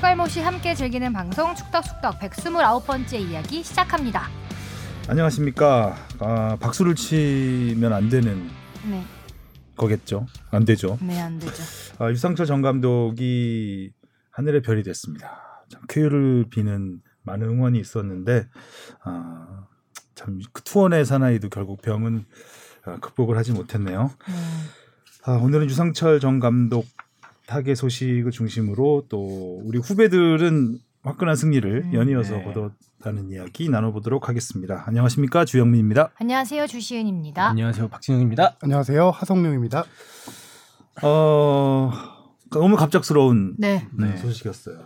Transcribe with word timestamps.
추갈모시 0.00 0.40
함께 0.40 0.74
즐기는 0.74 1.12
방송 1.12 1.54
축덕숙덕 1.54 2.18
129번째 2.20 3.20
이야기 3.20 3.62
시작합니다. 3.62 4.28
안녕하십니까. 5.06 5.94
아, 6.20 6.56
박수를 6.58 6.94
치면 6.94 7.92
안 7.92 8.08
되는 8.08 8.48
네, 8.88 9.04
거겠죠. 9.76 10.26
안 10.52 10.64
되죠. 10.64 10.96
네, 11.02 11.20
안 11.20 11.38
되죠. 11.38 11.62
아, 11.98 12.10
유상철 12.10 12.46
전 12.46 12.62
감독이 12.62 13.92
하늘의 14.30 14.62
별이 14.62 14.82
됐습니다. 14.84 15.66
참 15.68 15.82
쾌유를 15.86 16.46
비는 16.48 17.02
많은 17.20 17.46
응원이 17.46 17.78
있었는데 17.78 18.48
아, 19.04 19.66
참그 20.14 20.62
투혼의 20.64 21.04
사나이도 21.04 21.50
결국 21.50 21.82
병은 21.82 22.24
아, 22.86 22.96
극복을 23.00 23.36
하지 23.36 23.52
못했네요. 23.52 24.10
네. 24.28 24.34
아, 25.24 25.32
오늘은 25.32 25.68
유상철 25.68 26.20
전 26.20 26.40
감독 26.40 26.86
타계 27.50 27.74
소식을 27.74 28.30
중심으로 28.30 29.06
또 29.08 29.60
우리 29.64 29.78
후배들은 29.78 30.78
화끈한 31.02 31.34
승리를 31.34 31.82
음, 31.86 31.94
연이어서 31.94 32.36
네. 32.36 32.44
거뒀다는 32.44 33.32
이야기 33.32 33.68
나눠보도록 33.68 34.28
하겠습니다. 34.28 34.84
안녕하십니까 34.86 35.44
주영민입니다. 35.44 36.12
안녕하세요, 36.14 36.68
주시은입니다. 36.68 37.48
안녕하세요 37.48 37.88
박진영입니다. 37.88 38.56
안녕하세요. 38.60 39.10
하성룡입니다. 39.10 39.84
어 41.02 41.90
너무 42.52 42.76
갑작스러운 42.76 43.56
네, 43.58 43.84
네, 43.98 44.10
네. 44.10 44.16
소식이었어요. 44.16 44.78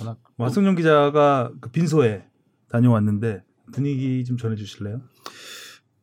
워낙 0.00 0.18
와승용 0.38 0.74
기자가 0.74 1.52
그 1.60 1.70
빈소에 1.70 2.24
다녀왔는데 2.68 3.44
분위기 3.72 4.24
좀 4.24 4.36
전해주실래요? 4.36 5.02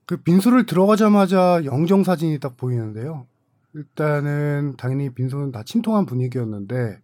그 0.05 0.16
빈소를 0.16 0.66
들어가자마자 0.66 1.62
영정 1.66 2.05
사진이 2.05 2.40
딱 2.40 2.55
보이는데요. 2.55 3.27
일단은 3.73 4.75
당연히 4.77 5.09
빈소는 5.13 5.51
다 5.51 5.63
침통한 5.63 6.05
분위기였는데 6.05 6.99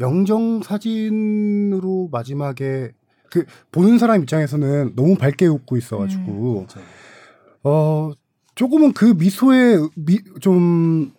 영정 0.00 0.62
사진으로 0.62 2.08
마지막에 2.12 2.92
그 3.30 3.44
보는 3.72 3.98
사람 3.98 4.22
입장에서는 4.22 4.92
너무 4.94 5.16
밝게 5.16 5.46
웃고 5.46 5.76
있어가지고 5.76 6.66
어 7.64 8.12
조금은 8.54 8.92
그 8.92 9.06
미소에 9.06 9.78
미, 9.96 10.20
좀 10.40 11.12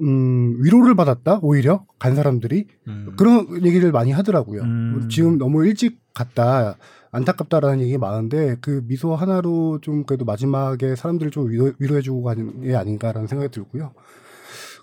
음, 0.00 0.58
위로를 0.62 0.96
받았다 0.96 1.38
오히려 1.42 1.86
간 1.98 2.16
사람들이 2.16 2.66
음, 2.88 3.14
그런 3.16 3.64
얘기를 3.64 3.92
많이 3.92 4.10
하더라고요. 4.10 4.62
음. 4.62 5.08
지금 5.08 5.38
너무 5.38 5.64
일찍 5.66 6.00
갔다 6.12 6.76
안타깝다라는 7.12 7.80
얘기 7.80 7.96
많은데 7.96 8.56
그 8.60 8.82
미소 8.86 9.14
하나로 9.14 9.78
좀 9.80 10.04
그래도 10.04 10.24
마지막에 10.24 10.96
사람들을 10.96 11.30
좀 11.30 11.48
위로, 11.48 11.72
위로해주고 11.78 12.22
가는 12.24 12.62
게 12.62 12.74
아닌가라는 12.74 13.28
생각이 13.28 13.52
들고요. 13.52 13.92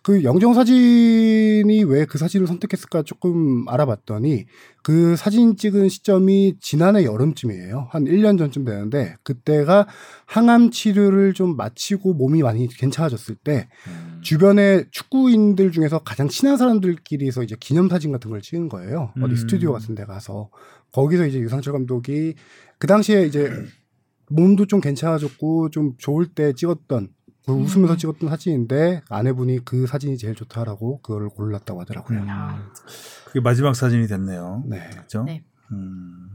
그 0.03 0.23
영정 0.23 0.53
사진이 0.53 1.83
왜 1.83 2.05
그 2.05 2.17
사진을 2.17 2.47
선택했을까 2.47 3.03
조금 3.03 3.67
알아봤더니 3.69 4.45
그 4.83 5.15
사진 5.15 5.55
찍은 5.55 5.89
시점이 5.89 6.55
지난해 6.59 7.05
여름쯤이에요. 7.05 7.87
한 7.91 8.05
1년 8.05 8.37
전쯤 8.37 8.65
되는데 8.65 9.15
그때가 9.23 9.87
항암 10.25 10.71
치료를 10.71 11.33
좀 11.33 11.55
마치고 11.55 12.13
몸이 12.15 12.41
많이 12.41 12.67
괜찮아졌을 12.67 13.35
때 13.35 13.69
음, 13.87 14.19
주변에 14.21 14.85
축구인들 14.91 15.71
중에서 15.71 15.99
가장 15.99 16.27
친한 16.27 16.57
사람들끼리서 16.57 17.43
이제 17.43 17.55
기념 17.59 17.87
사진 17.87 18.11
같은 18.11 18.31
걸 18.31 18.41
찍은 18.41 18.69
거예요. 18.69 19.13
음. 19.17 19.23
어디 19.23 19.35
스튜디오 19.35 19.71
같은 19.71 19.95
데 19.95 20.03
가서. 20.05 20.49
거기서 20.91 21.27
이제 21.27 21.39
유상철 21.39 21.73
감독이 21.73 22.35
그 22.77 22.87
당시에 22.87 23.25
이제 23.25 23.49
몸도 24.29 24.65
좀 24.65 24.81
괜찮아졌고 24.81 25.69
좀 25.69 25.93
좋을 25.97 26.27
때 26.27 26.53
찍었던 26.53 27.07
그 27.07 27.20
웃으면서 27.47 27.93
음. 27.93 27.97
찍었던 27.97 28.29
사진인데 28.29 29.01
아내분이 29.09 29.65
그 29.65 29.87
사진이 29.87 30.17
제일 30.17 30.35
좋다라고 30.35 31.01
그거를 31.01 31.29
골랐다고 31.29 31.81
하더라고요. 31.81 32.19
음, 32.19 32.27
그게 33.25 33.39
마지막 33.39 33.75
사진이 33.75 34.07
됐네요. 34.07 34.63
네. 34.67 34.89
그렇죠? 34.91 35.23
네. 35.23 35.43
음. 35.71 36.27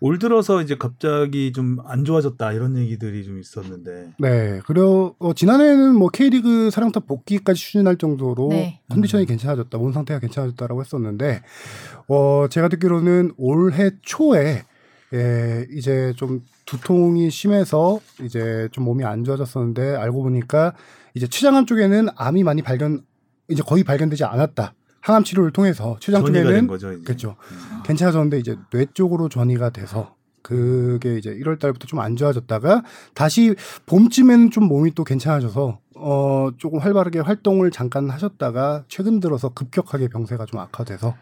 올 0.00 0.18
들어서 0.18 0.60
이제 0.60 0.76
갑자기 0.76 1.52
좀 1.52 1.78
안 1.86 2.04
좋아졌다 2.04 2.52
이런 2.52 2.76
얘기들이 2.76 3.24
좀 3.24 3.38
있었는데 3.38 4.12
네. 4.18 4.60
그리고 4.66 5.16
어, 5.18 5.32
지난해에는 5.32 5.94
뭐 5.94 6.08
K리그 6.10 6.70
사령탑 6.70 7.06
복귀까지 7.06 7.58
추진할 7.58 7.96
정도로 7.96 8.48
네. 8.50 8.80
컨디션이 8.90 9.24
음. 9.24 9.26
괜찮아졌다, 9.28 9.78
몸 9.78 9.92
상태가 9.92 10.20
괜찮아졌다라고 10.20 10.80
했었는데, 10.82 11.40
어, 12.08 12.46
제가 12.50 12.68
듣기로는 12.68 13.32
올해 13.38 13.92
초에, 14.02 14.64
예, 15.12 15.66
이제 15.70 16.12
좀 16.16 16.42
두통이 16.66 17.30
심해서 17.30 18.00
이제 18.22 18.68
좀 18.72 18.84
몸이 18.84 19.04
안 19.04 19.22
좋아졌었는데, 19.24 19.96
알고 19.96 20.22
보니까 20.22 20.74
이제 21.14 21.26
췌장암 21.26 21.66
쪽에는 21.66 22.08
암이 22.16 22.42
많이 22.42 22.62
발견, 22.62 23.02
이제 23.48 23.62
거의 23.64 23.84
발견되지 23.84 24.24
않았다. 24.24 24.74
항암 25.00 25.24
치료를 25.24 25.50
통해서 25.52 25.96
췌장 26.00 26.22
쪽에는. 26.44 26.66
그렇죠. 27.04 27.36
음. 27.52 27.82
괜찮아졌는데 27.84 28.38
이제 28.38 28.56
뇌 28.70 28.86
쪽으로 28.94 29.28
전이가 29.28 29.68
돼서 29.70 30.14
그게 30.42 31.18
이제 31.18 31.30
1월 31.30 31.58
달부터 31.58 31.86
좀 31.86 32.00
안 32.00 32.16
좋아졌다가 32.16 32.82
다시 33.14 33.54
봄쯤에는 33.86 34.50
좀 34.50 34.64
몸이 34.64 34.94
또 34.94 35.04
괜찮아져서 35.04 35.78
어 35.96 36.48
조금 36.58 36.78
활발하게 36.80 37.20
활동을 37.20 37.70
잠깐 37.70 38.08
하셨다가 38.10 38.84
최근 38.88 39.20
들어서 39.20 39.50
급격하게 39.50 40.08
병세가 40.08 40.46
좀 40.46 40.60
악화돼서 40.60 41.14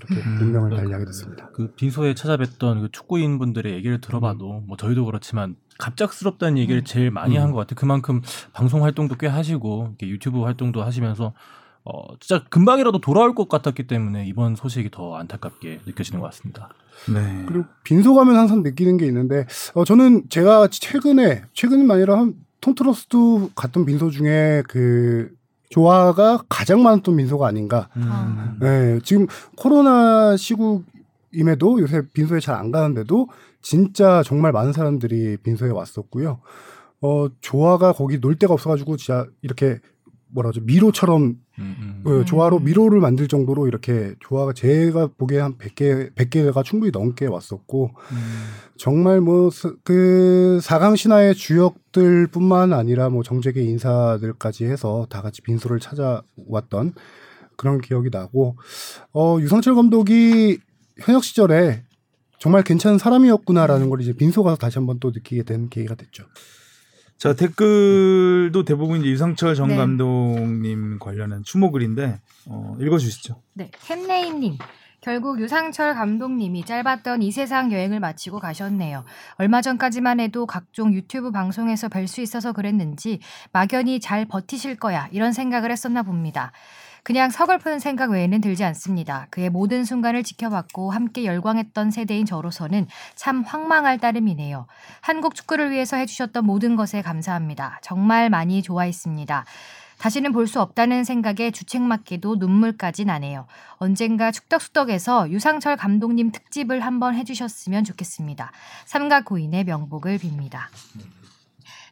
이렇게 0.00 0.26
음. 0.26 0.38
운명을 0.40 0.76
달리하게 0.76 1.04
됐습니다. 1.04 1.48
그 1.52 1.72
빈소에 1.74 2.14
찾아뵀던 2.14 2.80
그 2.80 2.88
축구인 2.90 3.38
분들의 3.38 3.72
얘기를 3.74 4.00
들어봐도 4.00 4.62
뭐 4.66 4.76
저희도 4.76 5.04
그렇지만 5.04 5.56
갑작스럽다는 5.78 6.58
얘기를 6.58 6.82
음. 6.82 6.84
제일 6.84 7.10
많이 7.10 7.36
음. 7.36 7.42
한것 7.42 7.58
같아요. 7.58 7.76
그만큼 7.78 8.22
방송 8.52 8.84
활동도 8.84 9.16
꽤 9.16 9.26
하시고 9.26 9.88
이렇게 9.90 10.08
유튜브 10.08 10.42
활동도 10.42 10.82
하시면서 10.82 11.32
어 11.84 12.16
진짜 12.20 12.44
금방이라도 12.50 13.00
돌아올 13.00 13.34
것 13.34 13.48
같았기 13.48 13.86
때문에 13.86 14.26
이번 14.26 14.54
소식이 14.54 14.90
더 14.90 15.16
안타깝게 15.16 15.80
느껴지는 15.86 16.20
것 16.20 16.26
같습니다. 16.26 16.68
네. 17.12 17.44
그리고 17.46 17.64
빈소 17.84 18.14
가면 18.14 18.36
항상 18.36 18.62
느끼는 18.62 18.98
게 18.98 19.06
있는데 19.06 19.46
어 19.74 19.84
저는 19.84 20.24
제가 20.28 20.68
최근에 20.68 21.42
최근은 21.54 21.90
아니라 21.90 22.18
한 22.18 22.34
통틀어스도 22.60 23.52
갔던 23.54 23.86
빈소 23.86 24.10
중에 24.10 24.62
그 24.68 25.30
조화가 25.70 26.44
가장 26.48 26.82
많았던 26.82 27.16
빈소가 27.16 27.46
아닌가 27.46 27.88
아. 27.94 28.56
네, 28.60 28.98
지금 29.02 29.26
코로나 29.56 30.36
시국임에도 30.36 31.80
요새 31.80 32.02
빈소에 32.12 32.40
잘 32.40 32.56
안 32.56 32.70
가는데도 32.70 33.28
진짜 33.62 34.22
정말 34.24 34.52
많은 34.52 34.72
사람들이 34.72 35.38
빈소에 35.38 35.70
왔었고요. 35.70 36.40
어, 37.02 37.26
조화가 37.40 37.92
거기 37.92 38.20
놀 38.20 38.36
데가 38.36 38.52
없어가지고 38.52 38.96
진짜 38.96 39.24
이렇게 39.42 39.78
뭐라 40.28 40.50
그러죠 40.50 40.64
미로처럼 40.66 41.22
음, 41.22 41.36
음. 41.58 41.89
그 42.04 42.20
음. 42.20 42.24
조화로 42.24 42.60
미로를 42.60 43.00
만들 43.00 43.28
정도로 43.28 43.66
이렇게 43.66 44.14
조화가 44.20 44.52
제가 44.54 45.08
보기에 45.18 45.40
한 45.40 45.56
100개, 45.56 46.14
100개가 46.14 46.64
충분히 46.64 46.90
넘게 46.90 47.26
왔었고 47.26 47.90
음. 48.12 48.16
정말 48.76 49.20
뭐 49.20 49.50
그 49.84 50.60
사강 50.62 50.96
신화의 50.96 51.34
주역들 51.34 52.28
뿐만 52.28 52.72
아니라 52.72 53.08
뭐 53.08 53.22
정재계 53.22 53.62
인사들까지 53.62 54.64
해서 54.64 55.06
다 55.10 55.22
같이 55.22 55.42
빈소를 55.42 55.80
찾아왔던 55.80 56.94
그런 57.56 57.80
기억이 57.80 58.08
나고 58.10 58.56
어 59.12 59.38
유상철 59.40 59.74
감독이 59.74 60.58
현역 60.98 61.24
시절에 61.24 61.84
정말 62.38 62.62
괜찮은 62.62 62.98
사람이었구나라는 62.98 63.90
걸 63.90 64.00
이제 64.00 64.12
빈소 64.14 64.42
가서 64.42 64.56
다시 64.56 64.78
한번 64.78 64.98
또 64.98 65.10
느끼게 65.10 65.42
된 65.42 65.68
계기가 65.68 65.94
됐죠. 65.94 66.24
자 67.20 67.34
댓글도 67.34 68.64
대부분 68.64 69.00
이제 69.00 69.10
유상철 69.10 69.54
전 69.54 69.68
네. 69.68 69.76
감독님 69.76 70.98
관련한 70.98 71.42
추모글인데 71.42 72.18
어, 72.46 72.76
읽어주시죠. 72.80 73.42
네, 73.52 73.70
캔네임님. 73.84 74.56
결국 75.02 75.38
유상철 75.38 75.94
감독님이 75.94 76.64
짧았던 76.64 77.20
이 77.20 77.30
세상 77.30 77.72
여행을 77.72 78.00
마치고 78.00 78.38
가셨네요. 78.38 79.04
얼마 79.34 79.60
전까지만 79.60 80.18
해도 80.18 80.46
각종 80.46 80.94
유튜브 80.94 81.30
방송에서 81.30 81.90
뵐 81.90 82.06
수 82.06 82.22
있어서 82.22 82.52
그랬는지 82.52 83.20
막연히 83.52 84.00
잘 84.00 84.24
버티실 84.24 84.76
거야 84.76 85.06
이런 85.12 85.34
생각을 85.34 85.70
했었나 85.70 86.02
봅니다. 86.02 86.52
그냥 87.10 87.28
서글픈 87.28 87.80
생각 87.80 88.12
외에는 88.12 88.40
들지 88.40 88.62
않습니다. 88.62 89.26
그의 89.30 89.50
모든 89.50 89.84
순간을 89.84 90.22
지켜봤고 90.22 90.92
함께 90.92 91.24
열광했던 91.24 91.90
세대인 91.90 92.24
저로서는 92.24 92.86
참 93.16 93.42
황망할 93.42 93.98
따름이네요. 93.98 94.68
한국 95.00 95.34
축구를 95.34 95.72
위해서 95.72 95.96
해주셨던 95.96 96.44
모든 96.44 96.76
것에 96.76 97.02
감사합니다. 97.02 97.80
정말 97.82 98.30
많이 98.30 98.62
좋아했습니다. 98.62 99.44
다시는 99.98 100.30
볼 100.30 100.46
수 100.46 100.60
없다는 100.60 101.02
생각에 101.02 101.50
주책맞게도 101.50 102.36
눈물까지 102.36 103.04
나네요. 103.04 103.48
언젠가 103.78 104.30
축덕수덕에서 104.30 105.30
유상철 105.30 105.76
감독님 105.76 106.30
특집을 106.30 106.78
한번 106.78 107.16
해주셨으면 107.16 107.82
좋겠습니다. 107.82 108.52
삼각고인의 108.86 109.64
명복을 109.64 110.18
빕니다. 110.18 110.60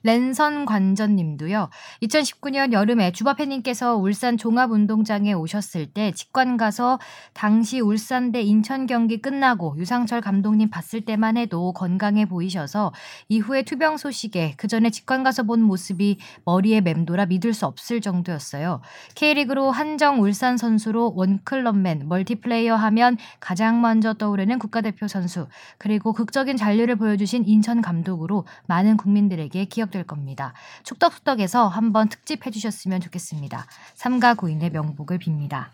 랜선 0.03 0.65
관전님도요. 0.65 1.69
2019년 2.03 2.73
여름에 2.73 3.13
주바페님께서 3.13 3.97
울산 3.97 4.37
종합운동장에 4.37 5.33
오셨을 5.33 5.87
때 5.87 6.13
직관 6.13 6.57
가서 6.57 6.99
당시 7.35 7.81
울산 7.81 8.33
대 8.33 8.43
인천 8.43 8.87
경기 8.87 9.21
끝나고 9.21 9.75
유상철 9.77 10.21
감독님 10.21 10.71
봤을 10.71 11.01
때만 11.01 11.37
해도 11.37 11.73
건강해 11.73 12.27
보이셔서 12.27 12.93
이후에 13.29 13.63
투병 13.63 13.97
소식에 13.97 14.55
그 14.57 14.69
전에 14.69 14.91
직관 14.91 15.23
가서 15.23 15.43
본 15.43 15.63
모습이 15.63 16.19
머리에 16.45 16.81
맴돌아 16.81 17.27
믿을 17.27 17.53
수 17.53 17.67
없을 17.67 18.01
정도였어요. 18.01 18.81
K리그로 19.15 19.71
한정 19.71 20.23
울산 20.23 20.57
선수로 20.57 21.15
원클럽맨 21.17 22.09
멀티플레이어 22.09 22.77
하면 22.77 23.17
가장 23.41 23.81
먼저 23.81 24.15
떠오르는 24.15 24.59
국가대표 24.59 25.09
선수 25.09 25.49
그리고 25.79 26.13
극적인 26.13 26.57
잔류를 26.57 26.97
보여주신 26.97 27.45
인천 27.47 27.83
감독으로 27.83 28.47
많은 28.67 28.97
국민들에게 28.97 29.65
기억 29.67 29.88
될 29.91 30.05
겁니다. 30.05 30.53
축덕숙덕에서 30.85 31.69
한번 31.69 32.09
특집 32.09 32.47
해 32.47 32.51
주셨으면 32.51 33.01
좋겠습니다. 33.01 33.67
삼가 33.95 34.35
고인의 34.35 34.71
명복을 34.71 35.19
빕니다. 35.19 35.67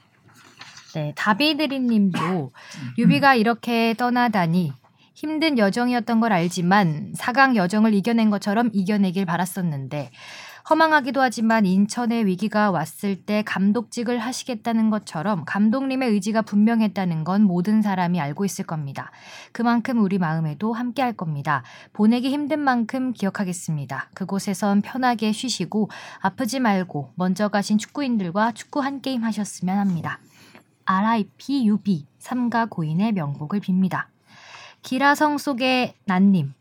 네, 0.94 1.12
다비드리님도 1.16 2.52
유비가 2.98 3.34
이렇게 3.34 3.94
떠나다니 3.94 4.72
힘든 5.14 5.58
여정이었던 5.58 6.20
걸 6.20 6.32
알지만 6.32 7.14
4강 7.16 7.56
여정을 7.56 7.94
이겨낸 7.94 8.30
것처럼 8.30 8.70
이겨내길 8.72 9.24
바랐었는데 9.24 10.10
허망하기도 10.68 11.20
하지만 11.20 11.66
인천의 11.66 12.24
위기가 12.24 12.70
왔을 12.70 13.16
때 13.16 13.42
감독직을 13.42 14.18
하시겠다는 14.18 14.88
것처럼 14.88 15.44
감독님의 15.44 16.08
의지가 16.10 16.40
분명했다는 16.42 17.24
건 17.24 17.42
모든 17.42 17.82
사람이 17.82 18.18
알고 18.18 18.46
있을 18.46 18.64
겁니다. 18.64 19.10
그만큼 19.52 19.98
우리 19.98 20.16
마음에도 20.18 20.72
함께 20.72 21.02
할 21.02 21.12
겁니다. 21.12 21.62
보내기 21.92 22.30
힘든 22.30 22.60
만큼 22.60 23.12
기억하겠습니다. 23.12 24.08
그곳에선 24.14 24.80
편하게 24.80 25.32
쉬시고 25.32 25.90
아프지 26.20 26.60
말고 26.60 27.12
먼저 27.14 27.48
가신 27.48 27.76
축구인들과 27.76 28.52
축구 28.52 28.80
한 28.80 29.02
게임 29.02 29.22
하셨으면 29.22 29.78
합니다. 29.78 30.18
RIP 30.86 31.66
UB 31.66 32.06
삼가 32.18 32.66
고인의 32.66 33.12
명복을 33.12 33.60
빕니다. 33.60 34.06
기라성 34.80 35.36
속의 35.36 35.94
난님. 36.06 36.54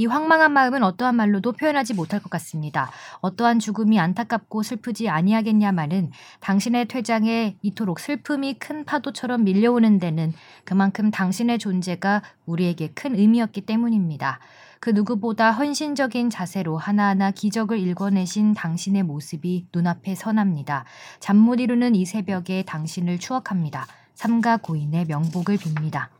이 0.00 0.06
황망한 0.06 0.52
마음은 0.54 0.82
어떠한 0.82 1.14
말로도 1.14 1.52
표현하지 1.52 1.92
못할 1.92 2.20
것 2.20 2.30
같습니다. 2.30 2.90
어떠한 3.20 3.58
죽음이 3.58 4.00
안타깝고 4.00 4.62
슬프지 4.62 5.10
아니하겠냐마는 5.10 6.10
당신의 6.40 6.88
퇴장에 6.88 7.58
이토록 7.60 8.00
슬픔이 8.00 8.54
큰 8.54 8.86
파도처럼 8.86 9.44
밀려오는 9.44 9.98
데는 9.98 10.32
그만큼 10.64 11.10
당신의 11.10 11.58
존재가 11.58 12.22
우리에게 12.46 12.92
큰 12.94 13.14
의미였기 13.14 13.60
때문입니다. 13.66 14.38
그 14.80 14.88
누구보다 14.88 15.52
헌신적인 15.52 16.30
자세로 16.30 16.78
하나하나 16.78 17.30
기적을 17.30 17.78
일궈내신 17.78 18.54
당신의 18.54 19.02
모습이 19.02 19.66
눈앞에 19.74 20.14
선합니다. 20.14 20.86
잠 21.18 21.36
못 21.36 21.60
이루는 21.60 21.94
이 21.94 22.06
새벽에 22.06 22.62
당신을 22.62 23.18
추억합니다. 23.18 23.86
삼가 24.14 24.56
고인의 24.56 25.04
명복을 25.08 25.58
빕니다. 25.58 26.19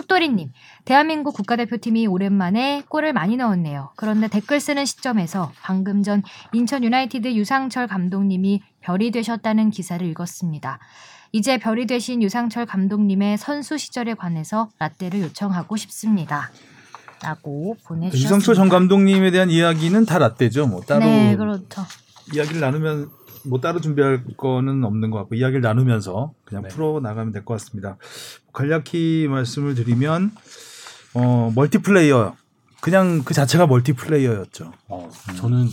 축돌이님, 0.00 0.52
대한민국 0.84 1.34
국가대표팀이 1.34 2.06
오랜만에 2.06 2.82
골을 2.88 3.12
많이 3.12 3.36
넣었네요. 3.36 3.90
그런데 3.96 4.28
댓글 4.28 4.60
쓰는 4.60 4.86
시점에서 4.86 5.52
방금 5.60 6.02
전 6.02 6.22
인천 6.52 6.82
유나이티드 6.84 7.34
유상철 7.34 7.86
감독님이 7.86 8.62
별이 8.80 9.10
되셨다는 9.10 9.70
기사를 9.70 10.06
읽었습니다. 10.08 10.78
이제 11.32 11.58
별이 11.58 11.86
되신 11.86 12.22
유상철 12.22 12.66
감독님의 12.66 13.38
선수 13.38 13.78
시절에 13.78 14.14
관해서 14.14 14.68
라떼를 14.78 15.20
요청하고 15.20 15.76
싶습니다. 15.76 16.50
라고 17.22 17.76
보내주셨습니다. 17.84 18.16
유상철 18.16 18.54
전 18.54 18.68
감독님에 18.70 19.30
대한 19.30 19.50
이야기는 19.50 20.06
다 20.06 20.18
라떼죠. 20.18 20.66
뭐 20.66 20.80
따로 20.80 21.04
네, 21.04 21.36
그렇죠. 21.36 21.84
이야기를 22.32 22.60
나누면 22.60 23.10
뭐 23.44 23.60
따로 23.60 23.80
준비할 23.80 24.22
거는 24.36 24.84
없는 24.84 25.10
것 25.10 25.18
같고 25.18 25.34
이야기를 25.34 25.60
나누면서 25.62 26.32
그냥 26.44 26.62
네. 26.64 26.68
풀어 26.68 27.00
나가면 27.00 27.32
될 27.32 27.44
것 27.44 27.54
같습니다. 27.54 27.96
간략히 28.52 29.26
말씀을 29.28 29.74
드리면 29.74 30.32
어 31.14 31.52
멀티플레이어 31.54 32.34
그냥 32.80 33.22
그 33.24 33.34
자체가 33.34 33.66
멀티플레이어였죠. 33.66 34.72
어, 34.88 35.10
저는 35.36 35.66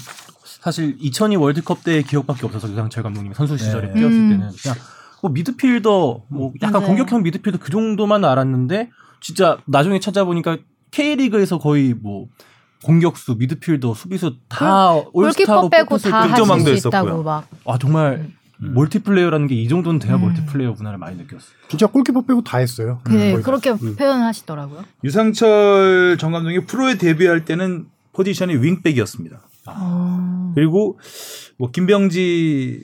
사실 0.62 0.96
2002 1.00 1.36
월드컵 1.38 1.84
때의 1.84 2.04
기억밖에 2.04 2.46
없어서 2.46 2.70
유상철 2.70 3.04
감독님이 3.04 3.36
선수 3.36 3.58
시절에 3.58 3.88
네. 3.88 3.94
뛰었을 3.94 4.18
음. 4.18 4.30
때는 4.30 4.50
그냥 4.62 4.78
뭐 5.22 5.32
미드필더 5.32 6.24
뭐 6.28 6.54
약간 6.62 6.82
맞아요. 6.82 6.88
공격형 6.88 7.24
미드필더 7.24 7.60
그 7.60 7.72
정도만 7.72 8.24
알았는데 8.26 8.90
진짜 9.22 9.58
나중에 9.66 10.00
찾아보니까 10.00 10.58
K리그에서 10.92 11.58
거의 11.60 11.94
뭐 11.94 12.28
공격수, 12.84 13.36
미드필더, 13.38 13.94
수비수 13.94 14.36
다 14.48 14.94
올스타고 15.12 15.12
골키퍼 15.12 15.70
빼고 15.70 15.98
다 15.98 16.28
득점왕도 16.28 16.72
했었고요. 16.72 17.24
막. 17.24 17.48
아 17.66 17.78
정말 17.78 18.30
음. 18.64 18.74
멀티플레이어라는 18.74 19.48
게 19.48 19.56
이 19.56 19.68
정도는 19.68 20.00
돼야 20.00 20.16
음. 20.16 20.22
멀티플레이어구나를 20.22 20.98
많이 20.98 21.16
느꼈어요. 21.18 21.52
진짜 21.70 21.88
골키퍼 21.88 22.22
빼고 22.22 22.44
다 22.44 22.58
했어요. 22.58 23.00
네, 23.10 23.36
다. 23.36 23.42
그렇게 23.42 23.72
음. 23.72 23.96
표현하시더라고요. 23.96 24.84
유상철 25.04 26.18
전 26.20 26.32
감독이 26.32 26.66
프로에 26.66 26.98
데뷔할 26.98 27.46
때는 27.46 27.86
포지션이 28.14 28.56
윙백이었습니다. 28.56 29.42
어. 29.68 30.52
그리고 30.56 30.98
뭐 31.58 31.70
김병지 31.72 32.84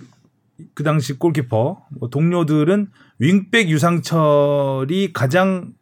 그 0.76 0.84
당시 0.84 1.14
골키퍼 1.14 1.86
뭐 2.00 2.10
동료들은 2.10 2.90
윙백 3.20 3.70
유상철이 3.70 5.14
가장 5.14 5.74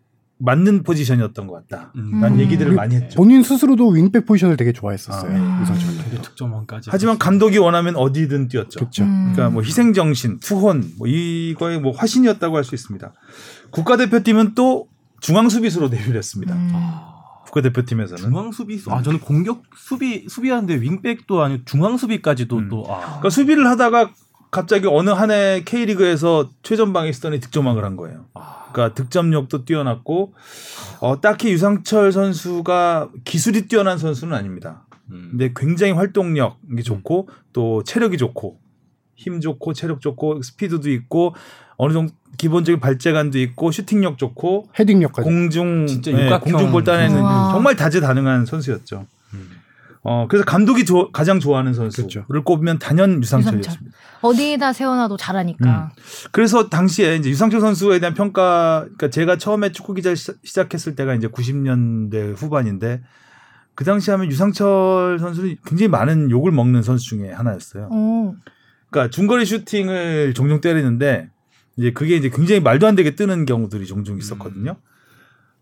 맞는 0.43 0.83
포지션이었던 0.83 1.47
것 1.47 1.67
같다. 1.67 1.91
음. 1.95 2.19
라는 2.19 2.37
음. 2.37 2.39
얘기들을 2.41 2.73
많이 2.73 2.95
했죠. 2.95 3.15
본인 3.15 3.43
스스로도 3.43 3.89
윙백 3.89 4.25
포지션을 4.25 4.57
되게 4.57 4.71
좋아했었어요. 4.73 5.31
아, 5.31 5.63
네. 5.63 6.21
득점왕까지. 6.21 6.89
하지만 6.91 7.17
감독이 7.17 7.57
원하면 7.57 7.95
어디든 7.95 8.47
뛰었죠. 8.47 8.79
그렇죠. 8.79 9.03
음. 9.03 9.31
그러니까 9.33 9.49
뭐 9.53 9.61
희생 9.63 9.93
정신, 9.93 10.39
투혼 10.39 10.83
뭐 10.97 11.07
이거의 11.07 11.79
뭐 11.79 11.91
화신이었다고 11.91 12.57
할 12.57 12.63
수 12.63 12.75
있습니다. 12.75 13.11
국가대표팀은 13.71 14.53
또 14.55 14.87
중앙 15.19 15.49
수비수로 15.49 15.89
데뷔를 15.89 16.17
했습니다. 16.17 16.53
음. 16.55 16.71
국가대표팀에서는 17.45 18.23
중앙 18.23 18.51
수비수. 18.51 18.91
아 18.91 19.01
저는 19.01 19.19
공격 19.19 19.63
수비 19.75 20.25
수비하는데 20.29 20.81
윙백도 20.81 21.41
아니고 21.41 21.63
중앙 21.65 21.97
수비까지도 21.97 22.57
음. 22.57 22.69
또 22.69 22.85
아. 22.87 22.99
그러니까 22.99 23.29
수비를 23.29 23.67
하다가 23.67 24.11
갑자기 24.51 24.85
어느 24.87 25.09
한 25.09 25.31
해 25.31 25.63
K리그에서 25.65 26.49
최전방에 26.61 27.09
있었더니 27.09 27.39
득점왕을 27.39 27.83
한 27.85 27.95
거예요. 27.95 28.25
아. 28.33 28.65
그러니까 28.73 28.93
득점력도 28.95 29.65
뛰어났고 29.65 30.33
어, 30.99 31.21
딱히 31.21 31.51
유상철 31.51 32.11
선수가 32.11 33.09
기술이 33.23 33.67
뛰어난 33.67 33.97
선수는 33.97 34.35
아닙니다. 34.35 34.85
음. 35.09 35.29
근데 35.31 35.53
굉장히 35.55 35.93
활동력이 35.93 36.83
좋고 36.83 37.29
또 37.53 37.83
체력이 37.83 38.17
좋고 38.17 38.59
힘 39.15 39.39
좋고 39.39 39.73
체력 39.73 40.01
좋고 40.01 40.41
스피드도 40.41 40.89
있고 40.91 41.33
어느 41.77 41.93
정도 41.93 42.13
기본적인 42.37 42.79
발재간도 42.79 43.39
있고 43.39 43.71
슈팅력 43.71 44.17
좋고 44.17 44.67
헤딩력까지. 44.79 45.23
공중 45.27 45.87
진짜 45.87 46.11
예, 46.11 46.25
육각형 46.25 46.39
공중볼 46.51 46.83
따내는. 46.83 47.15
정말 47.51 47.75
다재다능한 47.75 48.45
선수였죠. 48.45 49.05
음. 50.03 50.07
어 50.09 50.27
그래서 50.27 50.43
감독이 50.45 50.83
조- 50.85 51.11
가장 51.11 51.39
좋아하는 51.39 51.73
선수를 51.73 52.09
그렇죠. 52.09 52.43
꼽으면 52.43 52.79
단연 52.79 53.21
유상철이었습니다. 53.21 53.95
어디에다 54.21 54.73
세워놔도 54.73 55.17
잘하니까. 55.17 55.91
그래서 56.31 56.69
당시에 56.69 57.17
이제 57.17 57.29
유상철 57.29 57.59
선수에 57.61 57.99
대한 57.99 58.13
평가, 58.15 58.81
그러니까 58.81 59.09
제가 59.09 59.37
처음에 59.37 59.71
축구 59.71 59.93
기자 59.93 60.13
시작했을 60.15 60.95
때가 60.95 61.13
이제 61.15 61.27
90년대 61.27 62.35
후반인데 62.35 63.01
그 63.75 63.83
당시 63.85 64.09
하면 64.11 64.27
유상철 64.29 65.17
선수는 65.19 65.57
굉장히 65.65 65.87
많은 65.87 66.31
욕을 66.31 66.51
먹는 66.51 66.81
선수 66.81 67.05
중에 67.09 67.31
하나였어요. 67.31 67.87
오. 67.91 68.35
그러니까 68.89 69.11
중거리 69.11 69.45
슈팅을 69.45 70.33
종종 70.33 70.61
때리는데 70.61 71.29
이제 71.77 71.91
그게 71.93 72.15
이제 72.17 72.29
굉장히 72.29 72.59
말도 72.59 72.85
안 72.87 72.95
되게 72.95 73.15
뜨는 73.15 73.45
경우들이 73.45 73.85
종종 73.85 74.17
있었거든요. 74.17 74.75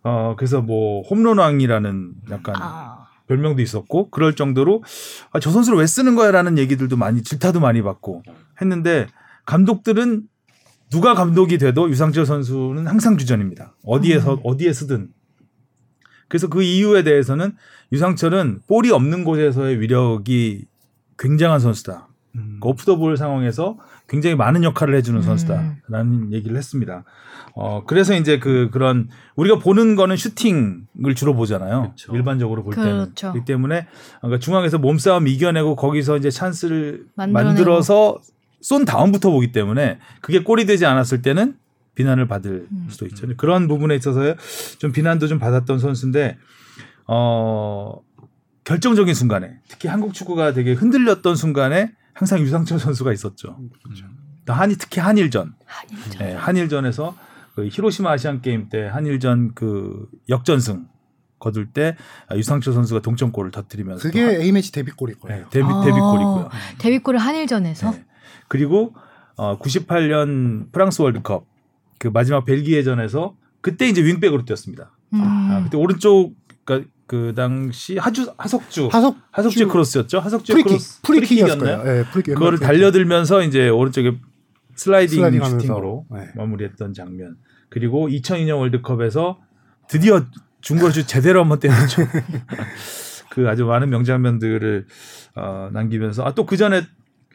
어 0.01 0.35
그래서 0.37 0.61
뭐 0.61 1.03
홈런왕이라는 1.09 2.13
약간 2.31 2.55
아. 2.57 3.08
별명도 3.29 3.61
있었고 3.61 4.09
그럴 4.09 4.35
정도로 4.35 4.83
아, 5.31 5.39
저 5.39 5.51
선수를 5.51 5.79
왜 5.79 5.87
쓰는 5.87 6.15
거야라는 6.15 6.57
얘기들도 6.57 6.97
많이 6.97 7.23
질타도 7.23 7.59
많이 7.59 7.81
받고 7.81 8.23
했는데 8.59 9.07
감독들은 9.45 10.23
누가 10.89 11.13
감독이 11.13 11.59
돼도 11.59 11.89
유상철 11.91 12.25
선수는 12.25 12.87
항상 12.87 13.17
주전입니다. 13.17 13.75
어디에서 13.85 14.33
음. 14.33 14.39
어디에 14.43 14.73
쓰든. 14.73 15.09
그래서 16.27 16.47
그 16.47 16.63
이유에 16.63 17.03
대해서는 17.03 17.55
유상철은 17.91 18.61
볼이 18.67 18.91
없는 18.91 19.23
곳에서의 19.23 19.79
위력이 19.79 20.65
굉장한 21.19 21.59
선수다. 21.59 22.07
음. 22.35 22.57
그 22.59 22.69
오프 22.69 22.85
더볼 22.85 23.17
상황에서 23.17 23.77
굉장히 24.09 24.35
많은 24.35 24.63
역할을 24.63 24.95
해주는 24.95 25.19
음. 25.19 25.21
선수다라는 25.21 26.33
얘기를 26.33 26.57
했습니다. 26.57 27.03
어 27.55 27.83
그래서 27.85 28.15
이제 28.15 28.39
그 28.39 28.69
그런 28.71 29.09
우리가 29.35 29.59
보는 29.59 29.95
거는 29.95 30.17
슈팅을 30.17 31.15
주로 31.15 31.35
보잖아요. 31.35 31.81
그렇죠. 31.81 32.15
일반적으로 32.15 32.63
볼 32.63 32.75
때는 32.75 33.05
그렇죠. 33.05 33.31
그렇기 33.31 33.45
때문에 33.45 33.87
그러니까 34.19 34.39
중앙에서 34.39 34.77
몸싸움 34.77 35.27
이겨내고 35.27 35.75
거기서 35.75 36.17
이제 36.17 36.29
찬스를 36.29 37.05
만들어내고. 37.15 37.47
만들어서 37.47 38.17
쏜 38.61 38.83
다음부터 38.83 39.29
보기 39.29 39.51
때문에 39.51 39.99
그게 40.21 40.43
골이 40.43 40.65
되지 40.65 40.85
않았을 40.85 41.21
때는 41.21 41.55
비난을 41.95 42.27
받을 42.27 42.67
음. 42.71 42.87
수도 42.89 43.05
있죠. 43.05 43.27
그런 43.37 43.67
부분에 43.67 43.95
있어서 43.95 44.35
좀 44.79 44.91
비난도 44.91 45.27
좀 45.27 45.37
받았던 45.37 45.79
선수인데 45.79 46.37
어 47.07 47.99
결정적인 48.63 49.13
순간에 49.13 49.59
특히 49.67 49.87
한국 49.87 50.13
축구가 50.13 50.53
되게 50.53 50.73
흔들렸던 50.73 51.35
순간에 51.35 51.91
항상 52.19 52.39
유상철 52.41 52.79
선수가 52.79 53.13
있었죠. 53.13 53.57
또 54.43 54.51
한이 54.51 54.75
특히 54.75 54.99
한일전. 54.99 55.55
한일전. 55.65 56.19
네, 56.19 56.33
한일전에서 56.33 57.15
그 57.55 57.69
히로시마 57.71 58.11
아시안 58.11 58.41
게임 58.41 58.67
때 58.67 58.87
한일전 58.87 59.53
그 59.55 60.05
역전승 60.27 60.89
거둘 61.39 61.67
때 61.71 61.95
유상철 62.35 62.73
선수가 62.73 62.99
동점골을 63.03 63.51
터뜨리면서 63.51 64.03
그게 64.03 64.25
또 64.25 64.41
A 64.41 64.51
매치 64.51 64.73
데뷔골일 64.73 65.15
네, 65.15 65.19
거예요. 65.21 65.49
데뷔 65.49 65.65
아. 65.65 65.81
데뷔골이고요. 65.81 66.49
데뷔골을 66.79 67.19
한일전에서 67.21 67.91
네. 67.91 68.05
그리고 68.49 68.93
어 69.37 69.57
98년 69.57 70.73
프랑스 70.73 71.01
월드컵 71.01 71.45
그 71.99 72.09
마지막 72.09 72.43
벨기에전에서 72.43 73.37
그때 73.61 73.87
이제 73.87 74.03
윙백으로 74.03 74.43
뛰었습니다. 74.43 74.91
음. 75.13 75.21
아, 75.23 75.63
그때 75.63 75.77
오른쪽 75.77 76.33
그러니까 76.65 76.91
그 77.09 77.33
당시 77.35 77.97
하주 77.97 78.31
하석주 78.37 78.89
하석 78.91 79.15
하석주의 79.31 79.67
크로스였죠. 79.67 80.19
하석주의 80.19 80.53
프리킥 80.53 80.69
크로스. 80.69 81.01
프리킥이었나요? 81.01 81.81
예, 81.87 82.03
프리킥. 82.11 82.35
그거를. 82.35 82.59
달려들면서 82.59 83.41
이제 83.41 83.67
오른쪽에 83.67 84.15
슬라이딩, 84.75 85.15
슬라이딩. 85.17 85.43
슈팅으로 85.43 86.05
네. 86.11 86.27
마무리했던 86.35 86.93
장면. 86.93 87.37
그리고 87.69 88.07
2002년 88.07 88.59
월드컵에서 88.59 89.39
드디어 89.87 90.23
중거리슛 90.61 91.07
제대로 91.07 91.41
한번 91.41 91.59
때렸죠. 91.59 92.03
그 93.31 93.49
아주 93.49 93.65
많은 93.65 93.89
명장면들을 93.89 94.85
어, 95.35 95.69
남기면서 95.73 96.23
아 96.25 96.33
또 96.35 96.45
그 96.45 96.57
전에 96.57 96.83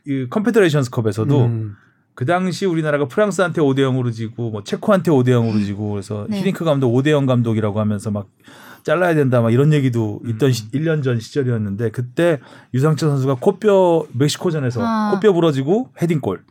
이 0.07 0.27
컨페더레이션스컵에서도 0.31 1.47
음. 1.47 1.75
그 2.15 2.25
당시 2.27 2.65
우리나라가 2.67 3.07
프랑스한테 3.07 3.61
5대 3.61 3.81
0으로 3.81 4.13
지고 4.13 4.51
뭐 4.51 4.63
체코한테 4.63 5.11
5대 5.11 5.29
0으로 5.29 5.65
지고 5.65 5.91
그래서 5.91 6.27
네. 6.29 6.39
히딩크 6.39 6.65
감독 6.65 6.93
5대 6.93 7.11
0 7.11 7.27
감독이라고 7.27 7.81
하면서 7.81 8.11
막 8.11 8.29
잘라야 8.85 9.15
된다 9.15 9.41
막 9.41 9.53
이런 9.53 9.73
얘기도 9.73 10.21
있던 10.27 10.53
시, 10.53 10.71
1년 10.71 11.03
전 11.03 11.19
시절이었는데 11.19 11.91
그때 11.91 12.41
유상철 12.73 13.09
선수가 13.09 13.37
코뼈 13.41 14.07
멕시코전에서 14.13 14.81
아. 14.83 15.11
코뼈 15.15 15.33
부러지고 15.33 15.91
헤딩골 16.01 16.45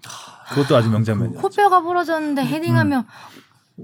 그것도 0.50 0.76
아주 0.76 0.90
명장면이에요. 0.90 1.40
코뼈가 1.40 1.82
부러졌는데 1.82 2.44
헤딩하면 2.44 3.02
머리 3.02 3.08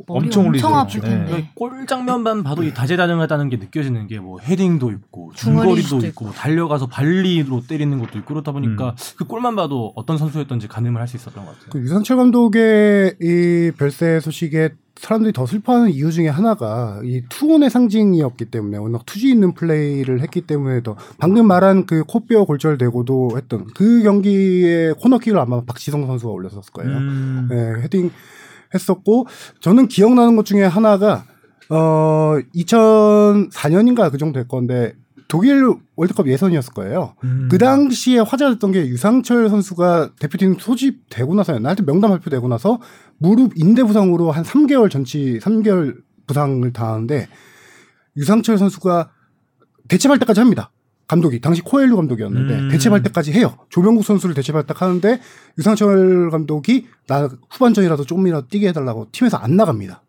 엄청. 0.08 0.76
아플 0.76 1.02
네. 1.02 1.26
그러니까 1.26 1.50
골 1.56 1.86
장면만 1.88 2.44
봐도 2.44 2.64
이 2.64 2.74
다재다능하다는 2.74 3.50
게 3.50 3.58
느껴지는 3.58 4.08
게 4.08 4.20
뭐 4.20 4.40
헤딩도 4.40 4.92
있고 4.92 5.32
중거리 5.36 5.82
중거리도 5.82 6.08
있고 6.10 6.26
뭐 6.26 6.34
달려가서 6.34 6.88
발리로 6.88 7.62
때리는 7.68 7.98
것도 8.00 8.20
있고 8.20 8.34
그러다 8.34 8.52
보니까 8.52 8.90
음. 8.90 8.96
그 9.18 9.26
골만 9.26 9.56
봐도 9.56 9.92
어떤 9.96 10.18
선수였던지 10.18 10.68
가늠을 10.68 11.00
할 11.00 11.08
수 11.08 11.18
있었던 11.18 11.44
것 11.44 11.52
같아요. 11.54 11.70
그 11.72 11.80
유상철 11.80 12.18
감독의 12.18 13.16
이 13.22 13.72
별세 13.78 14.20
소식에 14.20 14.70
사람들이 14.96 15.32
더 15.32 15.46
슬퍼하는 15.46 15.90
이유 15.92 16.12
중에 16.12 16.28
하나가 16.28 17.00
이 17.06 17.24
투혼의 17.30 17.70
상징이었기 17.70 18.46
때문에 18.52 18.78
워낙 18.78 19.06
투지 19.06 19.30
있는 19.30 19.54
플레이를 19.54 20.22
했기 20.22 20.42
때문에 20.42 20.84
더 20.84 20.98
방금 21.18 21.48
말한 21.48 21.86
그 21.86 22.04
코뼈 22.04 22.44
골절되고도 22.46 23.32
했던 23.38 23.66
그 23.74 24.04
경기에 24.04 24.92
코너킥을 25.02 25.40
아마 25.40 25.62
박지성 25.62 26.06
선수가 26.06 26.32
올렸었을 26.34 26.74
거예요. 26.74 26.98
음. 26.98 27.48
네, 27.50 27.82
헤딩 27.84 28.12
했었고 28.74 29.28
저는 29.62 29.88
기억나는 29.88 30.36
것 30.36 30.46
중에 30.46 30.64
하나가 30.64 31.26
어 31.70 32.38
2004년인가 32.56 34.12
그 34.12 34.18
정도 34.18 34.40
될 34.40 34.48
건데 34.48 34.96
독일 35.30 35.64
월드컵 35.96 36.28
예선이었을 36.28 36.74
거예요. 36.74 37.14
음. 37.24 37.48
그 37.52 37.60
당시에 37.60 38.20
화제가 38.20 38.52
됐던 38.54 38.72
게 38.72 38.88
유상철 38.88 39.50
선수가 39.50 40.14
대표팀 40.20 40.58
소집되고 40.60 41.36
나서였나? 41.36 41.70
하여튼 41.70 41.86
명단 41.86 42.10
발표되고 42.10 42.48
나서 42.48 42.80
무릎 43.20 43.54
인대 43.56 43.84
부상으로 43.84 44.32
한 44.32 44.44
3개월 44.44 44.90
전치 44.90 45.40
3개월 45.40 45.98
부상을 46.26 46.74
당하는데 46.74 47.28
유상철 48.18 48.58
선수가 48.58 49.12
대체발 49.88 50.18
때까지 50.18 50.40
합니다. 50.40 50.72
감독이 51.10 51.42
당시 51.42 51.62
코엘류 51.64 51.96
감독이었는데 51.96 52.54
음. 52.54 52.70
대체발 52.70 53.02
때까지 53.02 53.34
해요. 53.34 53.58
조병국 53.70 54.06
선수를 54.06 54.36
대체발 54.36 54.68
때 54.68 54.76
하는데 54.78 55.20
유상철 55.58 56.30
감독이 56.30 56.86
나 57.08 57.28
후반전이라도 57.50 58.06
조금이라도 58.06 58.48
뛰게 58.48 58.70
해달라고 58.70 59.08
팀에서 59.12 59.38
안 59.38 59.56
나갑니다. 59.56 60.04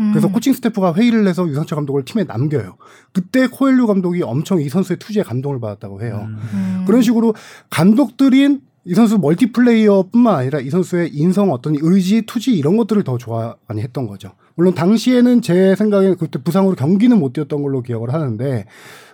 음. 0.00 0.10
그래서 0.10 0.28
코칭 0.28 0.52
스태프가 0.52 0.94
회의를 0.94 1.28
해서 1.28 1.48
유상철 1.48 1.76
감독을 1.76 2.04
팀에 2.04 2.24
남겨요. 2.24 2.78
그때 3.12 3.46
코엘류 3.46 3.86
감독이 3.86 4.22
엄청 4.24 4.60
이 4.60 4.68
선수의 4.68 4.98
투지에 4.98 5.22
감동을 5.22 5.60
받았다고 5.60 6.02
해요. 6.02 6.26
음. 6.28 6.84
그런 6.84 7.00
식으로 7.00 7.32
감독들인 7.70 8.62
이 8.86 8.94
선수 8.94 9.18
멀티플레이어뿐만 9.18 10.34
아니라 10.34 10.58
이 10.58 10.68
선수의 10.68 11.10
인성 11.14 11.52
어떤 11.52 11.76
의지, 11.80 12.22
투지 12.22 12.56
이런 12.56 12.76
것들을 12.76 13.04
더 13.04 13.18
좋아 13.18 13.54
많이 13.68 13.82
했던 13.82 14.08
거죠. 14.08 14.32
물론 14.56 14.74
당시에는 14.74 15.42
제 15.42 15.76
생각에는 15.76 16.16
그때 16.16 16.42
부상으로 16.42 16.74
경기는 16.74 17.16
못 17.18 17.34
뛰었던 17.34 17.62
걸로 17.62 17.82
기억을 17.82 18.12
하는데 18.12 18.66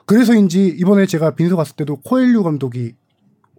그래서인지 0.06 0.68
이번에 0.78 1.06
제가 1.06 1.34
빈소 1.34 1.56
갔을 1.56 1.76
때도 1.76 1.96
코엘류 2.00 2.42
감독이 2.42 2.94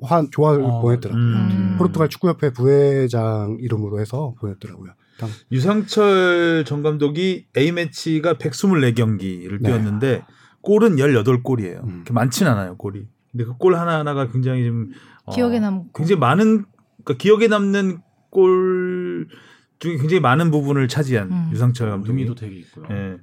한 0.01 0.29
좋아를 0.31 0.63
어, 0.63 0.81
보냈더라고요. 0.81 1.23
음. 1.23 1.75
포르투갈 1.77 2.09
축구협회 2.09 2.51
부회장 2.53 3.57
이름으로 3.59 3.99
해서 3.99 4.33
보냈더라고요. 4.39 4.91
당- 5.17 5.29
유상철 5.51 6.63
전 6.65 6.83
감독이 6.83 7.47
A 7.57 7.71
매치가 7.71 8.35
124경기를 8.35 9.61
네. 9.61 9.69
뛰었는데 9.69 10.23
골은 10.61 10.97
18골이에요. 10.97 11.83
음. 11.83 12.03
많진 12.11 12.45
않아요, 12.47 12.77
골이. 12.77 13.07
근데 13.31 13.43
그 13.45 13.53
골 13.57 13.75
하나하나가 13.75 14.27
굉장히 14.31 14.65
좀 14.65 14.91
어, 15.25 15.33
기억에 15.33 15.59
남고. 15.59 15.91
굉장히 15.93 16.19
많은 16.19 16.65
그러니까 17.03 17.21
기억에 17.21 17.47
남는 17.47 17.99
골 18.29 19.27
중에 19.79 19.97
굉장히 19.97 20.19
많은 20.21 20.51
부분을 20.51 20.87
차지한 20.87 21.31
음. 21.31 21.49
유상철 21.51 21.89
감독이. 21.89 22.11
의미도 22.11 22.35
되게 22.35 22.55
있고요. 22.57 22.85
예. 22.91 23.17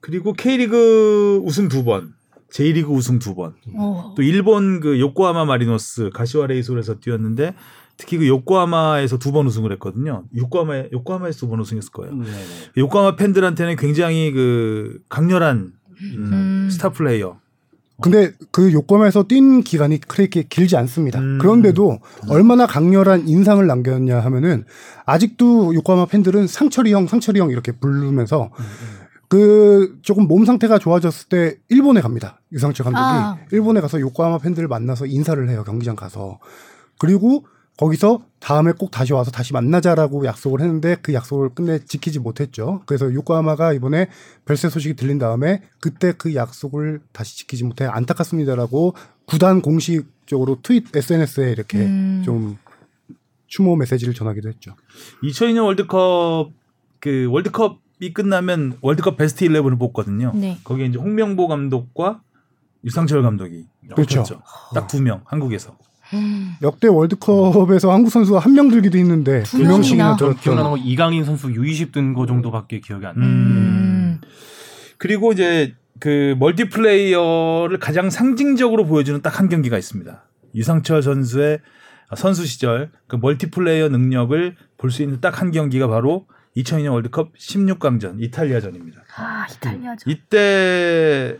그리고 0.00 0.32
K리그 0.32 1.40
우승 1.44 1.68
두 1.68 1.82
번, 1.84 2.14
J리그 2.54 2.88
우승 2.92 3.18
두 3.18 3.34
번. 3.34 3.54
어. 3.74 4.14
또 4.16 4.22
일본 4.22 4.78
그 4.78 5.00
요코하마 5.00 5.44
마리노스 5.44 6.10
가시와 6.14 6.46
레이솔에서 6.46 7.00
뛰었는데 7.00 7.54
특히 7.96 8.16
그 8.16 8.28
요코하마에서 8.28 9.18
두 9.18 9.32
번 9.32 9.46
우승을 9.46 9.72
했거든요. 9.72 10.22
요코하마 10.36 10.84
요코하마에서 10.92 11.40
두 11.40 11.48
번 11.48 11.58
우승했을 11.58 11.90
거예요. 11.90 12.14
네네. 12.14 12.30
요코하마 12.78 13.16
팬들한테는 13.16 13.74
굉장히 13.74 14.30
그 14.30 15.00
강렬한 15.08 15.72
음, 16.00 16.30
음. 16.32 16.68
스타 16.70 16.90
플레이어. 16.90 17.38
근데 18.00 18.32
그 18.52 18.72
요건에서 18.72 19.24
뛴 19.24 19.62
기간이 19.62 19.98
그렇게 20.00 20.42
길지 20.44 20.76
않습니다. 20.76 21.18
음. 21.20 21.38
그런데도 21.40 21.98
얼마나 22.28 22.66
강렬한 22.66 23.26
인상을 23.28 23.64
남겼냐 23.66 24.20
하면은 24.20 24.64
아직도 25.06 25.74
요코하마 25.74 26.06
팬들은 26.06 26.46
상철이 26.46 26.92
형, 26.92 27.06
상철이 27.08 27.38
형 27.40 27.50
이렇게 27.50 27.72
부르면서 27.72 28.50
그 29.28 29.98
조금 30.02 30.26
몸 30.26 30.44
상태가 30.44 30.78
좋아졌을 30.78 31.28
때 31.28 31.56
일본에 31.68 32.00
갑니다. 32.00 32.40
유상철 32.52 32.84
감독이 32.84 33.04
아. 33.04 33.38
일본에 33.52 33.80
가서 33.80 34.00
요코하마 34.00 34.38
팬들을 34.38 34.68
만나서 34.68 35.06
인사를 35.06 35.48
해요. 35.48 35.64
경기장 35.64 35.96
가서. 35.96 36.38
그리고 36.98 37.46
거기서 37.76 38.20
다음에 38.38 38.72
꼭 38.72 38.90
다시 38.90 39.12
와서 39.12 39.30
다시 39.30 39.52
만나자라고 39.52 40.24
약속을 40.26 40.60
했는데 40.60 40.96
그 41.02 41.12
약속을 41.12 41.50
끝내 41.54 41.80
지키지 41.80 42.20
못했죠. 42.20 42.82
그래서 42.86 43.12
요코하마가 43.12 43.72
이번에 43.72 44.08
별세 44.44 44.68
소식이 44.68 44.94
들린 44.94 45.18
다음에 45.18 45.62
그때 45.80 46.12
그 46.16 46.34
약속을 46.34 47.00
다시 47.12 47.36
지키지 47.38 47.64
못해 47.64 47.84
안타깝습니다라고 47.86 48.94
구단 49.26 49.60
공식적으로 49.60 50.58
트윗 50.62 50.94
SNS에 50.94 51.50
이렇게 51.50 51.78
음. 51.78 52.22
좀 52.24 52.58
추모 53.48 53.74
메시지를 53.76 54.14
전하기도 54.14 54.48
했죠. 54.48 54.76
2002년 55.24 55.64
월드컵 55.64 56.50
그 57.00 57.26
월드컵 57.30 57.83
이 58.00 58.12
끝나면 58.12 58.76
월드컵 58.80 59.16
베스트 59.16 59.46
11을 59.46 59.78
뽑거든요. 59.78 60.32
네. 60.34 60.58
거기에 60.64 60.86
이제 60.86 60.98
홍명보 60.98 61.48
감독과 61.48 62.20
유상철 62.84 63.22
감독이 63.22 63.66
그렇죠. 63.94 64.24
딱 64.74 64.86
두 64.88 65.00
명 65.00 65.22
한국에서. 65.24 65.76
음. 66.12 66.52
역대 66.62 66.86
월드컵에서 66.88 67.90
한국 67.90 68.10
선수가 68.10 68.38
한 68.38 68.52
명 68.54 68.68
들기도 68.68 68.98
했는데 68.98 69.42
두두 69.44 69.64
명씩이나 69.64 70.16
기억나는 70.40 70.70
건 70.70 70.78
이강인 70.80 71.24
선수 71.24 71.48
U20 71.48 71.92
든 71.92 72.12
거 72.14 72.26
정도밖에 72.26 72.80
기억이 72.80 73.06
안 73.06 73.14
나요. 73.18 73.26
음. 73.28 74.20
그리고 74.98 75.32
이제 75.32 75.74
그 76.00 76.34
멀티플레이어를 76.38 77.78
가장 77.78 78.10
상징적으로 78.10 78.84
보여주는 78.86 79.20
딱 79.22 79.38
한 79.40 79.48
경기가 79.48 79.78
있습니다. 79.78 80.24
유상철 80.54 81.02
선수의 81.02 81.60
선수 82.16 82.46
시절 82.46 82.90
그 83.06 83.16
멀티플레이어 83.16 83.88
능력을 83.88 84.56
볼 84.76 84.90
수 84.90 85.02
있는 85.02 85.20
딱 85.20 85.40
한 85.40 85.50
경기가 85.50 85.88
바로 85.88 86.26
2002년 86.56 86.92
월드컵 86.92 87.34
16강전 87.36 88.22
이탈리아전입니다. 88.22 89.02
아 89.16 89.46
이탈리아죠. 89.50 90.10
이때 90.10 91.38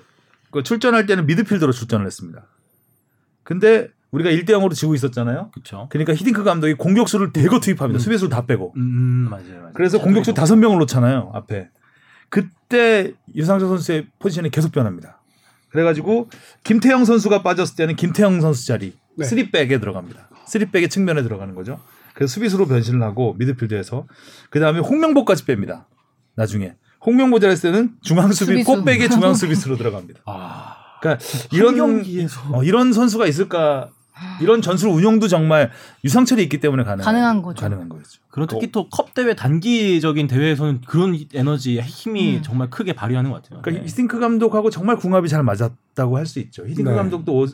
그 0.51 0.63
출전할 0.63 1.07
때는 1.07 1.27
미드필더로 1.27 1.73
출전을 1.73 2.07
했습니다. 2.07 2.47
근데 3.43 3.89
우리가 4.11 4.31
1대 4.31 4.51
0으로 4.51 4.73
지고 4.75 4.95
있었잖아요. 4.95 5.51
그렇죠. 5.53 5.89
그러니까 5.91 6.15
히딩크 6.15 6.45
감독이 6.45 6.75
공격수를 6.75 7.33
대거 7.33 7.61
투입합니다. 7.61 8.01
수비수를 8.01 8.31
다 8.31 8.47
빼고. 8.47 8.73
음, 8.77 8.81
음, 8.81 9.31
맞아요, 9.31 9.59
맞아요. 9.59 9.73
그래서 9.75 9.99
공격수 9.99 10.35
다섯 10.35 10.57
명을 10.57 10.79
놓잖아요 10.79 11.33
앞에. 11.35 11.69
그때 12.29 13.13
유상철 13.35 13.69
선수의 13.69 14.07
포지션이 14.19 14.51
계속 14.51 14.73
변합니다. 14.73 15.21
그래가지고 15.71 16.29
김태형 16.63 17.05
선수가 17.05 17.43
빠졌을 17.43 17.75
때는 17.77 17.97
김태형 17.97 18.41
선수 18.41 18.67
자리 18.67 18.97
네. 19.17 19.25
쓰리백에 19.25 19.81
들어갑니다. 19.81 20.29
쓰리백의 20.47 20.89
측면에 20.89 21.23
들어가는 21.23 21.55
거죠. 21.55 21.81
그래서 22.15 22.33
수비수로 22.33 22.67
변신을 22.67 23.03
하고 23.03 23.35
미드필드에서 23.39 24.07
그 24.51 24.61
다음에 24.61 24.79
홍명보까지 24.79 25.45
뺍니다. 25.45 25.85
나중에 26.37 26.75
홍명보 27.05 27.39
잘했을 27.39 27.73
때는 27.73 27.97
중앙 28.03 28.33
수비. 28.33 28.63
꽃백의 28.65 29.11
중앙 29.11 29.35
수비수로 29.35 29.77
들어갑니다. 29.77 30.23
아, 30.25 30.77
그러니까 31.01 31.25
이런 31.53 31.77
경기에서. 31.77 32.41
어, 32.53 32.65
이런 32.65 32.93
선수가 32.93 33.27
있을까? 33.27 33.91
이런 34.41 34.63
전술 34.63 34.91
운영도 34.91 35.27
정말 35.29 35.71
유상철이 36.05 36.43
있기 36.45 36.59
때문에 36.61 36.85
가능한, 36.85 37.05
가능한 37.05 37.43
거죠. 37.43 37.61
가능한 37.61 37.89
거죠. 37.89 38.05
그런 38.31 38.47
특히 38.49 38.71
또 38.71 38.89
컵 38.89 39.13
대회 39.15 39.35
단기적인 39.35 40.27
대회에서는 40.29 40.83
그런 40.87 41.17
에너지 41.35 41.81
힘이 41.81 42.37
음. 42.37 42.43
정말 42.43 42.71
크게 42.71 42.93
발휘하는 42.93 43.31
것 43.31 43.43
같아요. 43.43 43.61
그러니까 43.63 43.85
네. 43.85 43.91
히딩크 43.91 44.19
감독하고 44.21 44.71
정말 44.71 44.97
궁합이 44.97 45.29
잘 45.29 45.43
맞았다고 45.43 46.17
할 46.17 46.27
수 46.27 46.39
있죠. 46.41 46.65
히딩크 46.67 46.91
네. 46.91 46.95
감독도 46.97 47.33
오- 47.37 47.47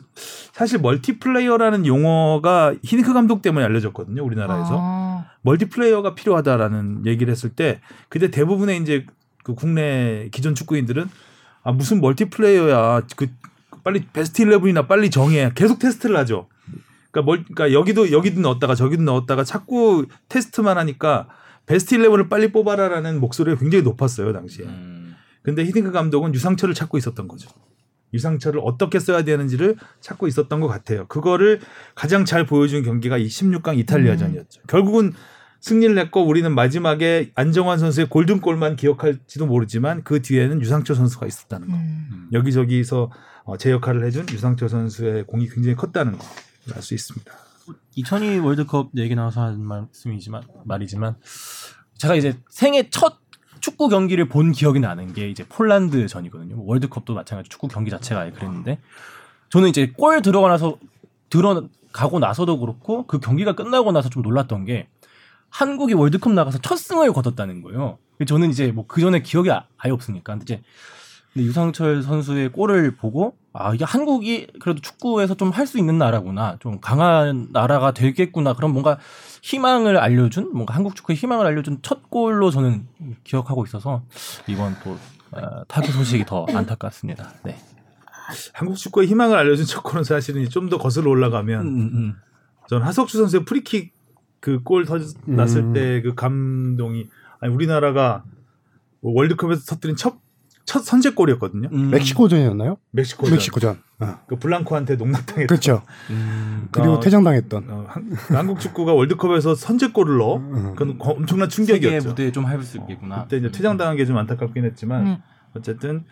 사실 0.53 0.79
멀티플레이어라는 0.79 1.85
용어가 1.85 2.73
히딩크 2.83 3.13
감독 3.13 3.41
때문에 3.41 3.65
알려졌거든요. 3.65 4.23
우리나라에서 4.23 4.77
아, 4.79 5.25
멀티플레이어가 5.41 6.13
필요하다라는 6.15 7.05
얘기를 7.05 7.31
했을 7.31 7.49
때 7.49 7.81
그때 8.09 8.29
대부분의 8.31 8.79
이제 8.81 9.05
그 9.43 9.55
국내 9.55 10.29
기존 10.31 10.53
축구인들은 10.55 11.09
아 11.63 11.71
무슨 11.71 12.01
멀티플레이어야 12.01 13.01
그 13.15 13.27
빨리 13.83 14.05
베스트 14.13 14.43
11이나 14.43 14.87
빨리 14.87 15.09
정해 15.09 15.51
계속 15.55 15.79
테스트를 15.79 16.15
하죠. 16.17 16.47
그러니까, 17.11 17.21
멀, 17.25 17.43
그러니까 17.43 17.77
여기도 17.77 18.11
여기도 18.11 18.41
넣었다가 18.41 18.75
저기도 18.75 19.03
넣었다가 19.03 19.43
자꾸 19.43 20.05
테스트만 20.29 20.77
하니까 20.77 21.27
베스트 21.65 21.97
11을 21.97 22.29
빨리 22.29 22.51
뽑아라라는 22.51 23.19
목소리가 23.19 23.59
굉장히 23.59 23.83
높았어요 23.83 24.33
당시에. 24.33 24.65
음. 24.65 25.15
근데 25.43 25.63
히딩크 25.65 25.91
감독은 25.91 26.33
유상철을 26.33 26.73
찾고 26.73 26.97
있었던 26.97 27.27
거죠. 27.27 27.49
유상철을 28.13 28.59
어떻게 28.63 28.99
써야 28.99 29.23
되는지를 29.23 29.77
찾고 30.01 30.27
있었던 30.27 30.59
것 30.59 30.67
같아요. 30.67 31.07
그거를 31.07 31.59
가장 31.95 32.25
잘 32.25 32.45
보여준 32.45 32.83
경기가 32.83 33.17
이 33.17 33.27
16강 33.27 33.77
이탈리아전이었죠. 33.79 34.61
결국은 34.67 35.13
승리를 35.61 35.97
했고 35.97 36.25
우리는 36.25 36.53
마지막에 36.53 37.31
안정환 37.35 37.79
선수의 37.79 38.09
골든골만 38.09 38.75
기억할지도 38.75 39.45
모르지만 39.45 40.03
그 40.03 40.21
뒤에는 40.21 40.59
유상철 40.59 40.95
선수가 40.95 41.27
있었다는 41.27 41.67
거. 41.69 41.73
음. 41.75 42.29
여기저기서 42.33 43.11
어, 43.43 43.57
제 43.57 43.71
역할을 43.71 44.03
해준 44.05 44.25
유상철 44.29 44.69
선수의 44.69 45.25
공이 45.25 45.47
굉장히 45.49 45.75
컸다는 45.75 46.17
거 46.17 46.25
알 46.73 46.81
수 46.81 46.93
있습니다. 46.93 47.31
2002 47.95 48.39
월드컵 48.39 48.89
얘기 48.97 49.15
나와서 49.15 49.41
한 49.41 49.61
말씀이지만 49.63 50.43
말이지만 50.65 51.15
제가 51.97 52.15
이제 52.15 52.37
생애 52.49 52.89
첫 52.89 53.17
축구 53.59 53.89
경기를 53.89 54.27
본 54.27 54.51
기억이 54.51 54.79
나는 54.79 55.13
게 55.13 55.29
이제 55.29 55.43
폴란드 55.47 56.07
전이거든요. 56.07 56.55
뭐 56.55 56.65
월드컵도 56.67 57.13
마찬가지 57.13 57.49
축구 57.49 57.67
경기 57.67 57.91
자체가 57.91 58.21
아예 58.21 58.31
그랬는데 58.31 58.79
저는 59.49 59.69
이제 59.69 59.91
골 59.95 60.21
들어가 60.21 60.47
나서 60.47 60.77
들어가고 61.29 62.19
나서도 62.19 62.59
그렇고 62.59 63.05
그 63.05 63.19
경기가 63.19 63.53
끝나고 63.53 63.91
나서 63.91 64.09
좀 64.09 64.23
놀랐던 64.23 64.65
게 64.65 64.87
한국이 65.49 65.93
월드컵 65.93 66.31
나가서 66.33 66.59
첫 66.59 66.77
승을 66.77 67.11
거뒀다는 67.13 67.61
거예요. 67.61 67.97
저는 68.27 68.49
이제 68.51 68.71
뭐 68.71 68.85
그 68.87 69.01
전에 69.01 69.21
기억이 69.21 69.51
아- 69.51 69.65
아예 69.77 69.91
없으니까 69.91 70.33
근데 70.33 70.43
이제 70.43 70.63
근데 71.33 71.45
유상철 71.45 72.03
선수의 72.03 72.51
골을 72.51 72.95
보고 72.95 73.35
아 73.53 73.73
이게 73.73 73.83
한국이 73.85 74.47
그래도 74.59 74.81
축구에서 74.81 75.35
좀 75.35 75.51
할 75.51 75.65
수 75.67 75.77
있는 75.79 75.97
나라구나 75.97 76.57
좀 76.59 76.79
강한 76.79 77.47
나라가 77.51 77.91
되겠구나 77.91 78.53
그런 78.53 78.71
뭔가 78.71 78.97
희망을 79.41 79.97
알려준 79.97 80.51
뭔가 80.53 80.73
한국 80.75 80.95
축구의 80.95 81.17
희망을 81.17 81.45
알려준 81.45 81.79
첫 81.81 82.09
골로 82.09 82.51
저는 82.51 82.87
기억하고 83.23 83.65
있어서 83.65 84.03
이번 84.47 84.75
또 84.83 84.97
어, 85.31 85.63
타구 85.67 85.91
소식이 85.91 86.25
더 86.25 86.45
안타깝습니다. 86.53 87.31
네. 87.43 87.57
한국 88.53 88.75
축구의 88.77 89.07
희망을 89.07 89.37
알려준 89.37 89.65
첫 89.65 89.81
골은 89.83 90.03
사실은 90.03 90.47
좀 90.49 90.69
더 90.69 90.77
거슬러 90.77 91.09
올라가면 91.09 91.61
음, 91.67 91.79
음. 91.93 92.15
전 92.67 92.81
하석주 92.81 93.17
선수의 93.17 93.45
프리킥 93.45 93.93
그 94.39 94.63
골 94.63 94.85
났을 95.25 95.61
음. 95.61 95.73
때그 95.73 96.15
감동이 96.15 97.07
아니 97.39 97.53
우리나라가 97.53 98.23
뭐 99.01 99.13
월드컵에서 99.13 99.65
터뜨린 99.65 99.95
첫, 99.95 100.15
첫 100.65 100.79
선제골이었거든요. 100.83 101.69
음. 101.71 101.89
멕시코전이었나요? 101.91 102.77
멕시코전. 102.91 103.33
멕시코전. 103.33 103.79
어. 103.99 104.19
그 104.27 104.35
블랑코한테 104.37 104.95
농락당했던. 104.95 105.47
그렇죠. 105.47 105.81
음. 106.09 106.67
그리고 106.71 106.93
어, 106.93 106.99
퇴장당했던. 106.99 107.65
어, 107.69 107.85
한, 107.87 108.11
한국 108.29 108.59
축구가 108.59 108.93
월드컵에서 108.93 109.55
선제골을 109.55 110.17
넣어. 110.17 110.37
음. 110.37 110.73
그건 110.75 110.97
거- 110.97 111.11
엄청난 111.11 111.49
세계 111.49 111.65
충격이었죠. 111.79 112.09
무대에 112.09 112.31
좀 112.31 112.45
할수 112.45 112.77
있겠구나. 112.77 113.23
그때 113.23 113.37
이제 113.37 113.51
퇴장당한 113.51 113.95
게 113.97 114.05
좀 114.05 114.17
안타깝긴 114.17 114.65
했지만 114.65 115.03
네. 115.05 115.21
어쨌든 115.53 116.05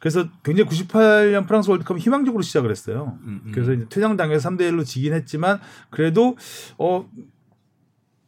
그래서 0.00 0.26
굉장히 0.42 0.68
98년 0.68 1.46
프랑스 1.46 1.70
월드컵 1.70 1.98
희망적으로 1.98 2.42
시작을 2.42 2.70
했어요. 2.70 3.16
음, 3.24 3.40
음. 3.46 3.52
그래서 3.52 3.72
이제 3.72 3.86
퇴장당해서 3.88 4.50
3대 4.50 4.60
1로 4.70 4.84
지긴 4.84 5.12
했지만 5.14 5.60
그래도 5.90 6.36
어 6.76 7.08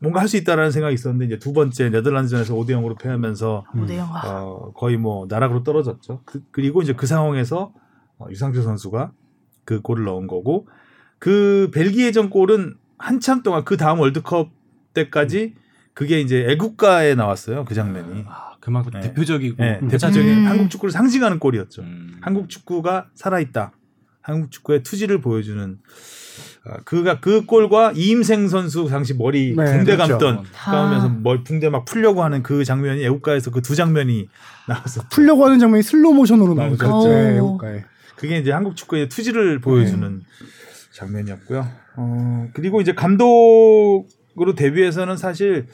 뭔가 0.04 0.20
할 0.20 0.28
수 0.28 0.36
있다라는 0.36 0.70
생각이 0.70 0.94
있었는데 0.94 1.26
이제 1.26 1.38
두 1.38 1.52
번째 1.52 1.88
네덜란드전에서 1.90 2.54
5대 2.54 2.70
0으로 2.70 2.98
패하면서 2.98 3.64
오대 3.76 3.98
영. 3.98 4.08
아, 4.14 4.42
어, 4.42 4.72
거의 4.74 4.96
뭐 4.96 5.26
나락으로 5.28 5.64
떨어졌죠. 5.64 6.20
그, 6.24 6.42
리고 6.60 6.82
이제 6.82 6.92
그 6.92 7.06
상황에서 7.06 7.72
어, 8.18 8.26
유상철 8.30 8.62
선수가 8.62 9.12
그 9.64 9.80
골을 9.80 10.04
넣은 10.04 10.26
거고 10.26 10.68
그 11.18 11.70
벨기에전 11.74 12.30
골은 12.30 12.76
한참 12.98 13.42
동안 13.42 13.64
그 13.64 13.76
다음 13.76 13.98
월드컵 14.00 14.50
때까지 14.92 15.54
그게 15.94 16.20
이제 16.20 16.46
애국가에 16.50 17.14
나왔어요. 17.14 17.64
그 17.64 17.74
장면이. 17.74 18.24
아, 18.26 18.56
그만큼 18.60 18.92
네. 18.92 19.00
대표적이고 19.00 19.62
네, 19.62 19.78
음. 19.82 19.88
대표적인 19.88 20.28
음. 20.28 20.46
한국 20.46 20.70
축구를 20.70 20.92
상징하는 20.92 21.38
골이었죠. 21.38 21.82
음. 21.82 22.18
한국 22.20 22.48
축구가 22.48 23.08
살아있다. 23.14 23.72
한국 24.20 24.50
축구의 24.50 24.82
투지를 24.82 25.20
보여주는 25.20 25.78
아, 25.78 25.88
그가 26.84 27.20
그 27.20 27.44
골과 27.44 27.92
이임생 27.94 28.48
선수 28.48 28.86
당시 28.88 29.12
머리 29.14 29.54
네, 29.56 29.64
붕대 29.64 29.96
그렇죠. 29.96 30.18
감던 30.18 30.38
아. 30.64 30.70
감으면서 30.70 31.08
머리 31.22 31.44
붕대 31.44 31.68
막 31.68 31.84
풀려고 31.84 32.22
하는 32.24 32.42
그 32.42 32.64
장면이 32.64 33.04
애국가에서 33.04 33.50
그 33.50 33.60
두 33.60 33.74
장면이 33.74 34.28
나왔었죠. 34.68 35.08
풀려고 35.10 35.44
하는 35.44 35.58
장면이 35.58 35.82
슬로우 35.82 36.14
모션으로 36.14 36.54
나오죠. 36.54 37.08
네, 37.08 37.38
오. 37.38 37.46
애국가에. 37.48 37.84
그게 38.16 38.38
이제 38.38 38.50
한국 38.52 38.76
축구의 38.76 39.08
투지를 39.10 39.60
보여주는 39.60 40.22
장면이었고요. 40.92 41.68
어, 41.96 42.48
그리고 42.54 42.80
이제 42.80 42.94
감독으로 42.94 44.54
데뷔해서는 44.56 45.16
사실 45.16 45.66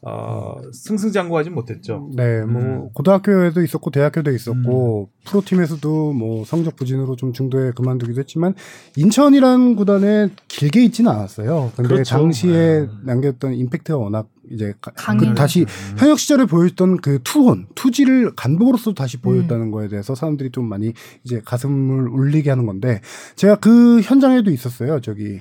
어, 0.00 0.54
승승장구하지 0.72 1.50
못했죠. 1.50 2.08
네, 2.14 2.42
뭐 2.44 2.62
음. 2.62 2.88
고등학교에도 2.94 3.62
있었고 3.62 3.90
대학교도 3.90 4.30
있었고 4.30 5.10
프로팀에서도 5.24 6.12
뭐 6.12 6.44
성적 6.44 6.76
부진으로 6.76 7.16
좀 7.16 7.32
중도에 7.32 7.72
그만두기도 7.72 8.20
했지만 8.20 8.54
인천이라는 8.96 9.74
구단에 9.74 10.28
길게 10.46 10.84
있지는 10.84 11.10
않았어요. 11.10 11.72
근데 11.74 11.88
그렇죠. 11.88 12.16
당시에 12.16 12.80
네. 12.80 12.88
남겼던 13.04 13.54
임팩트가 13.54 13.98
워낙 13.98 14.28
이제. 14.50 14.72
그 14.80 15.34
다시 15.34 15.66
현역 15.98 16.18
시절에 16.18 16.46
보였던 16.46 16.98
그 16.98 17.18
투혼, 17.24 17.66
투지를 17.74 18.34
감독으로서 18.34 18.94
다시 18.94 19.18
보였다는 19.18 19.70
거에 19.70 19.88
대해서 19.88 20.14
사람들이 20.14 20.50
좀 20.50 20.66
많이 20.66 20.92
이제 21.24 21.42
가슴을 21.44 22.08
울리게 22.08 22.48
하는 22.50 22.66
건데 22.66 23.00
제가 23.36 23.56
그 23.56 24.00
현장에도 24.00 24.50
있었어요. 24.50 25.00
저기 25.00 25.40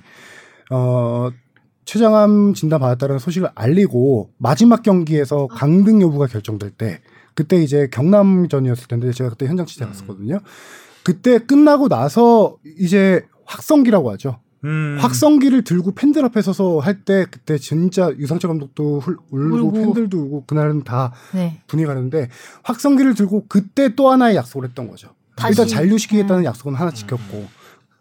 어 0.72 1.30
최장암 1.88 2.54
진단 2.54 2.80
받았다는 2.82 3.18
소식을 3.18 3.50
알리고 3.56 4.30
마지막 4.38 4.84
경기에서 4.84 5.48
강등 5.48 6.02
여부가 6.02 6.28
결정될 6.28 6.72
때 6.72 7.00
그때 7.34 7.56
이제 7.64 7.88
경남전이었을 7.92 8.88
텐데 8.90 9.12
제가 9.14 9.30
그때 9.32 9.48
현장 9.48 9.66
취재 9.66 9.86
갔었거든요. 9.86 10.40
그때 11.04 11.40
끝나고 11.40 11.88
나서 11.88 12.58
이제 12.78 13.26
확성기라고 13.46 14.12
하죠. 14.12 14.40
음. 14.66 14.98
확성기를 15.00 15.64
들고 15.64 15.94
팬들 15.94 16.26
앞에 16.26 16.42
서서 16.42 16.80
할 16.80 17.06
때 17.06 17.26
그때 17.32 17.58
진짜 17.58 18.12
유상철 18.18 18.50
감독도 18.50 19.00
훌- 19.00 19.18
울고, 19.32 19.56
울고. 19.68 19.72
팬들도 19.72 20.18
울고 20.18 20.44
그날은 20.46 20.84
다 20.84 21.14
네. 21.34 21.62
분위기가 21.68 21.94
다른데 21.94 22.28
확성기를 22.64 23.14
들고 23.16 23.46
그때 23.48 23.96
또 23.96 24.10
하나의 24.12 24.36
약속을 24.36 24.68
했던 24.68 24.90
거죠. 24.90 25.10
다시. 25.38 25.52
일단 25.54 25.68
잔류시키겠다는 25.68 26.44
약속은 26.44 26.76
하나 26.76 26.92
지켰고 26.92 27.48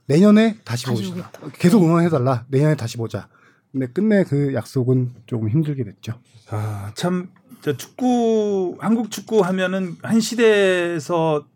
내년에 0.06 0.56
다시 0.64 0.86
다시 0.86 1.02
보자. 1.12 1.28
오겠다. 1.42 1.56
계속 1.58 1.84
응원해달라. 1.84 2.46
내년에 2.48 2.74
다시 2.74 2.96
보자. 2.96 3.28
근데 3.76 3.88
끝내 3.92 4.24
그 4.24 4.54
약속은 4.54 5.10
조금 5.26 5.50
힘들게 5.50 5.84
됐죠. 5.84 6.18
아, 6.48 6.92
참, 6.96 7.28
저 7.60 7.76
축구, 7.76 8.78
한국 8.80 9.10
축구 9.10 9.40
하면은 9.42 9.96
한 10.02 10.18
시대에서 10.18 11.46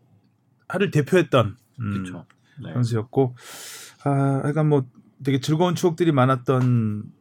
하를 0.67 0.91
대표했던 0.91 1.57
음. 1.79 2.03
네. 2.63 2.73
선수였고, 2.73 3.33
아, 4.03 4.43
약간 4.45 4.69
뭐 4.69 4.85
되게 5.23 5.39
즐거운 5.39 5.73
추억들이 5.73 6.11
많았던 6.11 7.11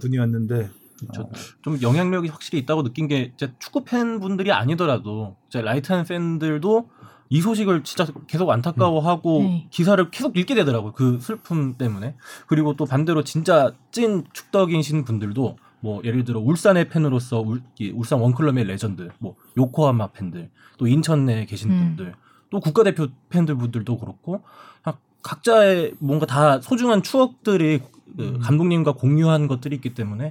분이었는데, 0.00 0.70
저- 1.12 1.28
좀 1.60 1.78
영향력이 1.82 2.28
확실히 2.30 2.58
있다고 2.60 2.82
느낀 2.82 3.08
게 3.08 3.34
축구 3.58 3.84
팬분들이 3.84 4.52
아니더라도 4.52 5.36
light한 5.52 6.06
팬들도 6.06 6.88
이 7.28 7.40
소식을 7.40 7.82
진짜 7.84 8.06
계속 8.26 8.50
안타까워하고 8.50 9.42
네. 9.42 9.66
기사를 9.70 10.10
계속 10.10 10.36
읽게 10.36 10.54
되더라고요. 10.54 10.92
그 10.92 11.18
슬픔 11.20 11.76
때문에. 11.76 12.14
그리고 12.46 12.76
또 12.76 12.84
반대로 12.86 13.24
진짜 13.24 13.72
찐 13.90 14.24
축덕이신 14.32 15.04
분들도 15.04 15.58
뭐 15.80 16.00
예를 16.04 16.24
들어 16.24 16.40
울산의 16.40 16.88
팬으로서 16.88 17.40
울, 17.40 17.62
이 17.78 17.90
울산 17.90 18.20
one 18.20 18.35
club의 18.35 18.64
레전드, 18.64 19.08
뭐 19.18 19.34
요코하마 19.56 20.08
팬들, 20.08 20.50
또 20.78 20.86
인천 20.86 21.26
내에 21.26 21.46
계신 21.46 21.70
음. 21.70 21.78
분들, 21.96 22.14
또 22.50 22.60
국가대표 22.60 23.08
팬들 23.28 23.56
분들도 23.56 23.98
그렇고 23.98 24.42
각- 24.82 25.00
각자의 25.22 25.94
뭔가 25.98 26.26
다 26.26 26.60
소중한 26.60 27.02
추억들이 27.02 27.80
그 28.16 28.38
감독님과 28.40 28.92
공유한 28.92 29.48
것들이 29.48 29.74
있기 29.76 29.94
때문에 29.94 30.26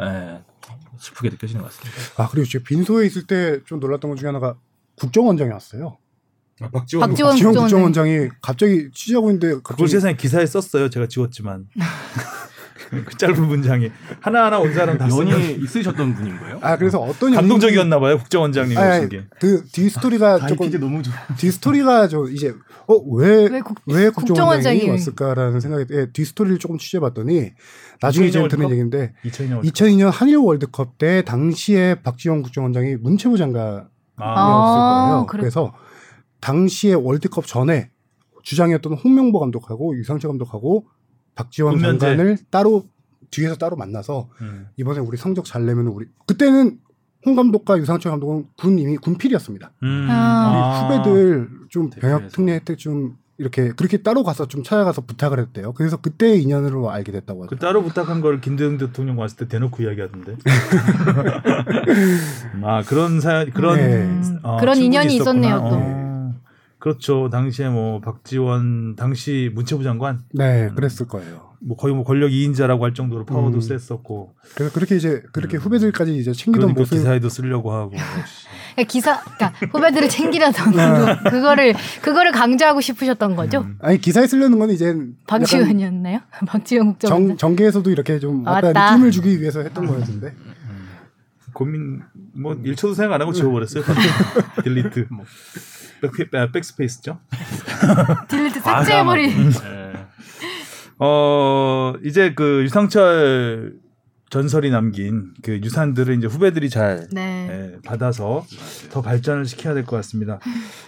에, 0.00 0.40
슬프게 0.98 1.30
느껴지는 1.30 1.62
것 1.62 1.68
같습니다. 1.72 2.22
아 2.22 2.28
그리고 2.28 2.46
제가 2.46 2.64
빈소에 2.66 3.06
있을 3.06 3.26
때 3.26 3.60
좀 3.64 3.80
놀랐던 3.80 4.10
것 4.10 4.16
중에 4.18 4.28
하나가 4.28 4.54
국정원장이 4.96 5.50
왔어요. 5.50 5.96
아, 6.60 6.68
박지원 6.72 7.08
박지원 7.08 7.30
박지원 7.32 7.54
국정원장. 7.54 7.62
국정원장이 7.82 8.28
갑자기 8.40 8.90
취재하고 8.92 9.28
있는데 9.30 9.48
그걸 9.48 9.62
갑자기 9.62 9.88
세상에 9.90 10.16
기사에 10.16 10.46
썼어요. 10.46 10.90
제가 10.90 11.06
지웠지만 11.08 11.66
그 13.06 13.16
짧은 13.16 13.46
문장이 13.46 13.90
하나 14.20 14.44
하나 14.46 14.58
온 14.58 14.72
사람 14.74 14.98
다 14.98 15.08
연이 15.08 15.52
있으셨던 15.62 16.14
분인 16.14 16.38
거예요? 16.38 16.58
아 16.60 16.76
그래서 16.76 16.98
어떤 17.00 17.32
감동적이었나 17.34 17.98
봐요. 17.98 18.18
국정원장님 18.18 18.76
아니, 18.76 18.98
오신 18.98 19.08
게. 19.08 19.24
그 19.40 19.64
뒤스토리가 19.72 20.40
조금 20.40 20.56
다이피디 20.66 20.78
너무 20.78 21.02
좋아. 21.02 21.14
뒤스토리가 21.38 22.08
저 22.08 22.24
이제 22.30 22.54
어왜왜 22.86 23.48
왜 23.48 23.60
국- 23.60 23.76
국정원장이 23.86 24.12
국정원장이 24.14 24.90
왔을까라는 24.90 25.60
생각이 25.60 25.86
예, 25.92 26.06
뒤스토리를 26.12 26.58
조금 26.58 26.76
취재해봤더니 26.76 27.52
나중에 28.02 28.26
이제 28.26 28.38
2002년 28.40 28.50
들은 28.50 28.64
월드컵? 28.64 28.70
얘기인데 28.72 29.14
2002년 29.24 29.62
2002년 29.72 30.10
한일 30.10 30.36
월드컵 30.36 30.98
때 30.98 31.22
당시에 31.22 31.94
박지원 32.02 32.42
국정원장이 32.42 32.96
문체부 32.96 33.38
장관이었을 33.38 33.86
아, 34.18 35.06
거예요. 35.08 35.26
그래. 35.28 35.40
그래서 35.40 35.72
당시에 36.42 36.92
월드컵 36.92 37.46
전에 37.46 37.90
주장이었던 38.42 38.92
홍명보 38.94 39.38
감독하고 39.38 39.96
유상철 39.96 40.28
감독하고 40.28 40.86
박지원 41.34 41.76
군면제. 41.76 42.06
장관을 42.06 42.36
따로 42.50 42.84
뒤에서 43.30 43.54
따로 43.54 43.76
만나서 43.76 44.28
음. 44.42 44.66
이번에 44.76 45.00
우리 45.00 45.16
성적 45.16 45.46
잘 45.46 45.64
내면 45.64 45.86
우리 45.86 46.06
그때는 46.26 46.78
홍 47.24 47.36
감독과 47.36 47.78
유상철 47.78 48.10
감독은 48.10 48.46
군 48.58 48.78
이미 48.78 48.96
군필이었습니다. 48.96 49.72
음. 49.84 50.08
아. 50.10 50.88
우리 50.90 50.98
후배들 50.98 51.48
좀. 51.70 51.88
병역 51.90 52.28
특례 52.28 52.54
혜택 52.54 52.76
좀 52.76 53.16
이렇게 53.38 53.70
그렇게 53.70 54.02
따로 54.02 54.24
가서 54.24 54.48
좀 54.48 54.62
찾아가서 54.64 55.02
부탁을 55.02 55.38
했대요. 55.38 55.72
그래서 55.72 55.96
그때 55.96 56.34
인연으로 56.36 56.90
알게 56.90 57.12
됐다고 57.12 57.40
그 57.40 57.44
하죠. 57.46 57.56
따로 57.56 57.82
부탁한 57.82 58.20
걸 58.20 58.40
김대중 58.40 58.76
대통령 58.76 59.18
왔을 59.18 59.36
때 59.36 59.48
대놓고 59.48 59.82
이야기하던데. 59.84 60.36
아 62.62 62.82
그런 62.82 63.20
사 63.20 63.46
그런 63.54 63.76
네. 63.76 64.02
음, 64.02 64.38
어, 64.42 64.56
그런 64.58 64.76
인연이 64.78 65.14
있었구나. 65.14 65.46
있었네요 65.46 65.70
또. 65.70 65.76
어. 65.76 66.11
그렇죠. 66.82 67.28
당시에 67.30 67.68
뭐 67.68 68.00
박지원 68.00 68.96
당시 68.96 69.52
문체부 69.54 69.84
장관 69.84 70.18
네, 70.32 70.68
그랬을 70.74 71.06
거예요. 71.06 71.52
뭐 71.60 71.76
거의 71.76 71.94
뭐 71.94 72.02
권력 72.02 72.30
2인자라고 72.30 72.80
할 72.80 72.92
정도로 72.92 73.24
파워도 73.24 73.58
음. 73.58 73.60
셌었고 73.60 74.34
그래서 74.56 74.74
그렇게 74.74 74.96
이제 74.96 75.22
그렇게 75.32 75.58
음. 75.58 75.60
후배들까지 75.60 76.16
이제 76.16 76.32
챙기던 76.32 76.74
그러니까 76.74 76.80
모습 76.80 76.96
기사에도 76.96 77.28
쓰려고 77.28 77.72
하고. 77.72 77.90
그러니까 78.74 78.90
기사, 78.90 79.22
그러니까 79.22 79.52
후배들을 79.70 80.08
챙기려던 80.08 80.72
그, 80.72 81.30
그거를 81.30 81.72
그거를 82.02 82.32
강조하고 82.32 82.80
싶으셨던 82.80 83.36
거죠. 83.36 83.60
음. 83.60 83.78
아니 83.80 84.00
기사에 84.00 84.26
쓰려는 84.26 84.58
건 84.58 84.70
이제 84.70 84.92
박지원이었나요? 85.28 86.18
박지원 86.48 86.86
정, 86.86 86.92
국정원장. 86.94 87.36
정계에서도 87.36 87.88
이렇게 87.92 88.18
좀 88.18 88.42
아, 88.48 88.56
약간 88.56 88.72
맞다. 88.72 88.90
느낌을 88.96 89.12
주기 89.12 89.40
위해서 89.40 89.60
했던 89.60 89.86
거였는데 89.86 90.34
고민 91.52 92.02
뭐 92.34 92.54
1초도 92.54 92.96
생각 92.96 93.14
안 93.14 93.20
하고 93.20 93.32
지워버렸어요. 93.32 93.84
delete. 94.64 95.06
뭐. 95.10 95.24
back, 96.10 96.34
아, 96.34 96.50
backspace죠. 96.50 97.18
delete 98.28 98.60
삭제해버리. 98.60 99.28
예. 99.30 99.92
어 100.98 101.94
이제 102.04 102.32
그 102.34 102.62
유상철 102.64 103.74
전설이 104.30 104.70
남긴 104.70 105.34
그 105.42 105.60
유산들을 105.62 106.16
이제 106.16 106.26
후배들이 106.26 106.70
잘 106.70 107.06
네. 107.12 107.48
예, 107.50 107.78
받아서 107.84 108.46
더 108.90 109.02
발전을 109.02 109.44
시켜야 109.44 109.74
될 109.74 109.84
것 109.84 109.96
같습니다. 109.96 110.40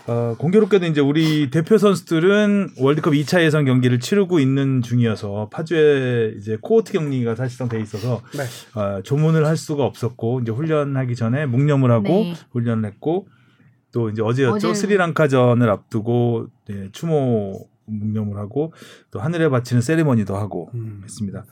어, 0.07 0.35
공교롭게도 0.39 0.87
이제 0.87 1.03
우리 1.03 1.51
대표 1.51 1.77
선수들은 1.77 2.71
월드컵 2.79 3.11
2차 3.13 3.43
예선 3.43 3.67
경기를 3.67 4.01
치르고 4.01 4.39
있는 4.41 4.81
중이어서 4.81 5.51
파주에 5.53 6.37
이제 6.39 6.57
코호트 6.63 6.93
격리가 6.95 7.35
사실상 7.35 7.69
돼 7.69 7.79
있어서 7.81 8.23
네. 8.35 8.45
어, 8.81 9.03
조문을 9.03 9.45
할 9.45 9.59
수가 9.59 9.85
없었고 9.85 10.41
이제 10.41 10.51
훈련하기 10.51 11.15
전에 11.15 11.45
묵념을 11.45 11.91
하고 11.91 12.09
네. 12.09 12.35
훈련을 12.53 12.89
했고 12.89 13.29
또 13.95 14.11
이제 14.11 14.21
어제였죠 14.23 14.71
어제- 14.71 14.75
스리랑카전을 14.75 15.71
앞두고 15.71 16.49
예, 16.71 16.89
추모 16.93 17.69
묵념을 17.87 18.39
하고 18.39 18.73
또 19.11 19.21
하늘에 19.21 19.49
바치는 19.51 19.83
세리머니도 19.83 20.35
하고 20.37 20.71
음. 20.75 21.03
했습니다. 21.05 21.45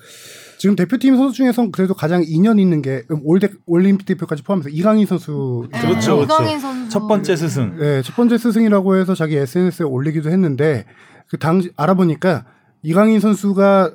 지금 0.59 0.77
대표팀 0.77 1.17
선수 1.17 1.37
중에서 1.37 1.71
그래도 1.71 1.93
가장 1.95 2.25
인연 2.27 2.59
있는 2.59 2.81
게 2.83 3.03
올대, 3.25 3.51
올림픽 3.67 4.07
대표까지 4.07 4.43
포함해서 4.43 4.71
이강인 4.71 5.07
선수 5.07 5.69
네, 5.71 5.81
그렇죠, 5.83 6.17
그렇죠. 6.17 6.35
이강인 6.43 6.59
선수. 6.59 6.89
첫 6.91 7.07
번째 7.07 7.37
스승. 7.37 7.77
네, 7.79 8.03
첫 8.03 8.17
번째 8.17 8.39
스승이라고 8.39 8.97
해서 8.97 9.15
자기 9.15 9.37
SNS에 9.37 9.85
올리기도 9.85 10.31
했는데 10.31 10.87
그 11.29 11.39
당시 11.39 11.71
알아보니까 11.77 12.47
이강인 12.83 13.21
선수가 13.21 13.95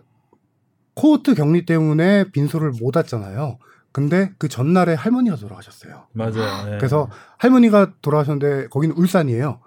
코호트 0.93 1.33
격리 1.35 1.65
때문에 1.65 2.25
빈소를 2.31 2.71
못 2.79 2.95
왔잖아요. 2.95 3.57
근데 3.97 4.31
그 4.37 4.47
전날에 4.47 4.93
할머니가 4.93 5.37
돌아가셨어요. 5.37 6.03
맞아요. 6.13 6.73
예. 6.73 6.77
그래서 6.77 7.09
할머니가 7.39 7.93
돌아가셨는데 8.03 8.67
거기는 8.67 8.95
울산이에요. 8.95 9.59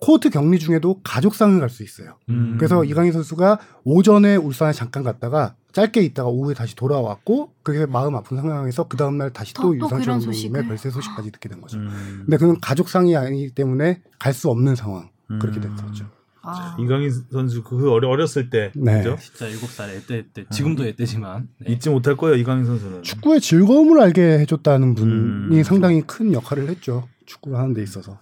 코호트 0.00 0.28
격리 0.30 0.58
중에도 0.58 1.00
가족상을 1.04 1.60
갈 1.60 1.70
수 1.70 1.84
있어요. 1.84 2.16
음. 2.28 2.56
그래서 2.58 2.82
이강인 2.82 3.12
선수가 3.12 3.60
오전에 3.84 4.34
울산에 4.34 4.72
잠깐 4.72 5.04
갔다가 5.04 5.54
짧게 5.72 6.02
있다가 6.02 6.28
오후에 6.28 6.54
다시 6.54 6.74
돌아왔고 6.74 7.52
그게 7.62 7.86
마음 7.86 8.16
아픈 8.16 8.36
상황에서 8.38 8.88
그 8.88 8.96
다음날 8.96 9.32
다시 9.32 9.54
또- 9.54 9.70
감독님의 9.78 10.20
소식을. 10.20 10.66
별세 10.66 10.90
소식까지 10.90 11.30
듣게 11.30 11.48
된 11.48 11.60
거죠. 11.60 11.78
음. 11.78 12.22
근데 12.24 12.38
그건 12.38 12.60
가족상이 12.60 13.16
아니기 13.16 13.54
때문에 13.54 14.02
갈 14.18 14.32
수 14.32 14.50
없는 14.50 14.74
상황 14.74 15.10
그렇게 15.40 15.60
음. 15.60 15.76
됐었죠. 15.76 16.06
아. 16.46 16.76
이강인 16.78 17.10
선수 17.32 17.62
그 17.62 17.90
어렸을 17.90 18.50
때 18.50 18.70
네. 18.74 18.98
그죠? 18.98 19.16
진짜 19.20 19.46
7살 19.48 19.88
애때 19.90 20.24
때 20.32 20.44
지금도 20.50 20.86
애때지만 20.86 21.48
네. 21.58 21.72
잊지 21.72 21.90
못할 21.90 22.16
거예요 22.16 22.36
이강인 22.36 22.64
선수는. 22.64 23.02
축구의 23.02 23.40
즐거움을 23.40 24.00
알게 24.00 24.38
해줬다는 24.40 24.94
분이 24.94 25.58
음. 25.58 25.62
상당히 25.64 26.02
큰 26.02 26.32
역할을 26.32 26.68
했죠. 26.68 27.08
축구를 27.26 27.58
하는 27.58 27.74
데 27.74 27.82
있어서. 27.82 28.18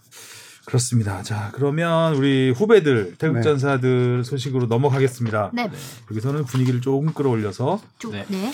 그렇습니다. 0.66 1.22
자 1.22 1.50
그러면 1.52 2.14
우리 2.14 2.50
후배들 2.50 3.10
네. 3.10 3.14
태극 3.18 3.42
전사들 3.42 4.24
소식으로 4.24 4.66
넘어가겠습니다. 4.66 5.50
네. 5.52 5.70
여기서는 6.10 6.44
분위기를 6.44 6.80
조금 6.80 7.12
끌어올려서 7.12 7.82
쭉, 7.98 8.12
네. 8.12 8.24
네. 8.28 8.50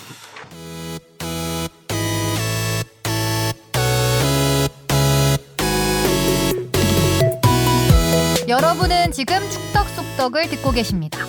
여러분은 8.51 9.13
지금 9.13 9.37
축덕 9.49 9.87
속덕을 9.91 10.49
듣고 10.49 10.73
계십니다. 10.73 11.21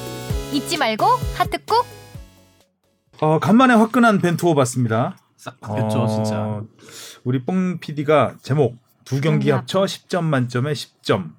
잊지 0.52 0.80
말고 0.80 1.06
하트 1.36 1.64
꾹. 1.66 1.86
어, 3.20 3.38
간만에 3.38 3.76
화끈한 3.76 4.22
벤투어 4.22 4.56
봤습니다. 4.56 5.16
싹 5.38 5.60
바뀌었죠 5.60 6.02
어, 6.02 6.08
진짜. 6.08 6.64
우리 7.24 7.46
뽕 7.46 7.78
PD가 7.78 8.38
제목 8.42 8.76
두 9.06 9.22
경기 9.22 9.22
경기 9.22 9.52
합쳐 9.52 9.84
10점 9.84 10.24
만점에 10.24 10.74
10점 10.74 11.34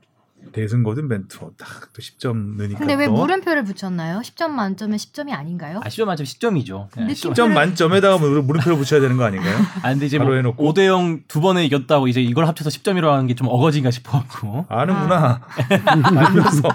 대승 0.53 0.83
거둔 0.83 1.09
벤투어 1.09 1.51
딱또 1.57 2.01
10점 2.01 2.57
넣으니까 2.57 2.79
근데 2.81 2.95
왜 2.95 3.07
또 3.07 3.13
물음표를 3.13 3.65
붙였나요? 3.65 4.21
10점 4.21 4.49
만점에 4.51 4.97
10점이 4.97 5.33
아닌가요? 5.33 5.81
아 5.85 5.89
10점 5.89 6.05
만점 6.07 6.25
10점이죠. 6.27 6.89
네, 6.97 7.07
느낌- 7.07 7.33
10점 7.33 7.53
만점에다가 7.53 8.19
물- 8.19 8.43
물음표를 8.43 8.77
붙여야 8.79 9.01
되는 9.01 9.17
거 9.17 9.25
아닌가요? 9.25 9.57
아 9.83 9.91
근데 9.91 10.07
이제 10.07 10.19
뭐 10.19 10.27
바로 10.27 10.37
해놓고. 10.39 10.63
5대 10.75 10.87
0 10.87 11.23
두 11.29 11.41
번에 11.41 11.65
이겼다고 11.65 12.09
이제 12.09 12.21
이걸 12.23 12.47
합쳐서 12.47 12.71
10점이라고 12.71 13.09
하는 13.11 13.27
게 13.27 13.35
좀 13.35 13.49
어거진가 13.49 13.91
싶어갖고 13.91 14.67
아는구나. 14.69 15.41
알면서. 15.87 16.69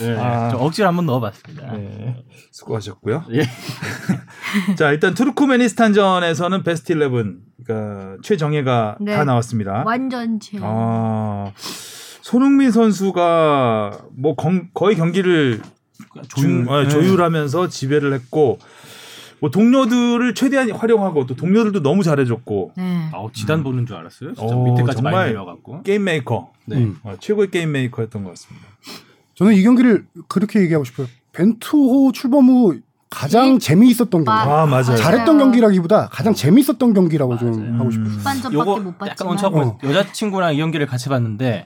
네, 0.00 0.16
아. 0.18 0.48
좀 0.50 0.60
억지로 0.62 0.88
한번 0.88 1.06
넣어봤습니다. 1.06 1.72
네. 1.72 2.24
수고하셨고요. 2.52 3.24
예. 3.32 3.42
자, 4.76 4.90
일단 4.90 5.14
투르크메니스탄전에서는 5.14 6.62
베스트 6.62 6.92
11, 6.92 7.38
그러니까 7.64 8.16
최정예가 8.22 8.96
네. 9.00 9.14
다 9.14 9.24
나왔습니다. 9.24 9.82
완전체. 9.86 10.58
아, 10.62 11.52
손흥민 12.32 12.70
선수가 12.70 14.00
뭐 14.14 14.34
건- 14.34 14.68
거의 14.74 14.96
경기를 14.96 15.62
중, 16.36 16.66
아, 16.68 16.82
네. 16.82 16.88
조율하면서 16.90 17.68
지배를 17.68 18.12
했고 18.12 18.58
뭐 19.40 19.50
동료들을 19.50 20.34
최대한 20.34 20.70
활용하고 20.70 21.24
또 21.24 21.34
동료들도 21.34 21.80
너무 21.82 22.02
잘해줬고 22.02 22.72
네. 22.76 23.08
아우 23.14 23.32
지단 23.32 23.62
보는 23.64 23.86
줄 23.86 23.96
알았어요. 23.96 24.34
진짜 24.34 24.54
어, 24.54 24.64
밑에까지 24.64 24.96
정말 24.96 25.12
많이 25.14 25.28
내려갖고. 25.30 25.82
게임 25.84 26.04
메이커, 26.04 26.50
네. 26.66 26.76
음. 26.76 26.98
어, 27.02 27.14
최고의 27.18 27.50
게임 27.50 27.72
메이커였던 27.72 28.24
것 28.24 28.30
같습니다. 28.30 28.66
저는 29.34 29.54
이 29.54 29.62
경기를 29.62 30.04
그렇게 30.28 30.60
얘기하고 30.60 30.84
싶어요. 30.84 31.06
벤투호 31.32 32.12
출범 32.12 32.46
후 32.48 32.78
가장 33.08 33.54
이- 33.54 33.58
재미있었던 33.58 34.10
경기. 34.10 34.28
아, 34.28 34.64
아 34.64 34.66
맞아요. 34.66 34.96
잘했던 34.96 35.36
맞아요. 35.36 35.38
경기라기보다 35.38 36.08
가장 36.10 36.34
재밌었던 36.34 36.92
경기라고 36.92 37.38
좀 37.38 37.52
맞아요. 37.58 37.74
하고 37.78 37.90
싶어요. 37.90 38.06
음. 38.08 38.52
요거 38.52 38.76
못 38.80 38.94
약간 38.96 38.98
봤지만. 38.98 39.32
얹혀갖고 39.32 39.60
어. 39.60 39.78
여자친구랑 39.82 40.54
이 40.56 40.58
경기를 40.58 40.84
같이 40.86 41.08
봤는데 41.08 41.64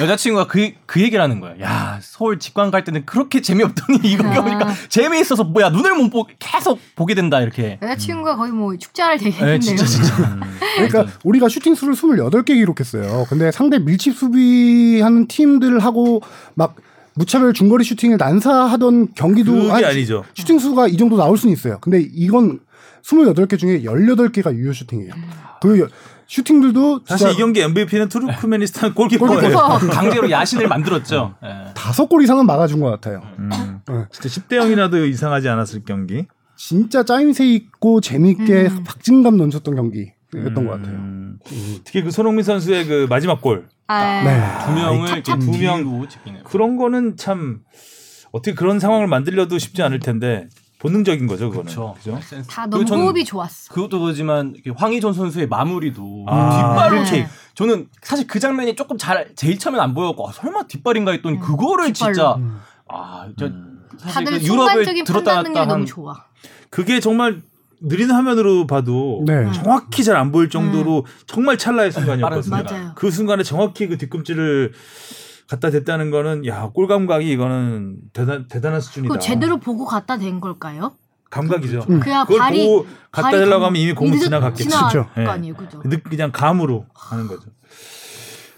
여자친구가 0.00 0.46
그, 0.46 0.72
그 0.86 1.00
얘기를 1.00 1.20
하는 1.22 1.40
거야. 1.40 1.54
야, 1.60 1.98
서울 2.02 2.38
직관 2.38 2.70
갈 2.70 2.84
때는 2.84 3.06
그렇게 3.06 3.40
재미없더니 3.40 4.00
이 4.04 4.16
경기 4.16 4.36
아. 4.38 4.42
보니까 4.42 4.72
재미있어서 4.88 5.44
뭐야, 5.44 5.70
눈을 5.70 5.94
못 5.94 6.10
보고 6.10 6.28
계속 6.38 6.78
보게 6.94 7.14
된다, 7.14 7.40
이렇게. 7.40 7.78
여자친구가 7.82 8.36
거의 8.36 8.52
뭐 8.52 8.76
축제할 8.76 9.18
네, 9.18 9.24
되겠네요. 9.30 9.58
진짜, 9.60 9.86
진짜. 9.86 10.14
음. 10.28 10.40
그러니까 10.76 11.06
우리가 11.24 11.48
슈팅 11.48 11.74
수를 11.74 11.94
28개 11.94 12.46
기록했어요. 12.54 13.26
근데 13.28 13.50
상대 13.50 13.78
밀집 13.78 14.14
수비하는 14.14 15.26
팀들하고 15.26 16.22
막 16.54 16.76
무차별 17.14 17.52
중거리 17.52 17.82
슈팅을 17.84 18.16
난사하던 18.18 19.14
경기도 19.14 19.52
그게 19.52 19.70
한 19.70 19.84
아니죠. 19.84 20.24
슈팅 20.34 20.58
수가 20.58 20.86
이 20.86 20.96
정도 20.96 21.16
나올 21.16 21.36
수는 21.36 21.52
있어요. 21.52 21.78
근데 21.80 22.00
이건 22.00 22.60
28개 23.02 23.58
중에 23.58 23.82
18개가 23.82 24.54
유효 24.54 24.72
슈팅이에요. 24.72 25.12
그 25.60 25.80
여- 25.80 25.88
슈팅들도 26.28 27.00
사실 27.06 27.26
진짜 27.28 27.32
이 27.32 27.36
경기 27.38 27.60
MVP는 27.62 28.08
투르크메니스탄 28.10 28.94
골키퍼예요. 28.94 29.40
골키퍼. 29.40 29.78
강제로 29.90 30.30
야신을 30.30 30.68
만들었죠. 30.68 31.34
예. 31.42 31.72
다섯 31.74 32.06
골 32.06 32.22
이상은 32.22 32.44
막아준 32.46 32.80
것 32.80 32.90
같아요. 32.90 33.22
음, 33.38 33.80
네. 33.88 34.04
진짜 34.12 34.28
10대 34.28 34.52
0이라도 34.60 35.08
이상하지 35.08 35.48
않았을 35.48 35.82
경기. 35.86 36.26
진짜 36.56 37.02
짜임새 37.02 37.46
있고 37.46 38.00
재밌게 38.02 38.66
음. 38.66 38.84
박진감 38.84 39.38
넘쳤던 39.38 39.74
경기였던 39.74 40.66
것 40.66 40.72
같아요. 40.72 40.96
음, 40.96 41.38
특히 41.84 42.02
그 42.02 42.10
손흥민 42.10 42.44
선수의 42.44 42.86
그 42.86 43.06
마지막 43.08 43.40
골 43.40 43.66
아, 43.86 44.22
네. 44.22 44.66
두 44.66 44.72
명을 44.72 45.06
찹찹. 45.22 45.40
이렇게 45.42 45.52
두 45.52 45.58
명. 45.62 45.82
뒤로 45.84 46.08
지키네요. 46.08 46.42
그런 46.44 46.76
거는 46.76 47.16
참 47.16 47.60
어떻게 48.32 48.54
그런 48.54 48.78
상황을 48.80 49.06
만들려도 49.06 49.56
쉽지 49.58 49.82
않을 49.82 50.00
텐데 50.00 50.48
본능적인 50.78 51.26
거죠, 51.26 51.50
그거는. 51.50 51.64
그렇죠. 51.72 51.94
그죠? 51.98 52.18
센스. 52.22 52.48
다 52.48 52.66
너무 52.66 52.84
호흡이 52.84 53.24
좋았어. 53.24 53.72
그것도 53.74 53.98
그렇지만 54.00 54.54
황희조 54.76 55.12
선수의 55.12 55.48
마무리도 55.48 56.24
아, 56.28 56.50
뒷발로 56.78 57.02
네. 57.02 57.10
킥. 57.10 57.26
저는 57.54 57.88
사실 58.02 58.26
그 58.28 58.38
장면이 58.38 58.76
조금 58.76 58.96
잘 58.96 59.28
제일 59.34 59.58
처음엔 59.58 59.80
안 59.80 59.92
보였고 59.94 60.28
아, 60.28 60.32
설마 60.32 60.68
뒷발인가 60.68 61.10
했더니 61.12 61.36
음, 61.36 61.40
그거를 61.40 61.92
뒷발로. 61.92 62.14
진짜 62.14 62.34
음. 62.36 62.60
아, 62.88 63.28
저 63.36 63.46
음. 63.46 63.80
사실 63.98 64.24
다들 64.24 64.38
그 64.38 64.46
유럽을 64.46 64.84
들었다 65.04 65.42
놨다 65.42 65.52
너무 65.66 65.72
한 65.72 65.86
좋아. 65.86 66.24
그게 66.70 67.00
정말 67.00 67.42
느린 67.80 68.10
화면으로 68.10 68.66
봐도 68.68 69.22
네. 69.26 69.50
정확히 69.52 70.04
잘 70.04 70.16
안 70.16 70.30
보일 70.32 70.48
정도로 70.50 71.06
정말 71.26 71.58
찰나의 71.58 71.90
순간이었거든요. 71.92 72.92
그 72.94 73.10
순간에 73.10 73.42
정확히 73.42 73.88
그 73.88 73.98
뒤꿈치를 73.98 74.72
갖다 75.48 75.70
댔다는 75.70 76.10
거는 76.10 76.46
야, 76.46 76.70
골 76.74 76.86
감각이 76.86 77.30
이거는 77.30 77.96
대단 78.12 78.46
대단한 78.48 78.80
수준이다. 78.80 79.12
그거 79.14 79.18
제대로 79.20 79.58
보고 79.58 79.84
갖다 79.86 80.18
댄 80.18 80.40
걸까요? 80.40 80.92
감각이죠. 81.30 81.84
음. 81.90 82.00
그야 82.00 82.24
그걸 82.24 82.38
발이 82.38 82.66
보고 82.66 82.86
갖다 83.10 83.30
발이 83.30 83.38
대려고 83.38 83.60
감- 83.60 83.66
하면 83.68 83.82
이미 83.82 83.92
공은 83.94 84.12
늦- 84.12 84.20
지나갔겠지. 84.24 84.64
지나갈 84.68 84.90
그렇죠. 84.92 85.10
거 85.14 85.22
예. 85.22 85.26
아니에요, 85.26 85.54
그죠? 85.56 85.82
느- 85.84 86.02
그냥 86.02 86.30
감으로 86.32 86.84
하는 86.94 87.26
거죠. 87.26 87.50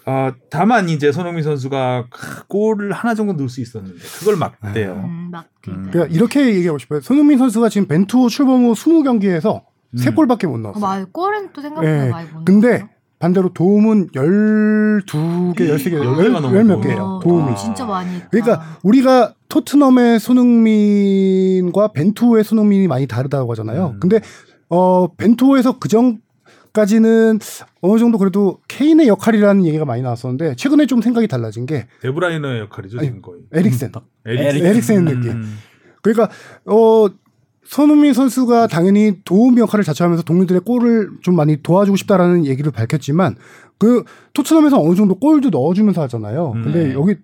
아, 0.06 0.32
다만 0.50 0.88
이제 0.88 1.12
손흥민 1.12 1.44
선수가 1.44 2.06
골을 2.48 2.92
하나 2.92 3.14
정도 3.14 3.34
넣을 3.34 3.48
수 3.48 3.60
있었는데 3.60 3.98
그걸 4.18 4.36
막대요. 4.36 4.92
음, 5.04 5.28
막 5.30 5.46
음. 5.68 5.88
그러니까 5.90 6.12
이렇게 6.14 6.54
얘기하고 6.56 6.78
싶어요. 6.78 7.00
손흥민 7.00 7.38
선수가 7.38 7.68
지금 7.68 7.86
벤투 7.86 8.28
출범 8.30 8.64
후 8.64 8.72
20경기에서 8.72 9.62
세 9.96 10.10
음. 10.10 10.14
골밖에 10.16 10.46
못 10.46 10.54
어, 10.54 10.58
넣었어요. 10.58 10.80
마, 10.80 11.04
골은 11.12 11.50
또 11.52 11.60
생각보다 11.60 12.06
예. 12.06 12.10
많이 12.10 12.28
못 12.30 12.44
근데 12.44 12.68
넣었어요. 12.70 12.88
반대로 13.20 13.52
도움은 13.52 14.08
12개, 14.08 15.60
13개, 15.68 15.92
열 15.92 16.16
개가 16.16 16.40
넘어. 16.40 16.56
열몇 16.56 16.80
개예요. 16.82 17.02
어, 17.02 17.20
도움이. 17.20 17.52
아. 17.52 17.54
진짜 17.54 17.84
많이 17.84 18.14
했다. 18.16 18.28
그러니까 18.30 18.78
우리가 18.82 19.34
토트넘의 19.50 20.18
손흥민과 20.18 21.88
벤투의 21.92 22.44
손흥민이 22.44 22.88
많이 22.88 23.06
다르다고 23.06 23.52
하잖아요. 23.52 23.88
음. 23.94 24.00
근데 24.00 24.20
어 24.70 25.06
벤투에서 25.16 25.78
그 25.78 25.88
전 25.88 26.20
까지는 26.72 27.40
어느 27.80 27.98
정도 27.98 28.16
그래도 28.16 28.60
케인의 28.68 29.08
역할이라는 29.08 29.66
얘기가 29.66 29.84
많이 29.84 30.02
나왔었는데 30.02 30.54
최근에 30.54 30.86
좀 30.86 31.02
생각이 31.02 31.26
달라진 31.26 31.66
게 31.66 31.88
데브라이너의 32.00 32.60
역할이죠 32.60 33.00
지금 33.00 33.20
거의. 33.20 33.40
에릭센. 33.52 33.90
에릭- 34.24 34.64
에릭센 34.64 35.04
느낌. 35.04 35.30
음. 35.32 35.58
그러니까 36.00 36.30
어 36.66 37.08
손흥민 37.70 38.12
선수가 38.14 38.66
당연히 38.66 39.20
도움 39.24 39.56
역할을 39.56 39.84
자처하면서 39.84 40.24
동료들의 40.24 40.62
골을 40.62 41.10
좀 41.22 41.36
많이 41.36 41.62
도와주고 41.62 41.96
싶다라는 41.98 42.44
얘기를 42.44 42.72
밝혔지만 42.72 43.36
그 43.78 44.02
토트넘에서 44.32 44.80
어느 44.82 44.96
정도 44.96 45.14
골도 45.14 45.50
넣어주면서 45.50 46.02
하잖아요. 46.02 46.50
음. 46.56 46.62
근데 46.64 46.88
네. 46.88 46.94
여기 46.94 47.14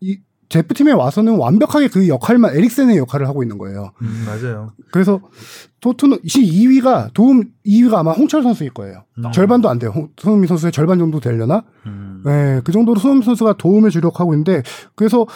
이 0.00 0.18
제프 0.48 0.74
팀에 0.74 0.90
와서는 0.90 1.36
완벽하게 1.36 1.86
그 1.86 2.08
역할만 2.08 2.56
에릭센의 2.56 2.96
역할을 2.98 3.28
하고 3.28 3.44
있는 3.44 3.58
거예요. 3.58 3.92
음, 4.02 4.24
맞아요. 4.26 4.72
그래서 4.90 5.20
토트넘 5.80 6.18
2위가 6.22 7.14
도움 7.14 7.44
2위가 7.64 7.94
아마 7.94 8.10
홍철 8.10 8.42
선수일 8.42 8.70
거예요. 8.74 9.04
음. 9.18 9.30
절반도 9.32 9.68
안 9.70 9.78
돼요. 9.78 9.92
홍- 9.94 10.08
손흥민 10.18 10.48
선수의 10.48 10.72
절반 10.72 10.98
정도 10.98 11.20
되려나? 11.20 11.62
음. 11.86 12.22
네, 12.24 12.60
그 12.64 12.72
정도로 12.72 12.98
손흥민 12.98 13.22
선수가 13.24 13.52
도움을 13.56 13.90
주려고 13.90 14.18
하고 14.18 14.34
있는데 14.34 14.64
그래서 14.96 15.26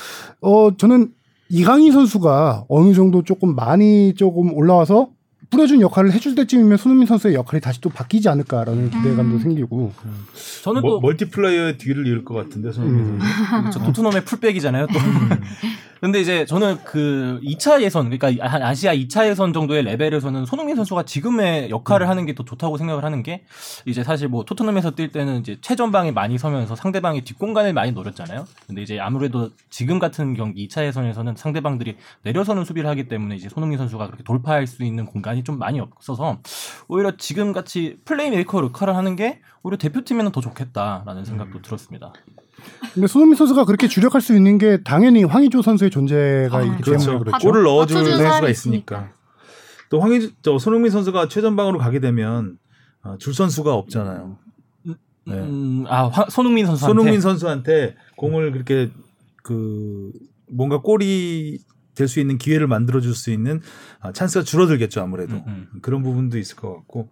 어 0.40 0.76
저는 0.76 1.12
이강인 1.48 1.92
선수가 1.92 2.66
어느 2.68 2.94
정도 2.94 3.22
조금 3.22 3.54
많이 3.54 4.14
조금 4.14 4.52
올라와서 4.52 5.10
뿌려준 5.48 5.80
역할을 5.80 6.12
해줄 6.12 6.34
때쯤이면 6.34 6.76
손흥민 6.76 7.06
선수의 7.06 7.34
역할이 7.34 7.60
다시 7.60 7.80
또 7.80 7.88
바뀌지 7.88 8.28
않을까라는 8.28 8.90
기대감도 8.90 9.36
음. 9.36 9.40
생기고 9.40 9.92
저는 10.64 10.82
뭐, 10.82 10.92
또 10.92 11.00
멀티플레이어의 11.00 11.78
뒤를 11.78 12.06
이을 12.08 12.24
것 12.24 12.34
같은데 12.34 12.72
손흥민 12.72 13.14
음. 13.14 13.20
선수. 13.20 13.78
저 13.78 13.84
토트넘의 13.84 14.24
풀백이잖아요. 14.24 14.86
또. 14.88 14.94
근데 16.06 16.20
이제 16.20 16.44
저는 16.46 16.78
그 16.84 17.40
2차 17.42 17.82
예선, 17.82 18.08
그러니까 18.16 18.44
아- 18.46 18.68
아시아 18.68 18.94
2차 18.94 19.26
예선 19.28 19.52
정도의 19.52 19.82
레벨에서는 19.82 20.46
손흥민 20.46 20.76
선수가 20.76 21.02
지금의 21.02 21.68
역할을 21.70 22.08
하는 22.08 22.24
게 22.26 22.36
더 22.36 22.44
좋다고 22.44 22.76
생각을 22.76 23.02
하는 23.02 23.22
게 23.22 23.44
이제 23.86 24.04
사실 24.04 24.28
뭐 24.28 24.44
토트넘에서 24.44 24.90
뛸 24.92 25.10
때는 25.10 25.40
이제 25.40 25.56
최전방에 25.62 26.12
많이 26.12 26.36
서면서 26.38 26.76
상대방의 26.76 27.22
뒷공간을 27.22 27.72
많이 27.72 27.90
노렸잖아요. 27.92 28.44
근데 28.66 28.82
이제 28.82 29.00
아무래도 29.00 29.50
지금 29.70 29.98
같은 29.98 30.34
경기 30.34 30.68
2차 30.68 30.84
예선에서는 30.84 31.34
상대방들이 31.34 31.96
내려서는 32.22 32.64
수비를 32.66 32.88
하기 32.90 33.08
때문에 33.08 33.34
이제 33.36 33.48
손흥민 33.48 33.78
선수가 33.78 34.04
그렇게 34.06 34.22
돌파할 34.22 34.66
수 34.66 34.84
있는 34.84 35.06
공간이 35.06 35.42
좀 35.44 35.58
많이 35.58 35.80
없어서 35.80 36.38
오히려 36.88 37.16
지금 37.16 37.52
같이 37.52 37.96
플레이메이커 38.04 38.62
역할을 38.62 38.94
하는 38.94 39.16
게 39.16 39.40
오히려 39.66 39.76
대표팀에는 39.78 40.30
더 40.30 40.40
좋겠다라는 40.40 41.24
생각도 41.24 41.60
들었습니다. 41.60 42.12
근데 42.94 43.08
손흥민 43.08 43.34
선수가 43.36 43.64
그렇게 43.64 43.88
주력할 43.88 44.20
수 44.20 44.36
있는 44.36 44.58
게 44.58 44.80
당연히 44.84 45.24
황의조 45.24 45.60
선수의 45.60 45.90
존재가 45.90 46.56
아, 46.56 46.62
있기 46.62 46.82
그렇죠. 46.84 47.06
때문에 47.10 47.24
그렇죠. 47.24 47.48
골을 47.48 47.64
넣어줄 47.64 47.96
맞춰주는 47.96 48.18
선수가 48.28 48.48
있으니까. 48.48 48.96
있으니까. 48.96 49.12
또 49.90 50.00
황희 50.00 50.30
저 50.42 50.58
손흥민 50.58 50.92
선수가 50.92 51.26
최전방으로 51.26 51.78
가게 51.78 51.98
되면 51.98 52.58
어, 53.02 53.16
줄 53.18 53.34
선수가 53.34 53.74
없잖아요. 53.74 54.38
네. 54.84 54.94
음, 55.34 55.84
아 55.88 56.04
화- 56.06 56.26
손흥민 56.30 56.64
선수한테 56.66 56.94
손흥민 57.00 57.20
선수한테 57.20 57.96
공을 58.16 58.52
그렇게 58.52 58.90
그 59.42 60.12
뭔가 60.48 60.80
골이 60.80 61.58
될 61.96 62.06
수 62.08 62.20
있는 62.20 62.36
기회를 62.38 62.66
만들어 62.68 63.00
줄 63.00 63.14
수 63.14 63.32
있는 63.32 63.60
아, 64.00 64.12
찬스가 64.12 64.44
줄어들겠죠 64.44 65.00
아무래도 65.00 65.36
음, 65.46 65.66
그런 65.82 66.02
부분도 66.04 66.36
있을 66.38 66.54
것 66.54 66.72
같고 66.76 67.08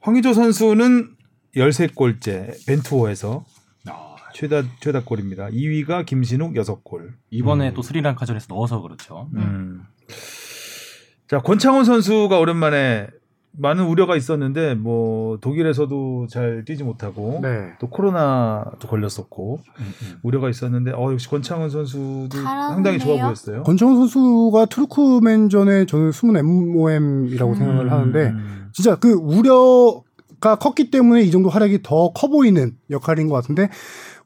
황의조 0.00 0.34
선수는 0.34 1.10
13골째 1.56 2.66
벤투호에서 2.66 3.44
아, 3.88 4.16
최다 4.34 4.62
최다 4.80 5.04
골입니다. 5.04 5.48
2위가 5.48 6.04
김신욱 6.06 6.54
6골. 6.54 7.12
이번에 7.30 7.70
음. 7.70 7.74
또 7.74 7.82
스리랑카전에서 7.82 8.46
넣어서 8.50 8.80
그렇죠. 8.80 9.28
음. 9.34 9.82
자 11.26 11.38
권창훈 11.40 11.84
선수가 11.84 12.38
오랜만에 12.38 13.08
많은 13.52 13.84
우려가 13.84 14.16
있었는데 14.16 14.74
뭐 14.74 15.38
독일에서도 15.40 16.28
잘 16.30 16.64
뛰지 16.64 16.84
못하고 16.84 17.40
네. 17.42 17.72
또 17.80 17.88
코로나도 17.88 18.86
걸렸었고 18.86 19.60
음, 19.80 19.92
음. 20.02 20.18
우려가 20.22 20.48
있었는데 20.48 20.92
어 20.92 21.12
역시 21.12 21.28
권창훈 21.28 21.68
선수도? 21.68 22.38
상당히 22.38 22.98
좋아 22.98 23.20
보였어요. 23.20 23.64
권창훈 23.64 23.96
선수가 23.96 24.66
투르크맨전에 24.66 25.86
저는 25.86 26.12
숨은 26.12 26.36
MOM이라고 26.36 27.52
음. 27.52 27.56
생각을 27.56 27.90
하는데 27.90 28.26
음. 28.28 28.68
진짜 28.72 28.94
그 28.96 29.12
우려 29.12 30.02
가 30.40 30.56
컸기 30.56 30.90
때문에 30.90 31.22
이 31.22 31.30
정도 31.30 31.48
활약이 31.48 31.80
더 31.82 32.12
커 32.14 32.28
보이는 32.28 32.76
역할인 32.90 33.28
것 33.28 33.34
같은데 33.34 33.68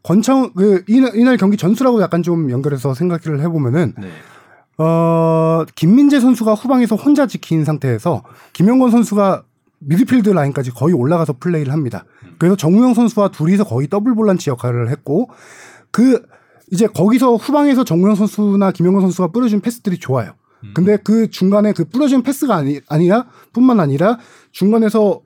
권창훈 0.02 0.52
그 0.54 0.84
이날, 0.88 1.16
이날 1.16 1.36
경기 1.36 1.56
전술하고 1.56 2.02
약간 2.02 2.22
좀 2.22 2.50
연결해서 2.50 2.94
생각을 2.94 3.40
해보면은 3.40 3.94
네. 3.98 4.08
어 4.78 5.64
김민재 5.74 6.20
선수가 6.20 6.54
후방에서 6.54 6.96
혼자 6.96 7.26
지킨 7.26 7.64
상태에서 7.64 8.22
김영권 8.52 8.90
선수가 8.90 9.44
미드필드 9.80 10.30
라인까지 10.30 10.70
거의 10.70 10.94
올라가서 10.94 11.34
플레이를 11.40 11.72
합니다. 11.72 12.04
그래서 12.38 12.56
정우영 12.56 12.94
선수와 12.94 13.28
둘이서 13.30 13.64
거의 13.64 13.88
더블 13.88 14.14
볼란치 14.14 14.50
역할을 14.50 14.90
했고 14.90 15.28
그 15.90 16.22
이제 16.70 16.86
거기서 16.86 17.36
후방에서 17.36 17.84
정우영 17.84 18.14
선수나 18.14 18.72
김영건 18.72 19.02
선수가 19.02 19.28
뿌려준 19.28 19.60
패스들이 19.60 19.98
좋아요. 19.98 20.32
음. 20.64 20.70
근데 20.74 20.96
그 20.96 21.28
중간에 21.30 21.72
그 21.72 21.84
뿌려준 21.84 22.22
패스가 22.22 22.56
아니, 22.56 22.80
아니라 22.88 23.26
뿐만 23.52 23.78
아니라 23.80 24.18
중간에서 24.52 25.20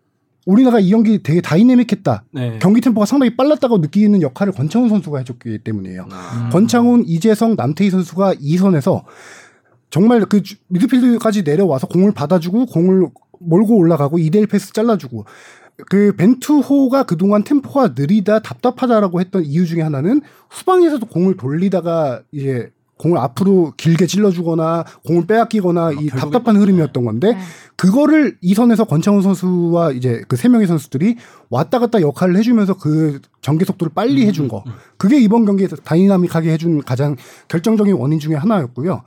우리나라가 0.47 0.81
이 0.81 0.91
경기 0.91 1.23
되게 1.23 1.41
다이내믹했다. 1.41 2.25
네. 2.33 2.59
경기 2.63 2.81
템포가 2.81 3.05
상당히 3.05 3.37
빨랐다고 3.37 3.79
느끼는 3.79 4.23
역할을 4.23 4.53
권창훈 4.53 4.89
선수가 4.89 5.19
해줬기 5.19 5.59
때문이에요. 5.59 6.05
음. 6.11 6.51
권창훈, 6.51 7.05
이재성, 7.07 7.57
남태희 7.57 7.91
선수가 7.91 8.35
2선에서 8.35 9.03
정말 9.91 10.25
그 10.25 10.43
주- 10.43 10.57
미드필드까지 10.69 11.43
내려와서 11.43 11.89
공을 11.89 12.13
받아주고 12.13 12.67
공을 12.67 13.09
몰고 13.41 13.77
올라가고 13.77 14.19
2대1 14.19 14.49
패스 14.49 14.73
잘라주고 14.73 15.25
그 15.91 16.15
벤투호가 16.17 17.03
그동안 17.03 17.43
템포가 17.45 17.95
느리다 17.97 18.39
답답하다라고 18.39 19.21
했던 19.21 19.45
이유 19.45 19.67
중에 19.67 19.83
하나는 19.83 20.23
후방에서도 20.49 21.05
공을 21.07 21.37
돌리다가 21.37 22.23
이제 22.33 22.71
공을 22.99 23.19
앞으로 23.19 23.75
길게 23.77 24.07
찔러주거나 24.07 24.85
공을 25.05 25.27
빼앗기거나 25.27 25.93
이 25.93 25.97
결국에- 26.09 26.17
답답한 26.19 26.57
흐름이었던 26.57 27.05
건데 27.05 27.35
네. 27.35 27.39
그거를 27.77 28.39
이 28.41 28.55
선에서 28.55 28.85
권창훈 28.85 29.21
선수와 29.23 29.93
이제 29.93 30.23
그 30.29 30.37
세 30.37 30.49
명의 30.49 30.67
선수들이 30.67 31.17
왔다 31.51 31.79
갔다 31.79 32.01
역할을 32.01 32.37
해주면서 32.39 32.75
그 32.79 33.21
전개 33.43 33.65
속도를 33.67 33.93
빨리 33.95 34.23
음, 34.25 34.29
해준 34.29 34.49
거. 34.49 34.65
그게 34.97 35.19
이번 35.21 35.45
경기에서 35.45 35.77
다이나믹하게 35.77 36.51
해준 36.53 36.83
가장 36.83 37.17
결정적인 37.49 37.95
원인 37.95 38.19
중에 38.19 38.35
하나였고요. 38.35 39.03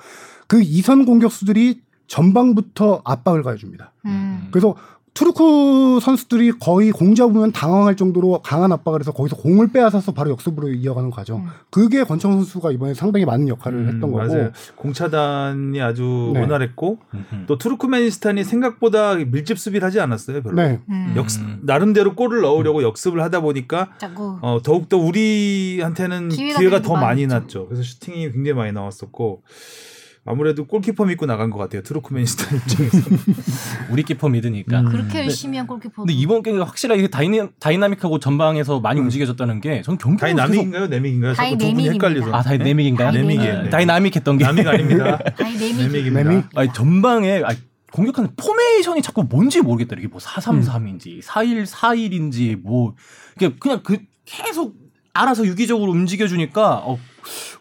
그 0.47 0.61
이선 0.61 1.05
공격수들이 1.05 1.81
전방부터 2.07 3.01
압박을 3.05 3.43
가해줍니다. 3.43 3.93
음. 4.05 4.47
그래서 4.51 4.75
투르크 5.13 5.99
선수들이 6.01 6.53
거의 6.59 6.91
공 6.91 7.15
잡으면 7.15 7.51
당황할 7.51 7.95
정도로 7.95 8.41
강한 8.41 8.71
압박을 8.71 8.99
해서 9.01 9.11
거기서 9.11 9.35
공을 9.37 9.71
빼앗아서 9.71 10.13
바로 10.13 10.31
역습으로 10.31 10.69
이어가는 10.69 11.09
과정. 11.11 11.39
음. 11.39 11.47
그게 11.69 12.03
권창훈 12.03 12.37
선수가 12.39 12.71
이번에 12.71 12.93
상당히 12.93 13.25
많은 13.25 13.47
역할을 13.47 13.77
음, 13.77 13.87
했던 13.87 14.11
거고. 14.11 14.17
맞아요. 14.17 14.51
공차단이 14.75 15.81
아주 15.81 16.31
네. 16.33 16.41
원활했고 16.41 16.99
음흠. 17.13 17.45
또 17.47 17.57
투르크메니스탄이 17.57 18.43
생각보다 18.43 19.15
밀집 19.15 19.59
수비를 19.59 19.85
하지 19.85 19.99
않았어요. 19.99 20.41
별로. 20.41 20.55
네. 20.55 20.79
음. 20.89 21.13
역습 21.15 21.41
나름대로 21.61 22.15
골을 22.15 22.41
넣으려고 22.41 22.83
역습을 22.83 23.21
하다 23.21 23.41
보니까 23.41 23.91
어, 24.41 24.59
더욱더 24.63 24.97
우리한테는 24.97 26.29
기회가 26.29 26.59
기회가, 26.59 26.81
더 26.81 26.95
많이. 26.95 27.29
났죠. 27.29 27.67
그래서 27.67 27.83
슈팅이 27.83 28.31
굉장히 28.31 28.53
많이 28.53 28.71
나왔었고 28.71 29.43
아무래도 30.29 30.65
골키퍼 30.67 31.05
믿고 31.05 31.25
나간 31.25 31.49
것 31.49 31.57
같아요. 31.57 31.81
투르크메니스탄 31.81 32.59
입장에서. 32.61 32.97
우리 33.89 34.03
키퍼 34.03 34.29
믿으니까. 34.29 34.81
음. 34.81 34.85
그렇게 34.91 35.19
열심히 35.21 35.57
한 35.57 35.65
골키퍼. 35.65 36.03
근데 36.03 36.13
이번 36.13 36.43
경기가 36.43 36.65
확실하게 36.65 37.07
다이내, 37.07 37.47
다이나믹하고 37.59 38.19
전방에서 38.19 38.79
많이 38.79 38.99
움직여졌다는 38.99 39.59
게 39.59 39.81
전 39.81 39.97
경기 39.97 40.21
다이나믹인가요? 40.21 40.87
네믹인가요? 40.87 41.33
자꾸 41.33 41.49
두 41.49 41.57
분이 41.57 41.65
다이내믹입니다. 41.85 42.07
헷갈려서. 42.07 42.37
아 42.37 42.43
다이내믹인가요? 42.43 43.11
네믹이에요. 43.11 43.61
네. 43.63 43.69
다이나믹했던 43.71 44.37
게 44.37 44.45
나믹 44.45 44.67
아닙니다. 44.67 45.19
네믹? 46.13 46.45
아니 46.55 46.73
전방에 46.73 47.41
아니, 47.43 47.57
공격하는 47.91 48.29
포메이션이 48.37 49.01
자꾸 49.01 49.23
뭔지 49.23 49.61
모르겠다. 49.61 49.95
이게 49.97 50.07
뭐 50.07 50.19
433인지 50.19 51.23
4141인지 51.23 52.55
뭐 52.61 52.93
이게 53.35 53.51
그냥 53.59 53.81
그 53.83 53.97
계속 54.25 54.75
알아서 55.13 55.45
유기적으로 55.47 55.91
움직여 55.91 56.27
주니까 56.27 56.75
어, 56.85 56.99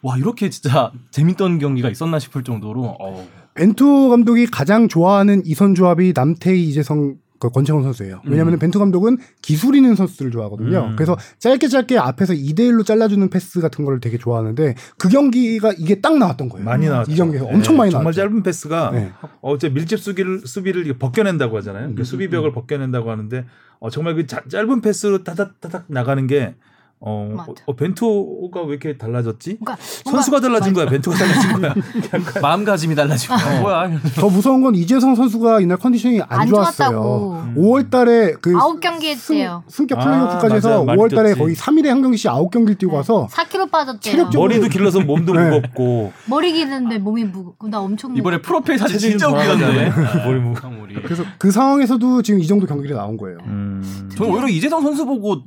와 0.02 0.16
이렇게 0.16 0.50
진짜 0.50 0.92
재밌던 1.10 1.58
경기가 1.58 1.88
있었나 1.90 2.18
싶을 2.18 2.42
정도로 2.44 2.96
어, 3.00 3.28
벤투 3.54 4.08
감독이 4.10 4.46
가장 4.46 4.88
좋아하는 4.88 5.42
이선 5.44 5.74
조합이 5.74 6.12
남태희 6.14 6.64
이재성 6.68 7.16
그 7.40 7.50
권창훈 7.50 7.84
선수예요. 7.84 8.20
왜냐하면 8.26 8.54
음. 8.54 8.58
벤투 8.58 8.80
감독은 8.80 9.18
기술 9.42 9.76
있는 9.76 9.94
선수들을 9.94 10.32
좋아하거든요. 10.32 10.88
음. 10.90 10.96
그래서 10.96 11.16
짧게 11.38 11.68
짧게 11.68 11.96
앞에서 11.96 12.32
2대 12.34 12.60
1로 12.70 12.84
잘라주는 12.84 13.30
패스 13.30 13.60
같은 13.60 13.84
걸 13.84 14.00
되게 14.00 14.18
좋아하는데 14.18 14.74
그 14.98 15.08
경기가 15.08 15.72
이게 15.78 16.00
딱 16.00 16.18
나왔던 16.18 16.48
거예요. 16.48 16.64
많이 16.64 16.88
나왔죠. 16.88 17.12
이 17.12 17.14
경기에서 17.14 17.46
엄청 17.46 17.76
많이 17.76 17.92
정말 17.92 18.12
나왔죠. 18.12 18.22
짧은 18.22 18.42
패스가 18.42 18.90
네. 18.92 19.12
어제 19.40 19.68
밀집 19.68 20.00
수비를 20.00 20.40
수비를 20.46 20.98
벗겨낸다고 20.98 21.56
하잖아요. 21.58 21.94
그 21.94 22.00
음, 22.00 22.04
수비벽을 22.04 22.50
벗겨낸다고 22.52 23.08
하는데 23.08 23.44
어, 23.78 23.88
정말 23.88 24.16
그 24.16 24.26
자- 24.26 24.42
짧은 24.48 24.80
패스로 24.80 25.22
타닥타닥 25.22 25.84
나가는 25.86 26.26
게 26.26 26.56
어, 27.00 27.32
맞아. 27.36 27.52
어, 27.66 27.76
벤투가 27.76 28.62
왜 28.62 28.70
이렇게 28.70 28.96
달라졌지? 28.98 29.58
그러니까 29.60 29.76
선수가 30.04 30.40
달라진 30.40 30.72
거야. 30.72 30.86
벤투가 30.86 31.16
달라진 31.16 31.52
거야. 31.60 31.74
마음가짐이 32.42 32.94
달라지고 32.96 33.34
어, 33.34 33.60
뭐야 33.60 33.90
더 34.16 34.28
무서운 34.28 34.62
건 34.62 34.74
이재성 34.74 35.14
선수가 35.14 35.60
이날 35.60 35.76
컨디션이 35.78 36.20
안, 36.22 36.40
안 36.40 36.48
좋았어요. 36.48 36.88
좋았다고. 36.90 37.38
5월달에 37.56 38.40
그 38.40 38.52
아홉 38.56 38.80
경기 38.80 39.10
했대요. 39.10 39.62
승, 39.68 39.86
격 39.86 39.98
아, 40.00 40.04
플레이오프까지 40.04 40.54
해서 40.56 40.68
맞아요. 40.70 40.84
많이 40.84 41.00
5월달에 41.02 41.24
뛰었지. 41.26 41.38
거의 41.40 41.54
3일에 41.54 41.86
한 41.86 42.02
경기씩 42.02 42.30
9경기를 42.30 42.78
뛰고 42.78 42.96
와서 42.96 43.28
4kg 43.30 43.70
빠졌대요. 43.70 44.00
체력적으로 44.00 44.48
머리도 44.48 44.68
길러서 44.68 45.00
몸도 45.00 45.34
네. 45.34 45.50
무겁고 45.50 46.12
머리 46.26 46.52
기는데 46.52 46.98
몸이 46.98 47.24
무겁고 47.24 47.68
나 47.68 47.80
엄청 47.80 48.16
이번에. 48.16 48.42
프로필 48.42 48.76
사진 48.78 48.98
진짜 48.98 49.28
웃기던데. 49.28 49.64
돌아가잖아요. 49.90 50.24
머리 50.26 50.40
무- 50.40 50.54
머리. 50.80 50.94
그래서 51.02 51.22
그 51.38 51.50
상황에서도 51.52 52.22
지금 52.22 52.40
이 52.40 52.46
정도 52.46 52.66
경기가 52.66 52.96
나온 52.96 53.16
거예요. 53.16 53.38
음. 53.46 54.10
저는 54.16 54.32
오히려 54.32 54.48
이재성 54.48 54.82
선수 54.82 55.06
보고 55.06 55.42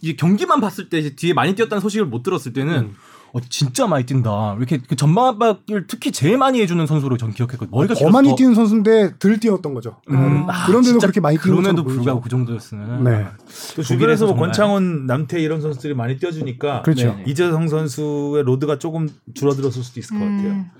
이제 0.00 0.14
경기만 0.14 0.60
봤을 0.60 0.88
때 0.88 0.98
이제 0.98 1.14
뒤에 1.14 1.32
많이 1.34 1.54
뛰었다는 1.54 1.80
소식을 1.80 2.06
못 2.06 2.22
들었을 2.22 2.52
때는 2.52 2.94
어, 3.34 3.40
진짜 3.50 3.86
많이 3.86 4.06
뛴다. 4.06 4.54
이렇게 4.58 4.78
그 4.78 4.96
전방 4.96 5.26
압박을 5.26 5.86
특히 5.86 6.12
제일 6.12 6.38
많이 6.38 6.62
해주는 6.62 6.86
선수로 6.86 7.18
전 7.18 7.32
기억했거든요. 7.34 7.76
머리가 7.76 7.94
더 7.94 8.08
많이 8.08 8.28
길어서 8.28 8.36
뛰는 8.36 8.54
선수인데 8.54 9.18
덜 9.18 9.38
뛰었던 9.38 9.74
거죠. 9.74 10.00
음, 10.10 10.46
아, 10.48 10.66
그런데도 10.66 10.98
그렇게 10.98 11.20
많이 11.20 11.36
뛰는 11.36 11.58
그럼에도. 11.58 11.84
불구하고 11.84 12.22
그 12.22 12.30
정도였으면 12.30 13.04
네. 13.04 13.26
또 13.76 13.82
주변에서 13.82 14.26
뭐 14.26 14.36
권창훈, 14.36 15.04
남태 15.06 15.40
이런 15.40 15.60
선수들이 15.60 15.92
많이 15.94 16.18
뛰어주니까 16.18 16.80
그렇죠. 16.82 17.08
네. 17.16 17.24
이재성 17.26 17.68
선수의 17.68 18.44
로드가 18.44 18.78
조금 18.78 19.08
줄어들었을 19.34 19.82
수도 19.82 20.00
있을 20.00 20.18
것 20.18 20.24
같아요. 20.24 20.48
음. 20.48 20.70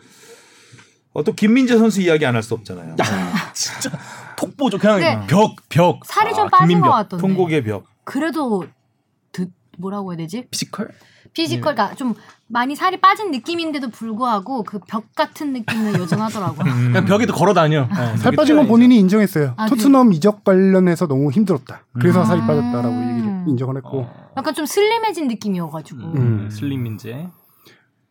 어, 1.13 1.25
또 1.25 1.33
김민재 1.35 1.77
선수 1.77 2.01
이야기 2.01 2.25
안 2.25 2.35
할 2.35 2.43
수 2.43 2.55
없잖아요. 2.55 2.97
진짜 3.53 3.91
톡보죠. 4.37 4.79
그냥 4.79 5.01
네. 5.01 5.27
벽, 5.27 5.55
벽. 5.69 6.05
살이 6.07 6.33
좀 6.33 6.47
아, 6.47 6.49
빠진 6.49 6.69
김민벽. 6.69 6.91
것 6.91 6.97
같던데. 6.97 7.21
통곡의 7.21 7.65
벽. 7.65 7.85
그래도 8.05 8.65
드, 9.33 9.49
뭐라고 9.79 10.13
해야 10.13 10.17
되지? 10.19 10.47
피지컬? 10.51 10.91
피지컬가 11.35 11.95
좀 11.95 12.15
많이 12.49 12.75
살이 12.75 12.99
빠진 13.01 13.31
느낌인데도 13.31 13.91
불구하고 13.91 14.63
그 14.65 14.79
벽 14.81 15.15
같은 15.15 15.53
느낌은 15.53 15.95
여전하더라고요. 16.01 16.65
그냥 16.65 17.05
벽에도 17.05 17.33
걸어 17.35 17.53
다녀. 17.53 17.87
네, 17.87 18.17
살 18.17 18.33
빠진 18.33 18.57
건. 18.57 18.67
본인이 18.67 18.97
인정했어요. 18.97 19.55
아, 19.57 19.67
토트넘 19.67 20.13
이적 20.15 20.43
관련해서 20.43 21.07
너무 21.07 21.31
힘들었다. 21.31 21.85
그래서 21.93 22.21
음. 22.23 22.25
살이 22.25 22.41
빠졌다라고 22.41 22.89
얘기를 23.11 23.29
음. 23.29 23.45
인정을 23.49 23.77
했고 23.77 24.01
어, 24.01 24.31
약간 24.37 24.55
좀 24.55 24.65
슬림해진 24.67 25.29
느낌이어가지고. 25.29 26.01
음, 26.01 26.17
음. 26.17 26.51
슬림 26.51 26.83
민재. 26.83 27.29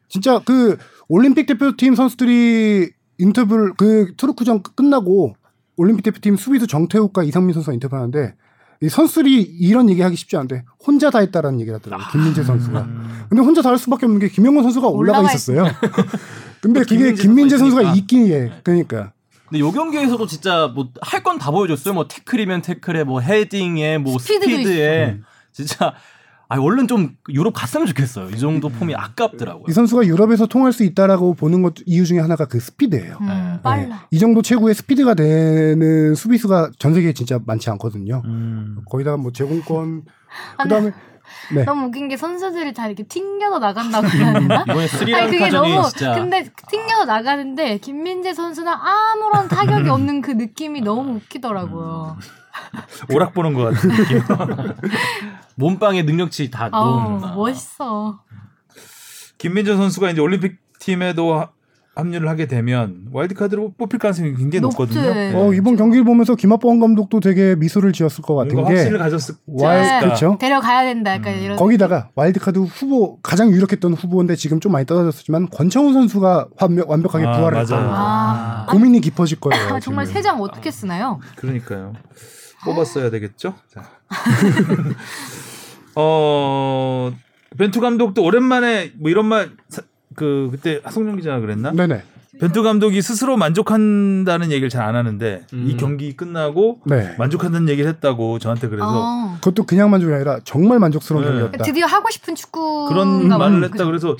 진짜 0.09 0.39
그 0.45 0.77
올림픽 1.09 1.47
대표팀 1.47 1.95
선수들이 1.95 2.91
인터뷰를 3.17 3.73
그 3.75 4.13
투르크전 4.15 4.61
끝나고 4.75 5.35
올림픽 5.75 6.03
대표팀 6.03 6.37
수비수 6.37 6.67
정태욱과 6.67 7.23
이상민 7.23 7.53
선수가 7.53 7.73
인터뷰하는데 7.73 8.35
이 8.81 8.89
선수들이 8.89 9.41
이런 9.41 9.89
얘기 9.89 10.01
하기 10.01 10.15
쉽지 10.15 10.35
않은데 10.37 10.63
혼자 10.85 11.09
다 11.09 11.19
했다라는 11.19 11.59
얘기를 11.61 11.77
하더라고요. 11.79 12.07
김민재 12.11 12.43
선수가. 12.43 12.79
음. 12.81 13.25
근데 13.29 13.41
혼자 13.43 13.61
다 13.61 13.69
할 13.69 13.77
수밖에 13.77 14.05
없는 14.05 14.19
게 14.19 14.29
김영건 14.29 14.63
선수가 14.63 14.87
올라가 14.87 15.19
올라가 15.19 15.33
있었어요. 15.33 15.65
근데 16.61 16.81
그게 16.81 16.95
김민재 16.95 17.21
김민재 17.23 17.57
선수가 17.57 17.81
있으니까. 17.81 17.97
있긴 17.97 18.31
해. 18.31 18.51
그러니까 18.63 19.11
근데 19.49 19.59
요 19.59 19.71
경기에서도 19.71 20.25
진짜 20.27 20.67
뭐 20.73 20.89
할 21.01 21.23
건 21.23 21.37
다 21.39 21.51
보여줬어요. 21.51 21.93
뭐 21.93 22.07
태클이면 22.07 22.61
태클에 22.61 23.03
뭐 23.03 23.19
헤딩에 23.21 23.97
뭐 23.97 24.19
스피드에 24.19 25.19
진짜 25.53 25.93
아 26.49 26.57
얼른 26.59 26.87
좀 26.87 27.15
유럽 27.29 27.51
갔으면 27.51 27.87
좋겠어요. 27.87 28.29
이 28.29 28.39
정도 28.39 28.69
폼이 28.69 28.95
아깝더라고요. 28.95 29.65
이 29.67 29.71
선수가 29.73 30.05
유럽에서 30.05 30.45
통할 30.45 30.71
수 30.71 30.83
있다라고 30.83 31.33
보는 31.33 31.61
것 31.61 31.73
이유 31.85 32.05
중에 32.05 32.19
하나가 32.19 32.45
그 32.45 32.59
스피드예요. 32.59 33.17
음, 33.19 33.27
네. 33.27 33.59
빨라. 33.61 33.87
네. 33.87 33.95
이 34.11 34.19
정도 34.19 34.41
최고의 34.41 34.73
스피드가 34.75 35.13
되는 35.13 36.15
수비수가 36.15 36.71
전 36.79 36.93
세계에 36.93 37.11
진짜 37.13 37.39
많지 37.45 37.69
않거든요. 37.71 38.21
음. 38.25 38.77
거기다가 38.89 39.17
뭐 39.17 39.31
제공권 39.31 40.03
아, 40.57 40.63
그다음에 40.63 40.91
네. 41.53 41.65
너무 41.65 41.87
웃긴 41.87 42.07
게 42.07 42.15
선수들이 42.15 42.73
다 42.73 42.87
이렇게 42.87 43.03
튕겨서 43.03 43.59
나간다고 43.59 44.07
해야 44.07 44.33
되나? 44.33 44.63
아니 44.67 45.31
그게 45.31 45.49
너무 45.49 45.81
진짜 45.89 46.15
근데 46.15 46.49
튕겨서 46.69 47.05
나가는데 47.05 47.77
김민재 47.79 48.33
선수는 48.33 48.71
아무런 48.71 49.49
타격이 49.49 49.89
없는 49.89 50.21
그 50.21 50.31
느낌이 50.31 50.81
너무 50.81 51.15
웃기더라고요. 51.15 52.17
오락 53.13 53.33
보는 53.33 53.53
것 53.53 53.63
같은 53.73 53.89
느낌. 53.89 54.21
몸빵의 55.55 56.03
능력치 56.03 56.51
다 56.51 56.69
너무 56.69 57.19
멋있어. 57.35 58.19
김민재 59.37 59.75
선수가 59.75 60.11
이제 60.11 60.21
올림픽 60.21 60.57
팀에도 60.79 61.35
하- 61.39 61.49
합류를 61.95 62.29
하게 62.29 62.45
되면 62.45 63.07
와일드카드로 63.11 63.73
뽑힐 63.75 63.97
가능성이 63.97 64.35
굉장히 64.35 64.61
높지. 64.61 64.77
높거든요. 64.77 65.13
네. 65.15 65.33
어, 65.33 65.51
이번 65.51 65.75
경기를 65.75 66.03
보면서 66.05 66.35
김학범 66.35 66.79
감독도 66.79 67.19
되게 67.21 67.55
미소를 67.55 67.91
지었을 67.91 68.21
것 68.21 68.35
같은 68.35 68.55
게 68.55 68.61
확신을 68.61 68.99
가졌을 68.99 69.33
와일 69.47 69.81
네. 69.81 69.99
그렇죠. 70.01 70.37
데려가야 70.39 70.83
된다 70.83 71.15
약간 71.15 71.33
음. 71.33 71.39
이런. 71.39 71.57
거기다가 71.57 72.09
와일드카드 72.13 72.59
후보 72.59 73.17
가장 73.23 73.49
유력했던 73.49 73.93
후보인데 73.95 74.35
지금 74.35 74.59
좀 74.59 74.73
많이 74.73 74.85
떨어졌지만 74.85 75.49
권창훈 75.49 75.93
선수가 75.93 76.49
완벽, 76.61 76.87
완벽하게 76.87 77.25
아, 77.25 77.31
부활을 77.31 77.51
맞아요. 77.55 77.63
했어요. 77.63 77.89
아, 77.91 78.65
고민이 78.69 79.01
깊어질 79.01 79.39
거예요. 79.39 79.73
아, 79.73 79.79
정말. 79.79 80.05
세 80.05 80.21
장 80.21 80.39
어떻게 80.39 80.69
쓰나요? 80.69 81.19
그러니까요. 81.35 81.93
뽑았어야 82.65 83.09
되겠죠. 83.09 83.55
자. 83.73 83.83
어 85.95 87.11
벤투 87.57 87.79
감독도 87.81 88.23
오랜만에 88.23 88.91
뭐 88.97 89.09
이런 89.09 89.25
말 89.25 89.49
그 90.15 90.47
그때 90.49 90.81
하성룡 90.83 91.17
기자가 91.17 91.39
그랬나? 91.41 91.71
네네. 91.73 92.01
벤투 92.39 92.63
감독이 92.63 93.03
스스로 93.03 93.37
만족한다는 93.37 94.49
얘기를 94.51 94.67
잘 94.67 94.81
안 94.87 94.95
하는데 94.95 95.45
음. 95.53 95.65
이 95.67 95.77
경기 95.77 96.15
끝나고 96.17 96.81
네. 96.87 97.13
만족한다는 97.19 97.69
얘기를 97.69 97.87
했다고 97.91 98.39
저한테 98.39 98.67
그래서 98.67 98.87
어. 98.89 99.35
그것도 99.35 99.65
그냥 99.67 99.91
만족이 99.91 100.11
아니라 100.11 100.39
정말 100.43 100.79
만족스러운 100.79 101.23
네. 101.23 101.29
경기였다. 101.29 101.63
드디어 101.63 101.85
하고 101.85 102.09
싶은 102.09 102.33
축구가 102.33 102.89
그런 102.89 103.27
막- 103.27 103.37
말을 103.37 103.63
했다? 103.65 103.85
그래서 103.85 104.17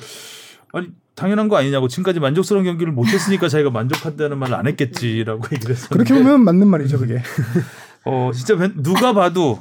아니 0.72 0.86
당연한 1.16 1.48
거 1.48 1.56
아니냐고 1.56 1.88
지금까지 1.88 2.20
만족스러운 2.20 2.64
경기를 2.64 2.92
못했으니까 2.92 3.48
자기가 3.48 3.70
만족한다는 3.70 4.38
말을 4.38 4.54
안 4.54 4.68
했겠지라고 4.68 5.42
얘기를 5.52 5.74
했었는데 5.74 5.88
그렇게 6.04 6.14
보면 6.14 6.44
맞는 6.44 6.68
말이죠, 6.68 6.98
그게. 7.00 7.20
어 8.04 8.30
진짜 8.34 8.56
벤- 8.56 8.82
누가 8.82 9.12
봐도 9.12 9.60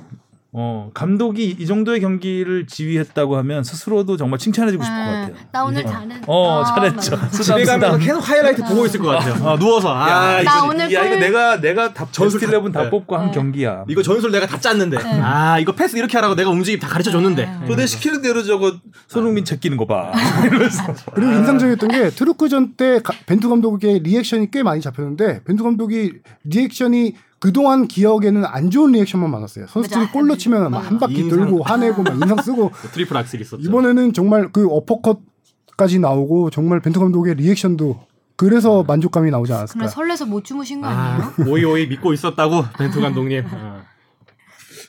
어 0.53 0.89
감독이 0.93 1.55
이 1.59 1.65
정도의 1.67 1.99
경기를 1.99 2.65
지휘했다고 2.65 3.35
하면 3.37 3.63
스스로도 3.65 4.15
정말 4.15 4.39
칭찬해주고 4.39 4.81
싶을 4.83 4.95
것 4.97 5.01
아, 5.03 5.11
같아요. 5.11 5.35
나 5.51 5.63
오늘 5.65 5.81
이게- 5.81 5.89
잘했. 5.91 6.17
어 6.25 6.61
아, 6.61 6.63
잘했죠. 6.63 7.19
집에 7.43 7.65
쓰담. 7.65 7.99
계속 7.99 8.19
하이라이트 8.29 8.63
보고 8.63 8.85
있을 8.85 8.99
것 9.01 9.09
같아요. 9.09 9.47
아, 9.47 9.57
누워서 9.59 9.93
아, 9.93 10.09
야, 10.09 10.43
나 10.43 10.57
이거, 10.57 10.67
오늘 10.69 10.91
야 10.93 11.01
이거 11.03 11.09
골- 11.09 11.19
내가 11.19 11.59
내가 11.61 11.93
다 11.93 12.07
전술 12.11 12.39
전술 12.39 12.59
11다 12.71 12.83
네. 12.85 12.89
뽑고 12.89 13.17
한 13.17 13.25
네. 13.27 13.31
경기야. 13.33 13.83
이거 13.89 14.01
전술 14.01 14.31
내가 14.31 14.47
다 14.47 14.57
짰는데. 14.59 14.97
네. 14.97 15.19
아, 15.21 15.59
이거 15.59 15.73
패스 15.73 15.97
이렇게 15.97 16.17
하라고 16.17 16.33
내가 16.33 16.49
움직임 16.49 16.79
다 16.79 16.87
가르쳐 16.87 17.11
줬는데. 17.11 17.45
네. 17.45 17.67
그내 17.67 17.85
시키는 17.85 18.21
대로 18.21 18.41
저거 18.41 18.73
손흥민 19.09 19.43
제끼는 19.43 19.75
거 19.77 19.85
봐. 19.85 20.11
그리고 21.13 21.31
인상적이었던 21.33 21.89
게 21.89 22.09
투르크전 22.11 22.73
때 22.77 22.99
가- 23.03 23.13
벤투 23.25 23.49
감독의 23.49 23.99
리액션이 23.99 24.49
꽤 24.51 24.63
많이 24.63 24.81
잡혔는데 24.81 25.43
벤투 25.43 25.63
감독이 25.63 26.13
리액션이 26.45 27.15
그동안 27.39 27.87
기억에는 27.87 28.45
안 28.45 28.69
좋은 28.71 28.91
리액션만 28.93 29.29
많았어요. 29.29 29.67
선수들이 29.67 29.99
맞아. 30.01 30.11
골 30.11 30.27
놓치면 30.27 30.71
막 30.71 30.85
한 30.85 30.99
바퀴 30.99 31.19
인상. 31.19 31.39
돌고 31.39 31.63
화내고 31.63 32.03
막 32.03 32.13
인상 32.15 32.41
쓰고 32.41 32.71
트리플 32.93 33.15
악셀 33.15 33.41
있었죠. 33.41 33.61
이번에는 33.61 34.13
정말 34.13 34.51
그 34.51 34.67
어퍼컷까지 34.67 35.99
나오고 35.99 36.49
정말 36.49 36.79
벤투 36.81 36.99
감독의 36.99 37.35
리액션도 37.35 37.99
그래서 38.35 38.83
만족감이 38.83 39.29
나오지 39.31 39.53
않았을까. 39.53 39.87
설레서 39.87 40.25
못 40.25 40.43
주무신 40.43 40.81
거 40.81 40.87
아니에요? 40.87 41.23
아, 41.23 41.33
오이 41.47 41.63
오이 41.63 41.87
믿고 41.87 42.13
있었다고 42.13 42.63
벤투 42.77 43.01
감독님. 43.01 43.43
아. 43.51 43.81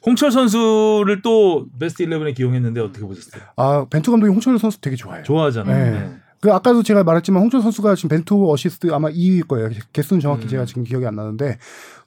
홍철 0.07 0.30
선수를 0.30 1.22
또 1.22 1.66
베스트 1.78 2.05
11에 2.05 2.34
기용했는데 2.34 2.80
어떻게 2.80 3.05
보셨어요? 3.05 3.42
아 3.57 3.84
벤투 3.90 4.11
감독이 4.11 4.30
홍철 4.30 4.59
선수 4.59 4.80
되게 4.80 4.96
좋아해요. 4.96 5.24
좋아하잖아요. 5.24 5.84
네. 5.92 5.99
네. 6.01 6.16
그 6.40 6.53
아까도 6.53 6.84
제가 6.84 7.03
말했지만 7.03 7.42
홍철 7.42 7.61
선수가 7.62 7.96
지금 7.96 8.11
벤투 8.11 8.51
어시스트 8.53 8.92
아마 8.92 9.09
2위일 9.11 9.49
거예요. 9.49 9.70
개수는 9.92 10.20
정확히 10.20 10.44
음. 10.44 10.49
제가 10.49 10.66
지금 10.66 10.84
기억이 10.84 11.05
안 11.05 11.16
나는데 11.16 11.59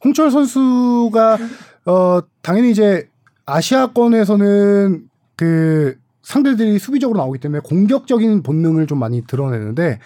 홍철 0.03 0.31
선수가 0.31 1.37
어 1.85 2.21
당연히 2.41 2.71
이제 2.71 3.07
아시아권에서는 3.45 5.03
그 5.35 5.97
상대들이 6.23 6.79
수비적으로 6.79 7.17
나오기 7.17 7.39
때문에 7.39 7.61
공격적인 7.63 8.43
본능을 8.43 8.87
좀 8.87 8.99
많이 8.99 9.25
드러내는데 9.25 9.99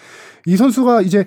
이 0.46 0.58
선수가 0.58 1.02
이제 1.02 1.26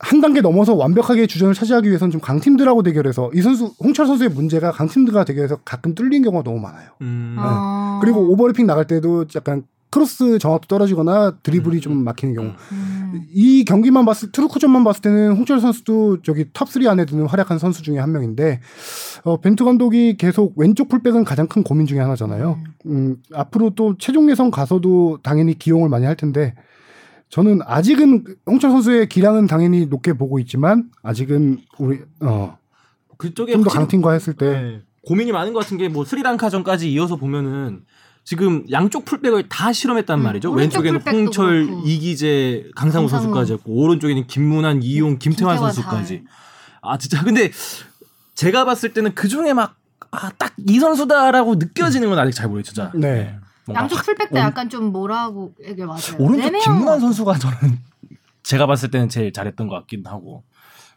한 0.00 0.20
단계 0.20 0.40
넘어서 0.40 0.74
완벽하게 0.74 1.26
주전을 1.26 1.54
차지하기 1.54 1.88
위해서는 1.88 2.12
좀 2.12 2.20
강팀들하고 2.20 2.82
대결해서 2.84 3.30
이 3.34 3.42
선수 3.42 3.72
홍철 3.82 4.06
선수의 4.06 4.30
문제가 4.30 4.70
강팀들과 4.70 5.24
대결해서 5.24 5.56
가끔 5.64 5.94
뚫린 5.94 6.22
경우가 6.22 6.44
너무 6.44 6.60
많아요. 6.60 6.90
음. 7.02 7.36
어. 7.38 7.98
그리고 8.00 8.20
오버래핑 8.32 8.66
나갈 8.66 8.86
때도 8.86 9.26
약간 9.34 9.64
크로스 9.90 10.38
정확도 10.38 10.66
떨어지거나 10.66 11.38
드리블이 11.42 11.80
좀 11.80 12.04
막히는 12.04 12.34
경우. 12.34 12.52
음. 12.72 13.22
이 13.32 13.64
경기만 13.64 14.04
봤을 14.04 14.30
투르크전만 14.32 14.84
봤을 14.84 15.02
때는 15.02 15.32
홍철 15.36 15.60
선수도 15.60 16.22
저기 16.22 16.44
탑3 16.52 16.86
안에 16.86 17.04
드는 17.06 17.26
활약한 17.26 17.58
선수 17.58 17.82
중에 17.82 17.98
한 17.98 18.12
명인데 18.12 18.60
어, 19.24 19.40
벤투 19.40 19.64
감독이 19.64 20.16
계속 20.16 20.52
왼쪽 20.56 20.88
풀백은 20.88 21.24
가장 21.24 21.46
큰 21.46 21.62
고민 21.62 21.86
중에 21.86 22.00
하나잖아요. 22.00 22.58
음, 22.86 23.16
앞으로 23.32 23.70
또 23.70 23.96
최종 23.98 24.30
예선 24.30 24.50
가서도 24.50 25.18
당연히 25.22 25.58
기용을 25.58 25.88
많이 25.88 26.04
할 26.04 26.16
텐데 26.16 26.54
저는 27.30 27.60
아직은 27.64 28.24
홍철 28.46 28.70
선수의 28.70 29.08
기량은 29.08 29.46
당연히 29.46 29.86
높게 29.86 30.12
보고 30.12 30.38
있지만 30.38 30.90
아직은 31.02 31.58
우리 31.78 32.00
어, 32.20 32.56
그쪽에 33.16 33.52
좀더 33.52 33.64
확실히 33.66 33.80
강팀과 33.80 34.12
했을 34.12 34.34
때 34.34 34.46
네. 34.50 34.82
고민이 35.06 35.32
많은 35.32 35.52
것 35.52 35.60
같은 35.60 35.78
게 35.78 35.88
뭐 35.88 36.04
스리랑카전까지 36.04 36.92
이어서 36.92 37.16
보면은 37.16 37.82
지금 38.28 38.62
양쪽 38.70 39.06
풀백을 39.06 39.48
다 39.48 39.72
실험했단 39.72 40.18
음, 40.20 40.22
말이죠. 40.22 40.52
오른쪽 40.52 40.84
왼쪽에는 40.84 41.00
홍철, 41.26 41.64
그렇고. 41.66 41.82
이기재, 41.88 42.64
강상우 42.76 43.04
강상우. 43.06 43.22
선수까지 43.22 43.52
했고 43.54 43.72
오른쪽에는 43.72 44.26
김문환, 44.26 44.82
이용, 44.82 45.18
김태환 45.18 45.54
김태환 45.56 45.72
선수까지. 45.72 46.24
아 46.82 46.98
진짜 46.98 47.22
근데 47.24 47.50
제가 48.34 48.66
봤을 48.66 48.92
때는 48.92 49.14
그 49.14 49.28
중에 49.28 49.54
막 49.54 49.76
아, 50.10 50.28
딱 50.32 50.52
이 50.66 50.78
선수다라고 50.78 51.54
느껴지는 51.54 52.10
건 52.10 52.18
아직 52.18 52.32
잘 52.34 52.48
모르겠죠. 52.48 52.90
네. 52.96 53.38
뭔가 53.64 53.82
양쪽 53.84 53.96
확 53.96 54.04
풀백도 54.04 54.34
온- 54.36 54.42
약간 54.42 54.68
좀 54.68 54.92
뭐라고 54.92 55.54
이게 55.66 55.86
맞아요. 55.86 56.16
오른쪽 56.18 56.52
김문환 56.64 56.84
것 56.96 57.00
선수가 57.00 57.38
저는 57.38 57.78
제가 58.42 58.66
봤을 58.66 58.90
때는 58.90 59.08
제일 59.08 59.32
잘했던 59.32 59.68
것 59.68 59.74
같긴 59.76 60.02
하고. 60.04 60.44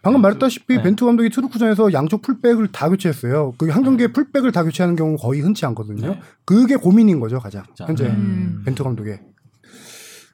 방금 0.02 0.22
말했다시피 0.22 0.78
네. 0.78 0.82
벤투 0.82 1.06
감독이 1.06 1.30
투르크전에서 1.30 1.94
양쪽 1.94 2.22
풀백을 2.24 2.72
다 2.72 2.90
교체했어요. 2.90 3.54
그 3.58 3.70
한 3.72 3.84
경기에 3.84 4.08
풀백을 4.08 4.52
다 4.52 4.64
교체하는 4.64 4.96
경우 4.96 5.16
거의 5.18 5.42
흔치 5.42 5.66
않거든요. 5.68 6.08
네. 6.08 6.20
그게 6.46 6.76
고민인 6.76 7.20
거죠 7.20 7.40
가장 7.40 7.64
자, 7.78 7.86
현재 7.86 8.06
음. 8.06 8.64
벤투 8.66 8.84
감독의. 8.84 9.20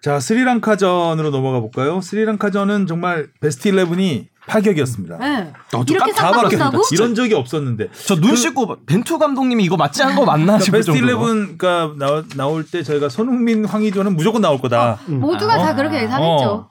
자 0.02 0.20
스리랑카전으로 0.20 1.32
넘어가 1.32 1.60
볼까요? 1.60 2.00
스리랑카전은 2.02 2.88
정말 2.88 3.28
베스트 3.42 3.70
11이 3.72 4.28
파격이었습니다. 4.48 5.18
네. 5.18 5.54
어, 5.76 5.84
이렇게 5.90 6.14
다? 6.14 6.32
바뀌었다. 6.32 6.72
이런 6.94 7.14
적이 7.16 7.34
없었는데 7.34 7.90
저 8.06 8.21
눈 8.21 8.36
씻고 8.38 8.86
벤투 8.86 9.18
감독님이 9.20 9.66
이거 9.66 9.76
맞지 9.76 10.02
않은 10.04 10.16
거 10.16 10.24
맞나 10.24 10.46
그러니까 10.58 10.64
싶을 10.64 10.80
베스트 10.80 10.94
정도로. 10.98 11.28
11 11.28 11.58
그러니까 11.58 11.94
나올, 12.00 12.26
나올 12.38 12.64
때 12.66 12.82
저희가 12.84 13.10
손흥민, 13.10 13.66
황희조는 13.66 14.16
무조건 14.16 14.42
나올 14.42 14.60
거다. 14.62 15.00
모두가 15.08 15.56
어? 15.56 15.58
다 15.58 15.76
그렇게 15.76 15.98
예상했죠. 16.04 16.46
어. 16.48 16.70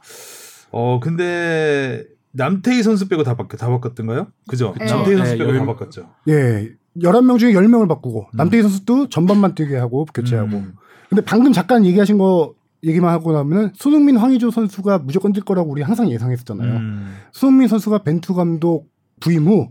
어 0.70 1.01
근데 1.01 2.05
남태희 2.37 2.82
선수 2.82 3.09
빼고 3.09 3.22
다 3.22 3.34
바뀌 3.34 3.57
다 3.57 3.68
바꿨던가요? 3.68 4.26
그죠? 4.49 4.72
그쵸. 4.72 4.84
남태희 4.95 5.16
선수 5.16 5.32
네, 5.32 5.39
빼고 5.39 5.51
열- 5.51 5.59
다 5.61 5.66
바꿨죠. 5.66 6.09
예. 6.28 6.70
11명 7.03 7.39
중에 7.39 7.53
10명을 7.53 7.89
바꾸고 7.89 8.28
남태희 8.34 8.62
선수도 8.62 9.09
전반만 9.09 9.55
뛰게 9.55 9.76
하고 9.76 10.05
교체하고. 10.14 10.57
음. 10.57 10.74
근데 11.09 11.22
방금 11.24 11.53
잠깐 11.53 11.84
얘기하신 11.84 12.18
거 12.18 12.55
얘기만 12.84 13.11
하고 13.12 13.32
나면은 13.32 13.72
손흥민, 13.74 14.16
황의조 14.16 14.51
선수가 14.51 14.99
무조건 14.99 15.32
뛸 15.32 15.45
거라고 15.45 15.70
우리 15.70 15.82
항상 15.82 16.11
예상했었잖아요. 16.11 16.72
음. 16.76 17.16
손흥민 17.32 17.68
선수가 17.68 17.99
벤투 17.99 18.34
감독 18.34 18.89
부임 19.20 19.47
후 19.47 19.70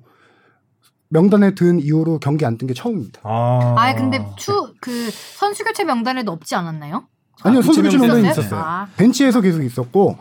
명단에 1.10 1.56
든 1.56 1.80
이후로 1.80 2.20
경기 2.20 2.46
안뛴게 2.46 2.74
처음입니다. 2.74 3.22
아, 3.24 3.76
아 3.78 3.96
근데 3.96 4.20
추 4.38 4.52
그 4.82 5.10
선수 5.12 5.64
교체 5.64 5.84
명단에도 5.84 6.32
없지 6.32 6.54
않았나요? 6.56 7.08
아니요, 7.44 7.62
선수 7.62 7.82
교체 7.82 7.98
있었어요? 7.98 8.26
있었어요. 8.30 8.60
아. 8.60 8.88
벤치에서 8.98 9.42
계속 9.42 9.64
있었고 9.64 10.18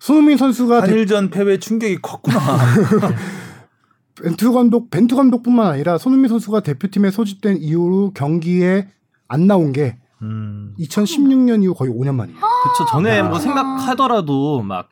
손흥민 0.00 0.36
선수가 0.36 0.82
대- 0.82 0.90
한일전 0.90 1.30
패배 1.30 1.58
충격이 1.58 1.98
컸구나. 2.02 2.38
벤투 4.22 4.52
감독 4.52 4.90
벤투 4.90 5.14
감독뿐만 5.16 5.66
아니라 5.72 5.98
손흥민 5.98 6.28
선수가 6.28 6.60
대표팀에 6.60 7.10
소집된 7.10 7.58
이후로 7.60 8.12
경기에 8.14 8.88
안 9.28 9.46
나온 9.46 9.72
게 9.72 9.98
음. 10.22 10.74
2016년 10.78 11.62
이후 11.62 11.74
거의 11.74 11.90
5년 11.92 12.14
만이에요. 12.14 12.38
그쵸 12.38 12.86
전에 12.90 13.22
뭐 13.22 13.36
아. 13.36 13.40
생각하더라도 13.40 14.62
막 14.62 14.88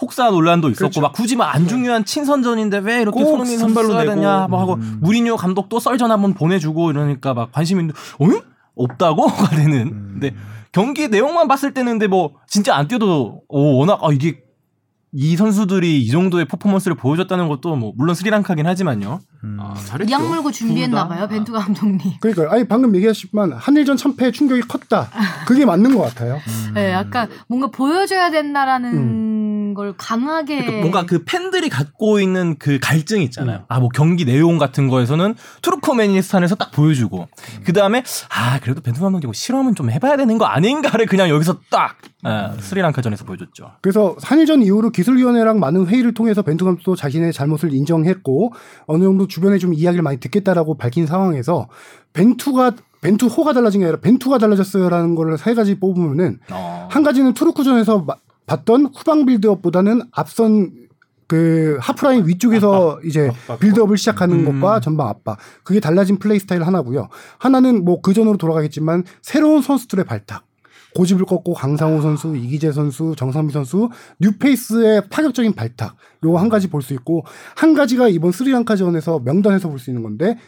혹사 0.00 0.30
논란도 0.30 0.68
있었고 0.70 0.80
그렇죠. 0.82 1.00
막 1.00 1.12
굳이 1.12 1.34
막 1.34 1.52
안 1.56 1.66
중요한 1.66 2.04
친선전인데 2.04 2.78
왜 2.78 3.02
이렇게 3.02 3.18
꼭 3.20 3.30
손흥민 3.30 3.58
선발로 3.58 3.88
써야. 3.88 4.04
되냐 4.14 4.46
뭐 4.48 4.60
하고 4.60 4.74
음. 4.74 4.98
무리뉴 5.00 5.36
감독도 5.36 5.80
썰전 5.80 6.12
한번 6.12 6.34
보내주고 6.34 6.90
이러니까 6.92 7.34
막 7.34 7.50
관심 7.50 7.80
있는데 7.80 7.98
어? 8.20 8.26
없다고가 8.76 9.48
되는 9.56 9.88
음. 9.88 10.10
근데 10.20 10.36
경기 10.70 11.08
내용만 11.08 11.48
봤을 11.48 11.74
때는 11.74 11.94
근데 11.94 12.06
뭐 12.06 12.34
진짜 12.46 12.76
안 12.76 12.86
뛰어도 12.86 13.42
오, 13.48 13.78
워낙 13.78 13.98
아 14.04 14.12
이게 14.12 14.40
이 15.12 15.36
선수들이 15.36 16.02
이 16.02 16.08
정도의 16.08 16.44
퍼포먼스를 16.46 16.96
보여줬다는 16.96 17.48
것도 17.48 17.76
뭐 17.76 17.92
물론 17.96 18.14
스리랑카긴 18.14 18.66
하지만요 18.66 19.20
음. 19.44 19.56
아. 19.60 19.74
이악 20.08 20.26
물고 20.26 20.50
준비했나 20.50 21.02
둘 21.02 21.08
다. 21.08 21.08
봐요 21.08 21.28
벤투 21.28 21.52
감독님. 21.52 22.12
그러니까 22.20 22.52
아니 22.54 22.66
방금 22.66 22.94
얘기하셨지만 22.96 23.52
한일전 23.52 23.96
참패 23.96 24.32
충격이 24.32 24.62
컸다. 24.62 25.08
그게 25.46 25.64
맞는 25.64 25.96
것 25.96 26.02
같아요. 26.02 26.34
음. 26.68 26.74
네, 26.74 26.90
약간 26.92 27.28
뭔가 27.46 27.68
보여줘야 27.68 28.30
된다라는 28.30 28.90
걸 29.78 29.94
강하게 29.96 30.56
그러니까 30.64 30.80
뭔가 30.80 31.06
그 31.06 31.22
팬들이 31.24 31.68
갖고 31.68 32.18
있는 32.18 32.56
그 32.58 32.80
갈증 32.82 33.22
있잖아요. 33.22 33.64
아뭐 33.68 33.90
경기 33.94 34.24
내용 34.24 34.58
같은 34.58 34.88
거에서는 34.88 35.36
투르크메니스탄에서 35.62 36.56
딱 36.56 36.72
보여주고 36.72 37.28
그 37.64 37.72
다음에 37.72 38.02
아 38.28 38.58
그래도 38.58 38.80
벤투 38.80 39.00
감독님 39.00 39.32
실험은 39.32 39.76
좀 39.76 39.88
해봐야 39.88 40.16
되는 40.16 40.36
거 40.36 40.46
아닌가를 40.46 41.06
그냥 41.06 41.28
여기서 41.28 41.60
딱 41.70 41.96
아, 42.24 42.56
스리랑카전에서 42.58 43.24
보여줬죠. 43.24 43.70
그래서 43.80 44.16
한일전 44.20 44.62
이후로 44.62 44.90
기술위원회랑 44.90 45.60
많은 45.60 45.86
회의를 45.86 46.12
통해서 46.12 46.42
벤투 46.42 46.64
감독도 46.64 46.96
자신의 46.96 47.32
잘못을 47.32 47.72
인정했고 47.72 48.52
어느 48.86 49.04
정도 49.04 49.28
주변에 49.28 49.58
좀 49.58 49.74
이야기를 49.74 50.02
많이 50.02 50.18
듣겠다라고 50.18 50.76
밝힌 50.76 51.06
상황에서 51.06 51.68
벤투가 52.14 52.72
벤투호가 53.00 53.52
달라진 53.52 53.78
게 53.82 53.86
아니라 53.86 54.00
벤투가 54.00 54.38
달라졌어요라는 54.38 55.14
거를 55.14 55.38
세 55.38 55.54
가지 55.54 55.78
뽑으면은 55.78 56.40
어. 56.50 56.88
한 56.90 57.04
가지는 57.04 57.32
투르크전에서 57.32 58.00
마- 58.00 58.16
봤던 58.48 58.86
후방 58.96 59.26
빌드업보다는 59.26 60.02
앞선 60.10 60.72
그 61.28 61.76
하프라인 61.80 62.26
위쪽에서 62.26 63.00
이제 63.04 63.28
압박. 63.28 63.60
빌드업을 63.60 63.96
시작하는 63.98 64.46
음. 64.46 64.60
것과 64.60 64.80
전방 64.80 65.08
압박 65.08 65.38
그게 65.62 65.78
달라진 65.78 66.18
플레이 66.18 66.38
스타일 66.38 66.62
하나고요. 66.66 67.08
하나는 67.38 67.84
뭐 67.84 68.00
그 68.00 68.14
전으로 68.14 68.38
돌아가겠지만 68.38 69.04
새로운 69.22 69.60
선수들의 69.62 70.04
발탁. 70.06 70.44
고집을 70.96 71.26
꺾고 71.26 71.52
강상우 71.52 72.00
선수, 72.00 72.34
이기재 72.34 72.72
선수, 72.72 73.14
정상빈 73.16 73.52
선수, 73.52 73.90
뉴페이스의 74.20 75.02
파격적인 75.10 75.52
발탁. 75.52 75.94
요거 76.24 76.38
한 76.38 76.48
가지 76.48 76.68
볼 76.70 76.80
수 76.80 76.94
있고 76.94 77.24
한 77.56 77.74
가지가 77.74 78.08
이번 78.08 78.32
스리랑카전에서 78.32 79.20
명단에서 79.20 79.68
볼 79.68 79.78
수 79.78 79.90
있는 79.90 80.02
건데 80.02 80.38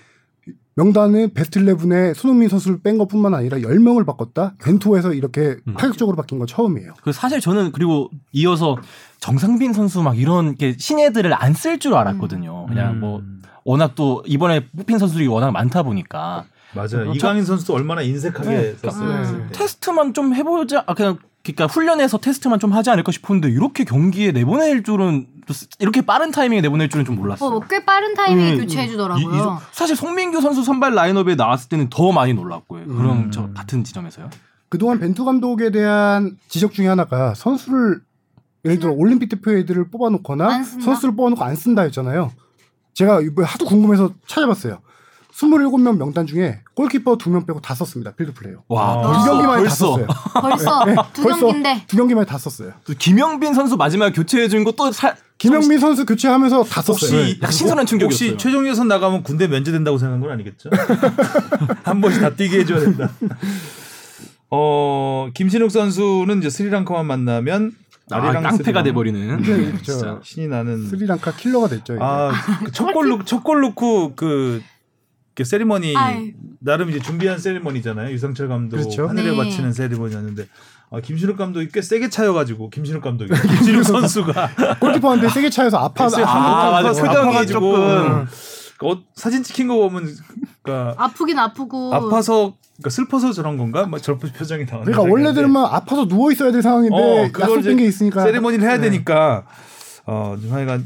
명단은 0.84 1.34
베스트 1.34 1.60
11에 1.60 2.14
손흥민 2.14 2.48
선수를 2.48 2.80
뺀 2.82 2.96
것뿐만 2.96 3.34
아니라 3.34 3.58
10명을 3.58 4.06
바꿨다. 4.06 4.54
벤투에서 4.62 5.12
이렇게 5.12 5.56
음. 5.68 5.74
파격적으로 5.74 6.16
바뀐 6.16 6.38
건 6.38 6.46
처음이에요. 6.46 6.94
그 7.02 7.12
사실 7.12 7.38
저는 7.40 7.72
그리고 7.72 8.08
이어서 8.32 8.76
정상빈 9.20 9.74
선수 9.74 10.02
막 10.02 10.18
이런 10.18 10.56
게 10.56 10.74
신예들을 10.78 11.32
안 11.34 11.52
쓸 11.54 11.78
줄 11.78 11.94
알았거든요. 11.94 12.66
그냥 12.66 12.94
음. 12.94 13.00
뭐 13.00 13.22
워낙 13.64 13.92
또 13.94 14.22
이번에 14.26 14.66
뽑힌 14.74 14.98
선수들이 14.98 15.26
워낙 15.26 15.50
많다 15.50 15.82
보니까 15.82 16.44
맞아요. 16.74 16.88
저- 16.88 17.04
이강인 17.14 17.44
선수도 17.44 17.74
얼마나 17.74 18.00
인색하게 18.00 18.48
네. 18.48 18.74
썼어요. 18.76 19.10
음. 19.10 19.20
했을 19.20 19.46
때. 19.48 19.52
테스트만 19.52 20.14
좀 20.14 20.34
해보자. 20.34 20.84
아, 20.86 20.94
그냥 20.94 21.18
그러니까 21.42 21.66
훈련에서 21.66 22.18
테스트만 22.18 22.58
좀 22.58 22.72
하지 22.72 22.90
않을까 22.90 23.12
싶었는데 23.12 23.48
이렇게 23.50 23.84
경기에 23.84 24.32
내보낼 24.32 24.82
줄은 24.82 25.26
이렇게 25.78 26.02
빠른 26.02 26.30
타이밍에 26.30 26.60
내보낼 26.60 26.88
줄은 26.90 27.04
좀 27.04 27.16
몰랐어요. 27.16 27.50
어, 27.56 27.60
꽤 27.68 27.84
빠른 27.84 28.14
타이밍에 28.14 28.52
음, 28.54 28.58
교체해 28.60 28.84
이- 28.84 28.86
이- 28.88 28.90
주더라고요. 28.90 29.58
사실 29.72 29.96
송민규 29.96 30.40
선수 30.42 30.62
선발 30.62 30.94
라인업에 30.94 31.34
나왔을 31.34 31.68
때는 31.70 31.88
더 31.88 32.12
많이 32.12 32.34
놀랐고요. 32.34 32.84
그런 32.86 33.16
음. 33.24 33.30
저 33.30 33.48
같은 33.52 33.82
지점에서요. 33.82 34.28
그동안 34.68 35.00
벤투 35.00 35.24
감독에 35.24 35.70
대한 35.70 36.36
지적 36.48 36.72
중에 36.72 36.86
하나가 36.86 37.34
선수를 37.34 38.00
예를 38.64 38.78
들어 38.78 38.92
올림픽 38.92 39.28
대표 39.30 39.50
애들을 39.52 39.88
뽑아놓거나? 39.90 40.62
선수를 40.62 41.16
뽑아놓고 41.16 41.42
안 41.42 41.56
쓴다 41.56 41.82
했잖아요. 41.82 42.30
제가 42.94 43.20
하도 43.44 43.64
궁금해서 43.64 44.12
찾아봤어요. 44.26 44.80
27명 45.32 45.96
명단 45.96 46.26
중에 46.26 46.60
골키퍼 46.74 47.18
2명 47.18 47.46
빼고 47.46 47.60
다 47.60 47.74
썼습니다. 47.74 48.12
필드 48.12 48.34
플레이어. 48.34 48.62
와 48.68 48.92
아, 48.92 49.02
두 49.02 49.08
벌써 49.08 49.24
경기만에 49.24 49.56
다 49.56 49.60
벌써 49.60 49.74
썼어요. 49.74 50.06
벌써 50.40 50.84
네, 50.84 50.96
두 51.12 51.22
벌써 51.22 51.40
경기인데 51.40 51.84
두 51.86 51.96
경기만에 51.96 52.26
다 52.26 52.38
썼어요. 52.38 52.72
또 52.84 52.94
김영빈 52.98 53.54
선수 53.54 53.76
마지막에 53.76 54.12
교체해 54.12 54.48
준 54.48 54.64
것도 54.64 54.92
사... 54.92 55.14
김영민 55.38 55.78
선수 55.78 56.04
교체하면서 56.04 56.64
다 56.64 56.82
썼어요. 56.82 57.20
혹시 57.20 57.40
약 57.42 57.52
신선한 57.52 57.86
충격이었어요. 57.86 58.30
혹시 58.30 58.42
최종 58.42 58.68
예선 58.68 58.88
나가면 58.88 59.22
군대 59.22 59.46
면제된다고 59.46 59.96
생각한 59.98 60.20
건 60.20 60.30
아니겠죠? 60.32 60.68
한 61.82 62.00
번씩 62.00 62.20
다 62.20 62.30
뛰게 62.34 62.60
해줘야 62.60 62.80
된다. 62.80 63.10
어 64.50 65.30
김신욱 65.32 65.70
선수는 65.70 66.38
이제 66.38 66.50
스리랑카만 66.50 67.06
만나면 67.06 67.72
아, 68.10 68.32
깡패가 68.32 68.82
돼버리는 68.82 69.42
네, 69.42 69.72
저 69.82 69.92
진짜. 69.92 70.20
신이 70.22 70.48
나는 70.48 70.88
스리랑카 70.88 71.32
킬러가 71.32 71.68
됐죠. 71.68 71.96
아첫골 72.00 73.08
넣고 73.08 73.24
첫골 73.24 73.60
넣고 73.60 74.14
그, 74.16 74.16
그 74.16 74.62
세리머니 75.44 75.96
아이. 75.96 76.32
나름 76.60 76.90
이제 76.90 76.98
준비한 77.00 77.38
세리머니잖아요. 77.38 78.12
유상철 78.12 78.48
감독 78.48 78.76
그렇죠. 78.76 79.08
하늘에 79.08 79.30
네. 79.30 79.36
바치는 79.36 79.72
세리머니였는데 79.72 80.46
아, 80.92 81.00
김신욱 81.00 81.36
감독이 81.36 81.68
꽤 81.72 81.82
세게 81.82 82.08
차여가지고 82.08 82.70
김신욱 82.70 83.02
감독이 83.02 83.30
김신욱 83.56 83.84
선수가 83.84 84.78
골키퍼한테 84.80 85.28
세게 85.28 85.50
차여서 85.50 85.78
아파. 85.78 86.04
아, 86.04 86.78
아, 86.78 86.82
맞아. 86.82 87.02
표정이 87.02 87.46
조금 87.46 88.26
어, 88.82 89.02
사진 89.14 89.42
찍힌 89.42 89.68
거 89.68 89.76
보면 89.76 90.08
그러니까 90.62 90.94
아프긴 91.02 91.38
아프고 91.38 91.94
아파서 91.94 92.54
그러니까 92.78 92.90
슬퍼서 92.90 93.32
저런 93.32 93.56
건가? 93.58 93.86
막 93.86 94.02
저런 94.02 94.18
표정이 94.18 94.64
나오는. 94.64 94.86
그러니까 94.90 95.02
원래들은 95.02 95.54
아파서 95.56 96.08
누워 96.08 96.32
있어야 96.32 96.50
될 96.50 96.62
상황인데 96.62 96.96
어, 96.96 97.28
그걸 97.30 97.42
약속된 97.42 97.76
게 97.76 97.84
있으니까 97.84 98.22
세리머니를 98.22 98.64
해야 98.64 98.78
네. 98.78 98.90
되니까 98.90 99.46
어, 100.06 100.36
좀 100.40 100.52
하여간 100.52 100.84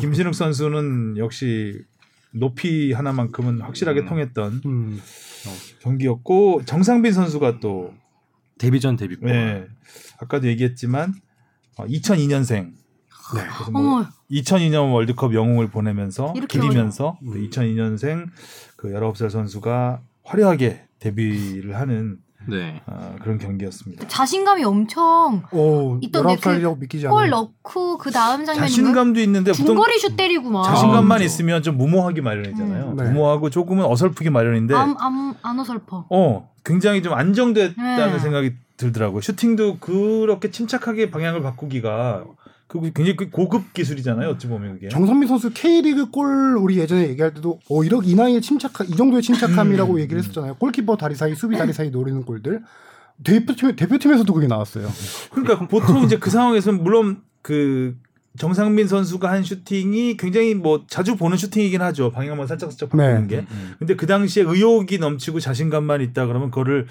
김신욱 0.00 0.34
선수는 0.34 1.16
역시 1.18 1.78
높이 2.34 2.92
하나만큼은 2.92 3.60
확실하게 3.60 4.00
음. 4.00 4.06
통했던 4.06 4.60
음. 4.66 5.00
경기였고 5.80 6.62
정상빈 6.64 7.12
선수가 7.12 7.60
또 7.60 7.94
데뷔전 8.58 8.96
데뷔골. 8.96 9.30
네, 9.30 9.66
아까도 10.18 10.48
얘기했지만 10.48 11.14
어, 11.76 11.86
2002년생 11.86 12.72
네. 13.34 13.40
그래서 13.40 13.70
뭐 13.70 13.80
어머 13.80 14.08
2002년 14.30 14.92
월드컵 14.92 15.34
영웅을 15.34 15.68
보내면서 15.70 16.32
기리면서. 16.48 17.18
그 17.20 17.34
2002년생 17.48 18.28
그 18.76 18.88
19살 18.90 19.30
선수가 19.30 20.02
화려하게 20.24 20.86
데뷔를 20.98 21.76
하는 21.76 22.18
네. 22.48 22.80
어, 22.86 23.16
그런 23.22 23.38
경기였습니다. 23.38 24.06
자신감이 24.08 24.64
엄청 24.64 25.42
오, 25.52 25.98
있던데 26.02 26.36
19살이라고 26.36 26.78
믿기지 26.78 27.06
골 27.06 27.24
않아요. 27.24 27.30
넣고 27.30 27.98
그 27.98 28.10
다음 28.10 28.44
장면인가 28.44 28.66
자신감도 28.68 29.20
있는데 29.20 29.52
중거리 29.52 29.98
슛 29.98 30.16
때리고 30.16 30.50
막 30.50 30.64
자신감만 30.64 31.20
아, 31.20 31.24
있으면 31.24 31.62
좀 31.62 31.76
무모하기 31.78 32.20
마련이잖아요. 32.20 32.90
음, 32.90 32.96
네. 32.96 33.04
무모하고 33.04 33.50
조금은 33.50 33.84
어설프기 33.84 34.30
마련인데 34.30 34.74
암, 34.74 34.96
암, 34.98 35.34
안 35.42 35.58
어설퍼. 35.58 36.06
어 36.10 36.50
굉장히 36.64 37.02
좀 37.02 37.12
안정됐다는 37.14 38.12
네. 38.12 38.18
생각이 38.18 38.52
들더라고요. 38.76 39.20
슈팅도 39.20 39.78
그렇게 39.78 40.50
침착하게 40.50 41.10
방향을 41.10 41.42
바꾸기가 41.42 42.24
그 42.66 42.80
굉장히 42.80 43.16
그 43.16 43.30
고급 43.30 43.72
기술이잖아요. 43.74 44.30
어찌 44.30 44.48
보면 44.48 44.74
그게. 44.74 44.88
정상빈 44.88 45.28
선수 45.28 45.50
K리그 45.52 46.10
골 46.10 46.56
우리 46.56 46.78
예전에 46.78 47.08
얘기할 47.08 47.34
때도 47.34 47.60
어 47.68 47.84
이렇게 47.84 48.08
이 48.08 48.14
나이에 48.14 48.40
침착한 48.40 48.88
이 48.88 48.96
정도의 48.96 49.22
침착함이라고 49.22 49.94
음, 49.94 50.00
얘기를 50.00 50.20
했었잖아요. 50.22 50.54
골키퍼 50.56 50.96
다리 50.96 51.14
사이 51.14 51.34
수비 51.34 51.56
다리 51.56 51.72
사이 51.72 51.90
노리는 51.90 52.22
골들 52.24 52.62
대표팀 53.22 53.76
대표팀에서도 53.76 54.32
그게 54.32 54.46
나왔어요. 54.46 54.88
그러니까 55.30 55.68
보통 55.68 56.02
이제 56.04 56.18
그 56.18 56.30
상황에서는 56.30 56.82
물론 56.82 57.22
그 57.42 57.96
정상민 58.38 58.88
선수가 58.88 59.30
한 59.30 59.44
슈팅이 59.44 60.16
굉장히 60.16 60.54
뭐 60.54 60.84
자주 60.88 61.16
보는 61.16 61.36
슈팅이긴 61.36 61.82
하죠. 61.82 62.10
방향만 62.10 62.46
살짝 62.46 62.72
살짝 62.72 62.88
바꾸는 62.90 63.28
네. 63.28 63.36
게. 63.36 63.46
근데 63.78 63.94
그 63.94 64.06
당시에 64.06 64.42
의욕이 64.42 64.98
넘치고 64.98 65.38
자신감만 65.38 66.00
있다 66.00 66.26
그러면 66.26 66.50
그거를 66.50 66.86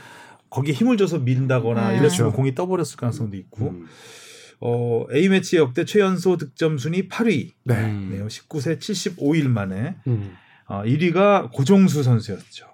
거기에 0.49 0.73
힘을 0.73 0.97
줘서 0.97 1.17
민다거나 1.17 1.89
네. 1.89 1.97
이랬으면 1.97 2.29
그렇죠. 2.29 2.31
공이 2.31 2.55
떠버렸을 2.55 2.95
가능성도 2.95 3.35
있고. 3.35 3.69
음. 3.69 3.87
어, 4.65 5.05
A 5.13 5.27
매치 5.27 5.57
역대 5.57 5.83
최연소 5.83 6.37
득점 6.37 6.77
순위 6.77 7.09
8위. 7.09 7.51
네. 7.65 7.75
음. 7.85 8.09
네요. 8.11 8.27
19세 8.27 8.79
75일 8.79 9.49
만에 9.49 9.97
음. 10.07 10.35
어, 10.67 10.83
1위가 10.83 11.51
고종수 11.51 12.01
선수였죠. 12.03 12.67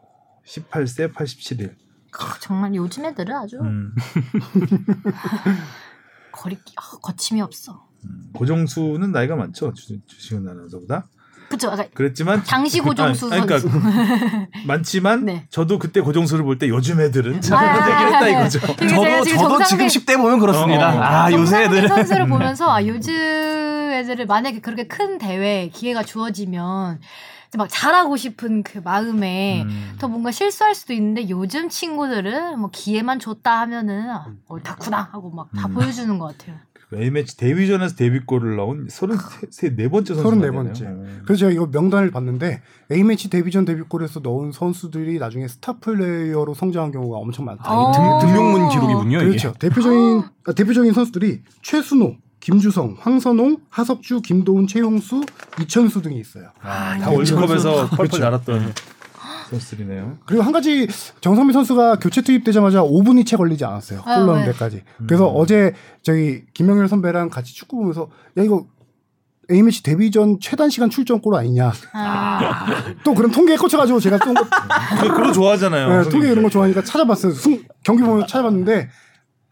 18세 0.45 1.11
87일. 1.13 1.73
크, 2.11 2.39
정말 2.39 2.75
요즘 2.75 3.05
애들은 3.05 3.35
아주 3.35 3.57
음. 3.57 3.93
거리 6.31 6.57
아, 6.75 6.81
거침이 7.01 7.41
없어. 7.41 7.87
고종수는 8.33 9.11
나이가 9.11 9.35
많죠. 9.35 9.73
주- 9.73 9.99
주시은 10.05 10.47
아나운서보다. 10.47 11.07
그쵸? 11.49 11.69
아까 11.71 11.85
그랬지만 11.93 12.43
당시 12.43 12.79
고종수 12.79 13.27
아니, 13.31 13.41
아니, 13.41 13.49
선수. 13.49 13.69
그러니까 13.69 14.47
많지만 14.67 15.25
네. 15.25 15.45
저도 15.49 15.79
그때 15.79 15.99
고종수를 16.01 16.43
볼 16.43 16.59
때 16.59 16.67
요즘 16.69 16.99
애들은 16.99 17.41
참 17.41 17.57
아, 17.57 17.85
되긴 17.85 18.07
했다 18.07 18.27
이거죠. 18.27 18.59
저도 18.59 19.23
지금 19.23 19.37
저도 19.39 19.63
지금 19.63 19.87
10대 19.87 20.17
보면 20.17 20.39
그렇습니다. 20.39 20.93
어, 20.93 20.97
어. 20.97 21.01
아 21.01 21.31
요새 21.31 21.63
애들은 21.63 21.87
선수를 21.87 22.27
보면서 22.27 22.69
아, 22.71 22.85
요즘 22.85 23.13
애들을 23.93 24.25
만약에 24.25 24.59
그렇게 24.59 24.87
큰 24.87 25.17
대회 25.17 25.69
기회가 25.73 26.03
주어지면 26.03 26.99
막 27.57 27.67
잘하고 27.67 28.15
싶은 28.15 28.61
그 28.61 28.77
마음에 28.83 29.63
음. 29.63 29.95
더 29.99 30.07
뭔가 30.07 30.31
실수할 30.31 30.75
수도 30.75 30.93
있는데 30.93 31.29
요즘 31.29 31.67
친구들은 31.69 32.59
뭐 32.59 32.69
기회만 32.71 33.19
줬다 33.19 33.59
하면은 33.61 34.09
아, 34.11 34.27
옳다구나 34.47 35.09
하고 35.11 35.31
막다 35.31 35.67
음. 35.67 35.73
보여주는 35.73 36.19
것 36.19 36.37
같아요. 36.37 36.57
A 36.95 37.11
매치 37.11 37.37
데뷔전에서 37.37 37.95
데뷔골을 37.95 38.55
넣은 38.55 38.87
33네 38.87 39.91
번째 39.91 40.15
선수가 40.15 40.29
34 40.31 40.41
되네요. 40.41 40.51
번째. 40.63 40.85
어. 40.87 41.21
그래서 41.23 41.39
제가 41.39 41.51
이거 41.51 41.67
명단을 41.71 42.09
봤는데 42.11 42.61
A매치 42.91 43.29
데뷔전 43.29 43.65
데뷔골에서 43.65 44.21
넣은 44.21 44.51
선수들이 44.51 45.19
나중에 45.19 45.47
스타 45.47 45.77
플레이어로 45.79 46.55
성장한 46.55 46.91
경우가 46.91 47.17
엄청 47.17 47.45
많다. 47.45 47.63
어. 47.71 47.91
등, 48.19 48.27
등용문 48.27 48.69
기록이군요. 48.69 49.19
그렇죠. 49.19 49.53
대표적인 49.59 50.23
아, 50.45 50.51
대표적인 50.53 50.93
선수들이 50.93 51.41
최순호, 51.61 52.15
김주성, 52.39 52.95
황선홍, 52.99 53.57
하석주, 53.69 54.21
김도훈, 54.21 54.65
최용수, 54.65 55.23
이천수 55.61 56.01
등이 56.01 56.19
있어요. 56.19 56.45
아, 56.61 56.97
다 56.97 57.07
아, 57.07 57.09
월드컵에서 57.11 57.89
펄펄 57.95 57.97
그렇죠. 57.97 58.17
날았던 58.19 58.73
선수들이네요. 59.49 60.17
그리고 60.25 60.43
한 60.43 60.51
가지 60.51 60.87
정상빈 61.21 61.53
선수가 61.53 61.97
교체 61.99 62.21
투입되자마자 62.21 62.81
5분이 62.83 63.25
채 63.25 63.37
걸리지 63.37 63.65
않았어요. 63.65 64.01
아, 64.05 64.17
골 64.17 64.25
넣는 64.27 64.45
네. 64.45 64.51
데까지. 64.51 64.83
그래서 65.07 65.29
음. 65.29 65.35
어제 65.35 65.73
저희 66.01 66.45
김명렬 66.53 66.87
선배랑 66.87 67.29
같이 67.29 67.53
축구 67.53 67.77
보면서 67.77 68.09
야 68.37 68.43
이거 68.43 68.65
A매치 69.51 69.81
데뷔전 69.81 70.39
최단 70.39 70.69
시간 70.69 70.89
출전골 70.89 71.35
아니냐. 71.35 71.73
아, 71.93 72.65
또 73.03 73.15
그런 73.15 73.31
통계에 73.31 73.57
꽂혀가지고 73.57 73.99
제가 73.99 74.19
좀 74.19 74.35
그, 74.35 75.07
그거 75.07 75.31
좋아하잖아요. 75.31 76.03
네, 76.03 76.09
통계 76.09 76.31
이런 76.31 76.43
거 76.43 76.49
좋아하니까 76.49 76.83
찾아봤어요. 76.83 77.33
승, 77.33 77.63
경기 77.83 78.03
보면 78.03 78.27
찾아봤는데 78.27 78.89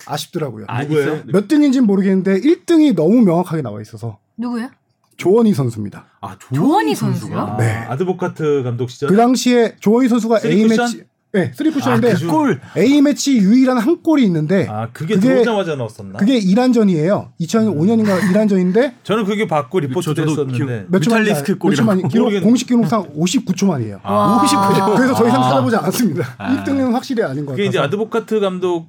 아쉽더라고요. 0.05 0.65
아, 0.67 0.83
누구예요? 0.83 1.23
몇 1.33 1.47
등인지는 1.47 1.87
모르겠는데 1.87 2.41
1등이 2.41 2.95
너무 2.95 3.21
명확하게 3.21 3.63
나와 3.63 3.81
있어서 3.81 4.19
누구예요? 4.37 4.69
조원희 5.17 5.53
선수입니다. 5.53 6.05
아 6.21 6.37
조원희 6.53 6.95
선수가? 6.95 7.39
아, 7.41 7.57
네. 7.57 7.65
아드보카트 7.89 8.63
감독 8.63 8.89
시절. 8.89 9.09
그 9.09 9.15
당시에 9.15 9.75
조원희 9.79 10.07
선수가 10.07 10.39
쓰리 10.39 10.61
A? 10.61 10.67
매치 10.67 11.03
네, 11.33 11.51
3쿠션인데 11.51 12.15
아, 12.15 12.19
그골 12.19 12.61
A 12.77 13.01
매치 13.01 13.37
유일한 13.37 13.77
한 13.77 14.01
골이 14.01 14.23
있는데 14.25 14.65
아 14.69 14.87
그게, 14.93 15.15
그게- 15.15 15.27
들어오자마자 15.27 15.75
넣었었나? 15.75 16.17
그게 16.19 16.37
이란전이에요. 16.37 17.33
2005년인가 17.41 18.29
이란전인데 18.31 18.95
저는 19.03 19.25
그게 19.25 19.45
받고 19.45 19.81
초만 19.81 20.85
뮤탈리스크 20.89 21.57
골이라고. 21.57 21.91
몇초만 21.91 22.07
기록 22.07 22.41
공식 22.43 22.67
기록상 22.67 23.13
59초 23.13 23.67
만이에요. 23.67 23.99
아. 24.03 24.41
59초. 24.45 24.95
그래서 24.95 25.13
더 25.15 25.27
이상 25.27 25.41
아. 25.43 25.49
찾아보지 25.49 25.75
않았습니다. 25.75 26.35
아. 26.37 26.63
1등은 26.63 26.93
확실히 26.93 27.23
아닌 27.23 27.45
것 27.45 27.51
그게 27.51 27.65
이제. 27.65 27.77
아드보카트 27.77 28.39
감독 28.39 28.87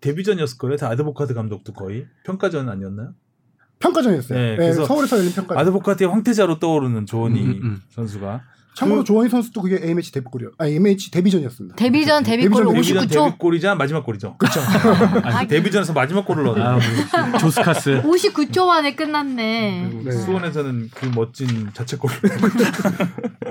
데뷔전이었을 0.00 0.58
거예요. 0.58 0.76
다 0.76 0.88
아드보카트 0.88 1.32
감독도 1.34 1.72
거의 1.74 2.06
평가전 2.24 2.68
아니었나요? 2.68 3.10
평가전이었어요. 3.78 4.38
네, 4.38 4.50
네, 4.50 4.56
그래서 4.56 4.84
서울에서 4.84 5.18
열린 5.18 5.32
평가전. 5.32 5.58
아드보카트의 5.60 6.10
황태자로 6.10 6.58
떠오르는 6.58 7.06
조원희 7.06 7.42
음, 7.42 7.60
음. 7.62 7.80
선수가 7.90 8.42
참고로 8.74 9.00
그- 9.00 9.04
조원희 9.06 9.30
선수도 9.30 9.62
그게 9.62 9.80
A 9.84 9.94
매치 9.94 10.12
데뷔골이요. 10.12 10.50
아 10.58 10.66
A 10.66 10.78
매치 10.78 11.10
데뷔전이었습니다. 11.10 11.76
데뷔전 11.76 12.22
데뷔골 12.22 12.64
데뷔전, 12.66 12.74
데뷔전 12.74 13.08
59초. 13.08 13.24
데뷔골이자 13.32 13.74
마지막 13.74 14.04
골이죠. 14.04 14.36
그렇죠. 14.38 14.60
아니, 15.24 15.48
그 15.48 15.54
데뷔전에서 15.54 15.92
마지막 15.92 16.24
골을 16.26 16.44
넣었는데 16.44 16.86
아, 17.16 17.38
조스카스 17.38 18.02
59초 18.06 18.66
만에 18.66 18.94
끝났네. 18.94 19.90
네. 20.04 20.12
수원에서는 20.12 20.90
그 20.94 21.10
멋진 21.14 21.70
자책골. 21.72 22.10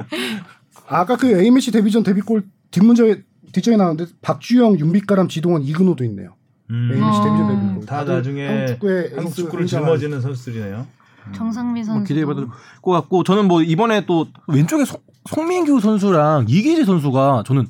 아까 0.87 1.17
그 1.17 1.39
A 1.41 1.51
매치 1.51 1.71
데뷔전 1.71 2.03
데뷔골 2.03 2.43
뒷문제 2.71 3.23
뒷장에 3.51 3.77
나왔는데 3.77 4.11
박주영, 4.21 4.79
윤빛가람, 4.79 5.27
지동원, 5.29 5.63
이근호도 5.63 6.03
있네요. 6.05 6.35
음, 6.69 7.01
어. 7.01 7.23
데뷔전 7.23 7.47
데뷔골. 7.47 7.85
다 7.85 8.03
나중에 8.03 8.47
한국 8.47 8.67
축구의 8.67 9.11
한국 9.15 9.35
축구를 9.35 9.67
짊어지는 9.67 10.21
선수들이네요. 10.21 10.85
정상미 11.33 11.83
선수. 11.83 11.99
뭐 11.99 12.07
기대해봐도 12.07 12.47
것 12.81 12.91
같고 12.91 13.23
저는 13.23 13.47
뭐 13.47 13.61
이번에 13.61 14.05
또 14.05 14.27
왼쪽에 14.47 14.85
송, 14.85 14.99
송민규 15.29 15.79
선수랑 15.81 16.45
이기재 16.47 16.85
선수가 16.85 17.43
저는 17.45 17.67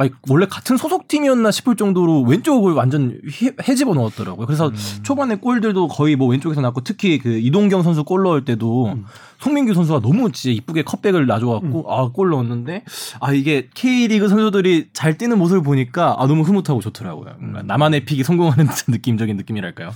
아니, 0.00 0.10
원래 0.28 0.46
같은 0.46 0.76
소속팀이었나 0.76 1.50
싶을 1.50 1.74
정도로 1.74 2.22
왼쪽을 2.22 2.72
완전 2.72 3.20
휘- 3.28 3.50
헤집어 3.66 3.94
넣었더라고요. 3.94 4.46
그래서 4.46 4.70
초반에 5.02 5.34
골들도 5.34 5.88
거의 5.88 6.14
뭐 6.14 6.28
왼쪽에서 6.28 6.60
났고 6.60 6.82
특히 6.82 7.18
그 7.18 7.30
이동경 7.30 7.82
선수 7.82 8.04
골 8.04 8.22
넣을 8.22 8.44
때도 8.44 8.94
송민규 9.40 9.74
선수가 9.74 10.00
너무 10.00 10.30
진짜 10.30 10.54
이쁘게 10.54 10.82
컷백을 10.82 11.26
놔줘갖고 11.26 11.92
아골 11.92 12.30
넣었는데 12.30 12.84
아 13.20 13.32
이게 13.32 13.68
K리그 13.74 14.28
선수들이 14.28 14.90
잘 14.92 15.18
뛰는 15.18 15.36
모습을 15.36 15.62
보니까 15.64 16.14
아 16.18 16.26
너무 16.28 16.42
흐뭇하고 16.42 16.80
좋더라고요. 16.80 17.34
뭔가 17.40 17.62
나만의 17.62 18.04
픽이 18.04 18.22
성공하는 18.22 18.66
듯한 18.66 18.84
느낌적인 18.94 19.36
느낌이랄까요. 19.36 19.90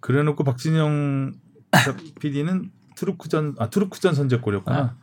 그래놓고 0.00 0.44
박진영 0.44 1.32
PD는 2.20 2.70
투르크전 2.96 3.56
아 3.58 3.70
투르크전 3.70 4.14
선제골이었구나. 4.14 4.96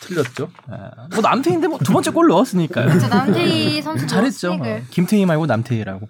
틀렸죠. 0.00 0.50
아, 0.68 1.08
뭐 1.12 1.20
남태인데 1.22 1.68
뭐 1.68 1.78
두 1.78 1.92
번째 1.92 2.10
골 2.10 2.28
넣었으니까요. 2.28 2.98
저 2.98 3.08
남태희 3.08 3.82
선수 3.82 4.06
잘했죠. 4.06 4.52
어, 4.52 4.58
김태희 4.90 5.24
말고 5.26 5.46
남태희라고. 5.46 6.08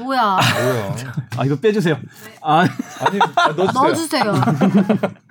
뭐야? 0.00 0.38
뭐야? 0.62 0.96
아 1.36 1.44
이거 1.44 1.56
빼주세요. 1.56 1.98
아, 2.42 2.60
아니 2.60 3.18
아, 3.36 3.48
넣어주세요. 3.56 4.24
넣어주세요. 4.24 4.32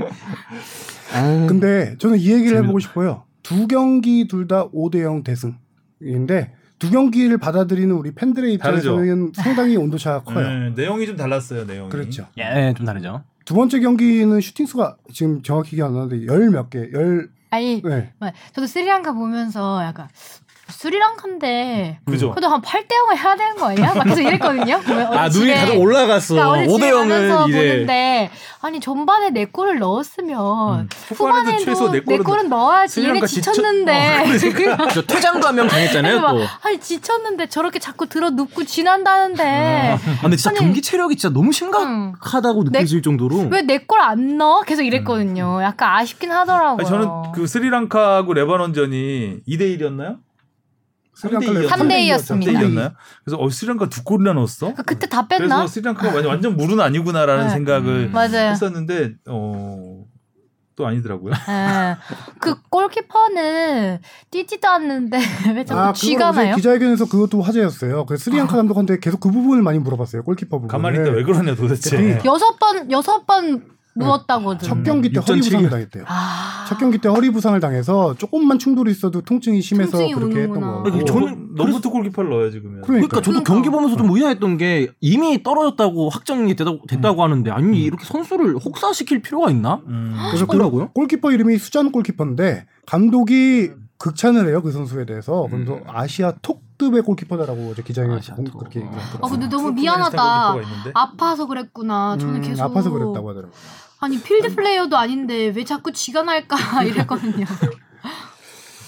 근데 1.48 1.96
저는 1.98 2.18
이 2.20 2.32
얘기를 2.32 2.58
해보고 2.60 2.80
싶어요. 2.80 3.24
두 3.44 3.68
경기 3.68 4.28
둘 4.28 4.48
다 4.48 4.68
5대0 4.70 5.24
대승인데 5.24 6.54
두 6.80 6.90
경기를 6.90 7.38
받아들이는 7.38 7.96
우리 7.96 8.12
팬들의 8.14 8.54
입장에서는 8.54 9.32
상당히 9.36 9.78
온도차가 9.78 10.24
커요. 10.24 10.48
네, 10.48 10.70
내용이 10.76 11.06
좀 11.06 11.16
달랐어요. 11.16 11.66
내용이. 11.66 11.90
그렇죠. 11.90 12.28
예, 12.38 12.74
좀 12.76 12.86
다르죠. 12.86 13.24
두 13.46 13.54
번째 13.56 13.80
경기는 13.80 14.40
슈팅 14.42 14.66
수가 14.66 14.98
지금 15.14 15.42
정확히 15.44 15.76
기억 15.76 15.88
안 15.88 15.94
나는데 15.96 16.26
열 16.28 16.50
몇 16.50 16.70
개, 16.70 16.90
열 16.94 17.30
아니, 17.52 17.82
네. 17.82 18.12
저도 18.54 18.66
스리랑카 18.66 19.12
보면서 19.12 19.84
약간 19.84 20.08
스리랑카인데 20.72 22.00
그죠. 22.06 22.32
그래도 22.32 22.48
한 22.50 22.62
8대 22.62 22.88
0을 22.90 23.18
해야 23.18 23.36
되는 23.36 23.56
거 23.58 23.68
아니야? 23.70 23.94
막 23.94 24.04
계속 24.06 24.22
이랬거든요. 24.22 24.80
아 25.12 25.28
눈이 25.30 25.54
다들 25.54 25.78
올라갔어. 25.78 26.34
그러니까 26.36 26.52
어제 26.62 26.66
5대 26.68 26.76
집에 26.80 26.92
가면서 26.92 27.46
0은 27.46 27.50
이제 27.50 27.58
보는데 27.72 28.32
아니 28.62 28.80
전반에 28.80 29.30
네 29.32 29.46
골을 29.46 29.80
넣었으면 29.80 30.80
음. 30.82 30.90
후반에도 31.10 31.42
후반에도 31.42 31.66
최소 31.66 31.92
네네 31.92 32.04
골은 32.06 32.24
골은 32.24 32.50
넣어야지 32.50 33.00
얘네 33.02 33.08
스리랑카 33.10 33.26
지쳐- 33.28 33.52
지쳤는데 33.54 34.26
저 34.94 35.02
퇴장도 35.04 35.48
한 35.48 35.56
명 35.56 35.68
당했잖아요. 35.68 36.22
막, 36.22 36.32
또. 36.34 36.44
아니 36.64 36.80
지쳤는데 36.80 37.48
저렇게 37.48 37.80
자꾸 37.80 38.08
들어 38.08 38.30
눕고 38.30 38.64
지난다는데 38.64 39.98
아, 40.02 40.22
근데 40.22 40.36
진짜 40.38 40.50
아니, 40.52 40.60
경기 40.60 40.82
체력이 40.82 41.16
진짜 41.18 41.34
너무 41.34 41.52
심각하다고 41.52 42.64
느껴질 42.64 43.02
정도로. 43.02 43.48
왜내골안 43.52 44.38
넣어? 44.38 44.62
계속 44.62 44.84
이랬거든요. 44.84 45.62
약간 45.64 45.98
아쉽긴 45.98 46.32
하더라고요. 46.32 46.78
아니, 46.80 46.88
저는 46.88 47.32
그 47.34 47.48
스리랑카하고 47.48 48.34
레바논전이 48.34 49.40
2대 49.48 49.78
1이었나요? 49.80 50.18
3대 51.18 51.40
2였나요? 51.42 51.68
3대 51.68 51.92
2였습니다. 52.08 52.46
3대 52.46 52.58
2였나요? 52.58 52.94
그래서 53.24 53.38
어 53.38 53.50
스리랑카 53.50 53.90
두 53.90 54.04
골이나 54.04 54.34
넣었어? 54.34 54.74
그 54.74 54.84
그때 54.84 55.08
다 55.08 55.28
뺐나? 55.28 55.58
그래서 55.58 55.68
스리랑카가 55.68 56.08
완전, 56.14 56.26
완전 56.26 56.58
물은 56.58 56.80
아니구나라는 56.80 57.46
네. 57.46 57.50
생각을 57.52 58.10
맞아요. 58.10 58.52
했었는데 58.52 59.14
어, 59.28 60.04
또 60.76 60.88
아니더라고요. 60.88 61.34
예. 61.34 61.98
그 62.40 62.62
골키퍼는 62.70 64.00
뛰지도 64.32 64.68
않는데 64.68 65.20
왜 65.54 65.66
자꾸 65.66 65.82
아, 65.82 65.94
쥐가 65.94 66.32
나요? 66.32 66.56
기자회견에서 66.56 67.08
그것도 67.08 67.42
화제였어요. 67.42 68.06
그 68.06 68.18
스리랑카 68.18 68.56
감독한테 68.56 69.00
계속 69.00 69.20
그 69.20 69.30
부분을 69.30 69.62
많이 69.64 69.80
물어봤어요. 69.80 70.24
골키퍼 70.24 70.58
부분. 70.58 70.68
가만히 70.70 70.98
있다 71.00 71.12
왜 71.12 71.24
그러냐 71.24 71.56
도대체. 71.56 71.98
네. 71.98 72.20
여섯 72.26 72.58
번 72.58 72.90
여섯 72.92 73.26
번 73.28 73.64
누웠다고 73.96 74.58
첫 74.60 74.84
경기 74.84 75.12
때 75.12 75.20
허리 75.20 75.40
6.7 75.40 75.44
부상을 75.44 75.70
당했대요. 75.70 76.04
아. 76.08 76.66
첫 76.68 76.78
경기 76.78 76.98
때 76.98 77.10
허리 77.10 77.30
부상을 77.30 77.60
당해서 77.60 78.16
조금만 78.16 78.58
충돌이 78.60 78.92
있어도 78.92 79.22
통증이 79.22 79.62
심해서 79.62 79.92
통증이 79.92 80.14
그렇게 80.14 80.42
했던 80.44 80.58
오는구나. 80.64 80.84
거고. 80.84 80.90
아니, 80.90 81.06
저는 81.06 81.56
너부터 81.56 81.90
골키퍼를 81.90 82.30
넣어야지 82.30 82.60
그러면. 82.60 82.82
그러니까. 82.82 83.08
그러니까 83.08 83.16
저도 83.18 83.32
그러니까. 83.32 83.54
경기 83.54 83.70
보면서 83.70 83.98
좀 83.98 84.10
의아했던 84.10 84.58
게 84.58 84.92
이미 85.02 85.44
떨어졌다고 85.44 86.10
확정이 86.10 86.56
됐다고, 86.56 86.86
됐다고 86.88 87.24
하는데 87.24 87.52
아니 87.52 87.84
이렇게 87.84 88.06
선수를 88.06 88.56
혹사시킬 88.56 89.22
필요가 89.22 89.50
있나? 89.52 89.82
음. 89.88 90.16
그래서 90.30 90.46
그. 90.46 90.88
골키퍼 90.94 91.32
이름이 91.32 91.58
수잔 91.58 91.92
골키퍼인데 91.92 92.66
감독이 92.86 93.72
극찬을 93.98 94.48
해요 94.48 94.62
그 94.62 94.72
선수에 94.72 95.06
대해서. 95.06 95.48
그래서 95.52 95.80
아시아 95.88 96.34
톱 96.42 96.62
급의 96.82 97.04
골키퍼다라고 97.04 97.70
어제 97.72 97.84
공- 98.36 98.46
톱. 98.46 98.58
그렇게 98.60 98.80
아 98.80 98.84
얘기했더라고요. 98.84 99.32
근데 99.32 99.48
너무 99.48 99.76
투르크메니스탄 99.76 99.76
미안하다. 99.76 100.92
아파서 100.96 101.46
그랬구나. 101.46 102.18
저는 102.20 102.36
음, 102.38 102.42
계속 102.42 102.64
아파서 102.64 102.90
그랬다고 102.90 103.30
하더라고요. 103.30 103.52
아니 104.00 104.20
필드 104.20 104.56
플레이어도 104.56 104.98
아닌데 104.98 105.54
왜 105.56 105.64
자꾸 105.64 105.92
쥐가 105.92 106.24
날까 106.24 106.56
이랬거든요. 106.86 107.46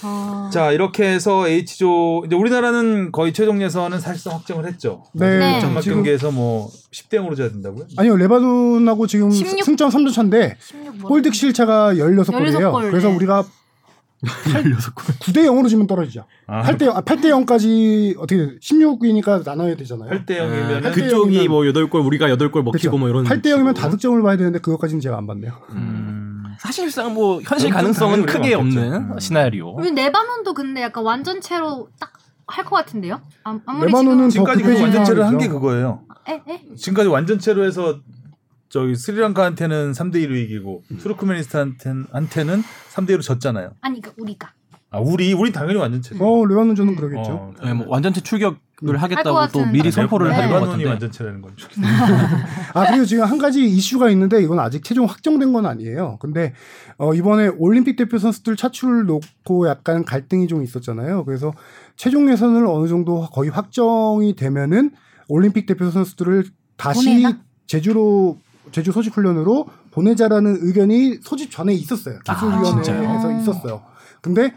아. 0.06 0.50
자 0.52 0.70
이렇게 0.70 1.04
해서 1.08 1.48
H조 1.48 2.24
이제 2.26 2.36
우리나라는 2.36 3.10
거의 3.10 3.32
최종 3.32 3.62
예선은 3.62 4.00
사실상 4.00 4.34
확정을 4.34 4.66
했죠. 4.66 5.02
네, 5.14 5.38
네. 5.38 5.60
장막 5.60 5.80
지금 5.80 5.98
경기에서 5.98 6.30
뭐 6.30 6.68
10대 6.92 7.14
0으로 7.20 7.34
져야 7.36 7.48
된다고요? 7.48 7.86
아니요 7.96 8.16
레바논하고 8.16 9.06
지금 9.06 9.30
16 9.30 9.64
승점 9.64 9.88
3점 9.88 10.12
차인데 10.12 10.56
16 10.60 10.84
뭐라 10.96 11.08
골득 11.08 11.34
실 11.34 11.54
차가 11.54 11.94
16골이에요. 11.94 12.70
16골, 12.72 12.90
그래서 12.90 13.08
네. 13.08 13.16
우리가 13.16 13.44
9대 14.24 15.44
0으로 15.46 15.68
지면 15.68 15.86
떨어지죠. 15.86 16.24
아, 16.46 16.62
8대 16.62 16.86
0, 16.86 16.96
아, 16.96 17.00
8대 17.02 17.24
0까지 17.46 18.16
어떻게 18.18 18.58
16이니까 18.58 19.44
나눠야 19.44 19.76
되잖아요. 19.76 20.10
8대 20.10 20.30
0이면 20.38 20.86
아, 20.86 20.90
그... 20.90 21.02
그쪽이 21.02 21.38
그- 21.46 21.48
뭐 21.48 21.62
8골 21.62 22.04
우리가 22.06 22.26
8골 22.28 22.62
먹히고 22.62 22.70
그렇죠. 22.72 22.98
뭐 22.98 23.08
이런 23.08 23.24
8대 23.24 23.42
0이면 23.46 23.56
식으로. 23.58 23.74
다득점을 23.74 24.22
봐야 24.22 24.36
되는데 24.36 24.58
그것까지는 24.58 25.00
제가 25.00 25.16
안 25.16 25.26
봤네요. 25.26 25.52
음, 25.70 26.44
사실상 26.58 27.14
뭐 27.14 27.40
현실 27.42 27.70
가능성은 27.70 28.26
크게 28.26 28.54
없는. 28.54 28.92
음. 29.12 29.18
시나리오. 29.20 29.74
우리 29.76 29.90
레바논도 29.94 30.54
근데 30.54 30.82
약간 30.82 31.04
완전체로 31.04 31.88
딱 32.00 32.12
할 32.46 32.62
것 32.66 32.76
같은데요? 32.76 33.22
아, 33.44 33.58
아무리 33.64 33.86
레바논은 33.86 34.28
지금 34.28 34.44
더 34.44 34.54
지금까지 34.54 34.82
완전체를 34.82 35.24
한 35.26 35.38
게. 35.38 35.48
그거예요. 35.48 36.02
에? 36.28 36.42
에? 36.46 36.60
지금까지 36.76 37.08
완전체로 37.08 37.64
해서 37.64 38.00
저기 38.74 38.96
스리랑카한테는 38.96 39.92
3대 39.92 40.16
2로 40.16 40.34
이기고 40.34 40.82
투르크메니스탄한테는 40.98 42.64
3대 42.92 43.10
2로 43.10 43.22
졌잖아요. 43.22 43.70
아니 43.80 44.00
그 44.00 44.10
우리가 44.18 44.52
아 44.90 44.98
우리 44.98 45.32
우리 45.32 45.52
당연히 45.52 45.78
완전체죠. 45.78 46.24
어 46.24 46.44
레바논전은 46.44 46.96
그러겠죠. 46.96 47.30
어, 47.30 47.52
네, 47.62 47.72
뭐 47.72 47.86
완전체 47.88 48.20
출격을 48.22 48.96
하겠다고 48.96 49.28
또 49.28 49.34
같은. 49.34 49.70
미리 49.70 49.86
아, 49.86 49.90
선포를 49.92 50.26
네. 50.26 50.34
하는 50.34 50.48
것 50.48 50.54
레바논이 50.54 50.70
같은데. 50.72 50.90
완전체라는 50.90 51.40
건 51.40 51.52
줄. 51.54 51.68
아 52.74 52.90
그리고 52.90 53.04
지금 53.04 53.22
한 53.22 53.38
가지 53.38 53.64
이슈가 53.64 54.10
있는데 54.10 54.42
이건 54.42 54.58
아직 54.58 54.82
최종 54.82 55.04
확정된 55.06 55.52
건 55.52 55.66
아니에요. 55.66 56.18
근데 56.20 56.52
어, 56.98 57.14
이번에 57.14 57.46
올림픽 57.56 57.94
대표 57.94 58.18
선수들 58.18 58.56
차출을 58.56 59.06
놓고 59.06 59.68
약간 59.68 60.04
갈등이 60.04 60.48
좀 60.48 60.64
있었잖아요. 60.64 61.24
그래서 61.26 61.52
최종 61.94 62.28
예선을 62.28 62.66
어느 62.66 62.88
정도 62.88 63.20
거의 63.30 63.50
확정이 63.50 64.34
되면은 64.34 64.90
올림픽 65.28 65.66
대표 65.66 65.92
선수들을 65.92 66.46
다시 66.76 67.22
보내나? 67.22 67.38
제주로 67.66 68.38
제주 68.72 68.92
소집 68.92 69.16
훈련으로 69.16 69.66
보내자라는 69.90 70.58
의견이 70.62 71.18
소집 71.22 71.50
전에 71.50 71.72
있었어요. 71.74 72.18
아, 72.26 72.34
기술위원회에서 72.34 72.82
진짜요? 72.82 73.40
있었어요. 73.40 73.82
근데 74.20 74.52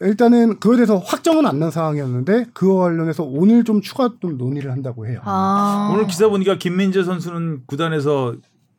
일단은 0.00 0.60
그거에 0.60 0.76
대해서 0.76 0.96
확정은 0.96 1.44
안 1.46 1.58
난 1.58 1.70
상황이었는데 1.70 2.46
그와 2.54 2.84
관련해서 2.84 3.22
오늘 3.22 3.64
좀 3.64 3.82
추가 3.82 4.10
좀 4.20 4.38
논의를 4.38 4.70
한다고 4.72 5.06
해요. 5.06 5.20
아 5.24 5.90
오늘 5.92 6.06
기사 6.06 6.28
보니까 6.28 6.56
김민재 6.56 7.04
선수는 7.04 7.64
구단에서 7.66 8.34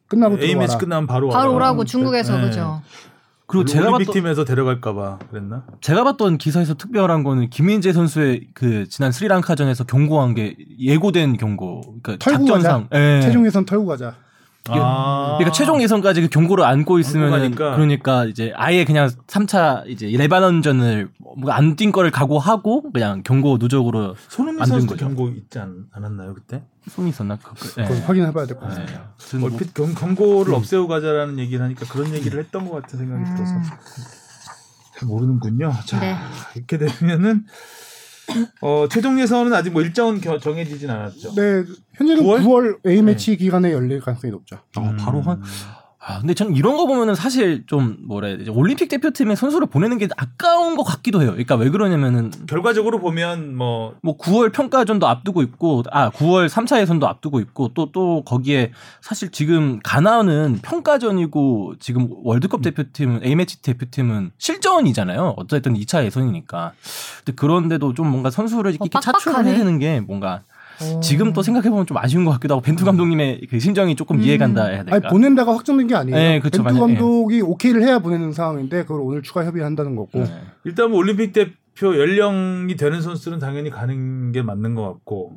끝나고 0.07 0.39
A 0.41 0.55
매치. 0.55 0.77
끝나면 0.77 1.05
바로 1.07 1.29
바로 1.29 1.53
와라. 1.53 1.55
오라고 1.71 1.85
중국에서 1.85 2.37
네. 2.37 2.45
그죠? 2.49 2.81
그리고 3.45 3.65
제가 3.65 3.91
봤던 3.91 4.13
팀에서 4.13 4.45
데려갈까봐 4.45 5.19
그랬나? 5.29 5.65
제가 5.81 6.05
봤던 6.05 6.37
기사에서 6.37 6.73
특별한 6.73 7.23
거는 7.23 7.49
김민재 7.49 7.91
선수의 7.93 8.47
그 8.53 8.87
지난 8.87 9.11
스리랑카전에서 9.11 9.83
경고한 9.83 10.33
게 10.35 10.55
예고된 10.79 11.35
경고. 11.37 11.81
그러니까 12.01 12.15
털고 12.17 12.45
작전상. 12.47 12.87
예. 12.93 13.19
최종 13.21 13.45
예선 13.45 13.65
털고 13.65 13.85
가자. 13.85 14.15
아. 14.69 15.35
그러니까 15.37 15.51
최종 15.51 15.81
예선까지 15.81 16.21
그 16.21 16.29
경고를 16.29 16.63
안고 16.63 16.99
있으면. 16.99 17.51
그러니까 17.55 18.25
이제 18.25 18.53
아예 18.55 18.85
그냥 18.85 19.09
3차 19.27 19.87
이제 19.87 20.07
레바논전을 20.07 21.09
뭐안뛴 21.37 21.91
거를 21.91 22.11
각오하고 22.11 22.91
그냥 22.91 23.23
경고 23.23 23.57
누적으로 23.57 24.15
손흥민 24.27 24.63
거죠. 24.63 24.95
경고 24.95 25.29
있지 25.29 25.59
않, 25.59 25.85
않았나요 25.91 26.33
그때? 26.35 26.63
손이 26.89 27.09
있었나? 27.09 27.37
그, 27.37 27.53
그, 27.53 27.75
그거 27.87 28.05
확인해봐야 28.05 28.45
될것 28.45 28.63
예. 28.63 28.67
같습니다. 28.67 29.13
뭐 29.39 29.51
얼핏 29.51 29.73
경, 29.73 29.93
경고를 29.93 30.53
없애고 30.53 30.87
가자라는 30.87 31.39
얘기를 31.39 31.63
하니까 31.63 31.85
그런 31.85 32.13
얘기를 32.13 32.39
했던 32.39 32.67
것 32.67 32.81
같은 32.81 32.99
생각이 32.99 33.23
음. 33.23 33.35
들어서 33.35 33.53
잘 34.97 35.07
모르는군요. 35.07 35.73
자 35.85 35.99
네. 35.99 36.15
이렇게 36.55 36.77
되면은 36.77 37.45
어, 38.61 38.87
최종 38.89 39.19
예선은 39.19 39.53
아직 39.53 39.71
뭐 39.71 39.81
일정은 39.81 40.21
겨- 40.21 40.39
정해지진 40.39 40.89
않았죠. 40.89 41.33
네, 41.35 41.63
현재는 41.93 42.23
9월? 42.23 42.41
9월, 42.43 42.87
A 42.87 43.01
매치 43.01 43.35
기간에 43.37 43.71
열릴 43.71 43.99
가능성이 44.01 44.31
높죠. 44.31 44.57
아, 44.75 44.95
바로 44.99 45.21
한 45.21 45.41
아, 46.03 46.19
근데 46.19 46.33
저는 46.33 46.55
이런 46.55 46.77
거 46.77 46.87
보면은 46.87 47.13
사실 47.13 47.63
좀 47.67 47.97
뭐라 48.07 48.27
해야 48.29 48.37
되지? 48.37 48.49
올림픽 48.49 48.89
대표팀에 48.89 49.35
선수를 49.35 49.67
보내는 49.67 49.99
게 49.99 50.07
아까운 50.17 50.75
것 50.75 50.83
같기도 50.83 51.21
해요. 51.21 51.31
그러니까 51.31 51.55
왜 51.55 51.69
그러냐면은 51.69 52.31
결과적으로 52.47 52.99
보면 52.99 53.55
뭐 53.55 53.93
뭐 54.01 54.17
9월 54.17 54.51
평가전도 54.51 55.07
앞두고 55.07 55.41
있고 55.43 55.83
아 55.91 56.09
9월 56.11 56.49
3차 56.49 56.79
예선도 56.81 57.07
앞두고 57.07 57.39
있고 57.39 57.69
또또 57.73 58.23
거기에 58.23 58.71
사실 59.01 59.29
지금 59.31 59.79
가나는 59.83 60.59
평가전이고 60.61 61.75
지금 61.79 62.07
월드컵 62.23 62.61
대표팀은 62.61 63.23
A매치 63.23 63.61
대표팀은 63.61 64.31
실전이잖아요. 64.37 65.35
어쨌든 65.37 65.73
2차 65.75 66.03
예선이니까. 66.05 66.73
근데 67.23 67.35
그런데도 67.35 67.93
좀 67.93 68.09
뭔가 68.09 68.29
선수를 68.29 68.71
이렇게 68.71 68.89
어, 68.97 68.99
차출을. 68.99 69.45
해야 69.45 69.57
되는 69.57 69.79
게 69.79 69.99
뭔가 69.99 70.41
어. 70.81 70.99
지금 70.99 71.33
또 71.33 71.41
생각해 71.41 71.69
보면 71.69 71.85
좀 71.85 71.97
아쉬운 71.97 72.25
것 72.25 72.31
같기도 72.31 72.55
하고 72.55 72.61
벤투 72.61 72.83
감독님의 72.85 73.41
그 73.49 73.59
심정이 73.59 73.95
조금 73.95 74.17
음. 74.17 74.21
이해간다 74.21 74.65
해야 74.65 74.79
아니 74.81 74.89
될까? 74.91 75.09
보낸다가 75.09 75.53
확정된 75.53 75.87
게 75.87 75.95
아니에요. 75.95 76.15
네, 76.17 76.39
그쵸, 76.39 76.63
벤투 76.63 76.79
맞아요. 76.79 76.87
감독이 76.87 77.41
오케이를 77.41 77.83
해야 77.83 77.99
보내는 77.99 78.31
상황인데 78.33 78.83
그걸 78.83 79.01
오늘 79.01 79.21
추가 79.21 79.45
협의한다는 79.45 79.95
거고. 79.95 80.19
네. 80.19 80.41
일단 80.63 80.89
뭐 80.89 80.99
올림픽 80.99 81.33
대표 81.33 81.97
연령이 81.97 82.75
되는 82.75 83.01
선수는 83.01 83.39
당연히 83.39 83.69
가는 83.69 84.31
게 84.31 84.41
맞는 84.41 84.75
것 84.75 84.83
같고? 84.83 85.33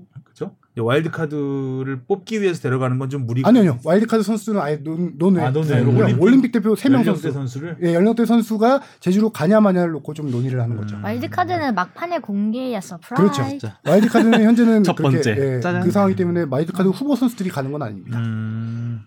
와일드 0.82 1.10
카드를 1.10 2.00
뽑기 2.08 2.42
위해서 2.42 2.60
데려가는 2.62 2.98
건 2.98 3.08
좀 3.08 3.26
무리가 3.26 3.48
아니요, 3.48 3.60
아니요. 3.60 3.78
와일드카드 3.84 4.22
선수는 4.24 4.60
아예 4.60 4.76
논, 4.76 5.12
논외. 5.18 5.40
아, 5.42 5.50
논외로 5.50 5.92
네, 5.92 6.00
올림픽 6.02 6.22
올림픽, 6.22 6.52
대표 6.52 6.74
3명 6.74 6.94
연령대 6.94 7.12
선수. 7.12 7.32
선수를 7.32 7.76
예, 7.84 7.94
연령대 7.94 8.24
선수가 8.24 8.80
제주로 8.98 9.30
가냐 9.30 9.60
마냐를 9.60 9.92
놓고 9.92 10.14
좀 10.14 10.30
논의를 10.30 10.60
하는 10.60 10.76
거죠. 10.76 10.96
음. 10.96 11.04
와일드카드는 11.04 11.74
막판에 11.74 12.18
공개야 12.18 12.80
surprise. 12.80 13.14
그렇죠. 13.32 13.48
진짜. 13.50 13.78
와일드카드는 13.86 14.42
현재는 14.42 14.82
첫 14.84 14.96
그렇게, 14.96 15.16
번째. 15.16 15.36
예, 15.56 15.60
짜잔. 15.60 15.82
그 15.82 15.90
상황이기 15.92 16.16
때문에 16.18 16.46
와일드카드 16.50 16.88
후보 16.88 17.14
선수들이 17.14 17.50
가는 17.50 17.70
건 17.70 17.82
아닙니다. 17.82 18.18
음, 18.18 19.00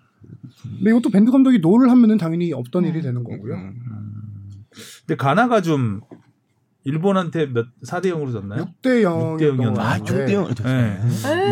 근데 0.78 0.90
이것도 0.92 1.10
벤투 1.10 1.32
감독이 1.32 1.60
no를 1.60 1.90
하면은 1.92 2.18
당연히 2.18 2.54
없던 2.54 2.86
일이 2.86 3.02
되는 3.02 3.24
거고요. 3.24 3.56
음. 3.56 3.74
근데 5.06 5.16
가나가 5.18 5.62
좀 5.62 6.02
일본한테 6.92 7.48
몇 7.48 7.66
4대 7.86 8.06
0으로 8.14 8.32
졌나요? 8.32 8.66
6대 8.82 9.02
육대 9.02 9.04
0이었던 9.04 9.58
영이었나? 9.58 9.74
거 9.74 9.82
아, 9.82 9.98
같아요. 9.98 10.26
6대 10.26 10.32
0. 10.32 10.48
네. 10.64 11.00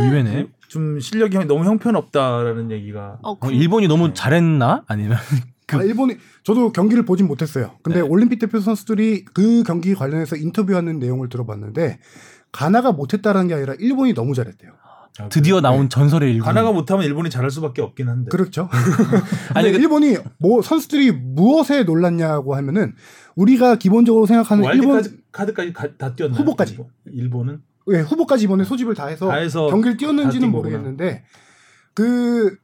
의외네. 0.05 0.47
좀 0.69 0.99
실력이 0.99 1.35
형- 1.37 1.47
너무 1.47 1.65
형편없다라는 1.65 2.71
얘기가 2.71 3.19
어, 3.21 3.33
어, 3.39 3.51
일본이 3.51 3.87
너무 3.87 4.13
잘했나? 4.13 4.83
아니면 4.87 5.17
아, 5.73 5.81
일본이 5.83 6.15
저도 6.43 6.71
경기를 6.71 7.05
보진 7.05 7.27
못했어요. 7.27 7.71
근데 7.83 7.99
네. 8.01 8.07
올림픽 8.07 8.39
대표 8.39 8.59
선수들이 8.59 9.25
그 9.33 9.63
경기 9.63 9.93
관련해서 9.93 10.35
인터뷰하는 10.37 10.99
내용을 10.99 11.27
들어봤는데 11.29 11.99
가나가 12.51 12.91
못했다라는 12.93 13.47
게 13.49 13.55
아니라 13.55 13.73
일본이 13.79 14.13
너무 14.13 14.33
잘했대요. 14.35 14.71
아, 15.19 15.29
드디어? 15.29 15.61
나온 15.61 15.87
전설의 15.89 16.29
일본. 16.33 16.45
가나가 16.45 16.71
못하면 16.71 17.05
일본이 17.05 17.29
잘할 17.29 17.49
수밖에 17.49 17.81
없긴 17.81 18.09
한데. 18.09 18.29
그렇죠. 18.29 18.69
아니, 19.55 19.71
그- 19.71 19.77
일본이 19.77 20.17
뭐 20.39 20.61
선수들이 20.61 21.11
무엇에 21.11 21.83
놀랐냐고 21.83 22.55
하면은 22.55 22.93
우리가 23.35 23.75
기본적으로 23.75 24.25
생각하는 24.25 24.63
일본 24.73 24.91
와일드 24.91 25.17
카드까지 25.35 25.73
가- 25.73 25.97
다 25.97 26.15
뛰었나요? 26.15 26.39
후보까지. 26.39 26.73
일본? 26.73 26.87
일본은 27.05 27.61
예, 27.91 27.99
후보까지 27.99 28.45
이번에 28.45 28.63
소집을 28.63 28.95
다 28.95 29.07
해서 29.07 29.27
다 29.27 29.35
해서 29.35 29.67
경기를 29.67 29.93
다 29.93 29.99
뛰었는지는. 29.99 30.49
모르겠는데 30.51 31.23
그 31.93 32.57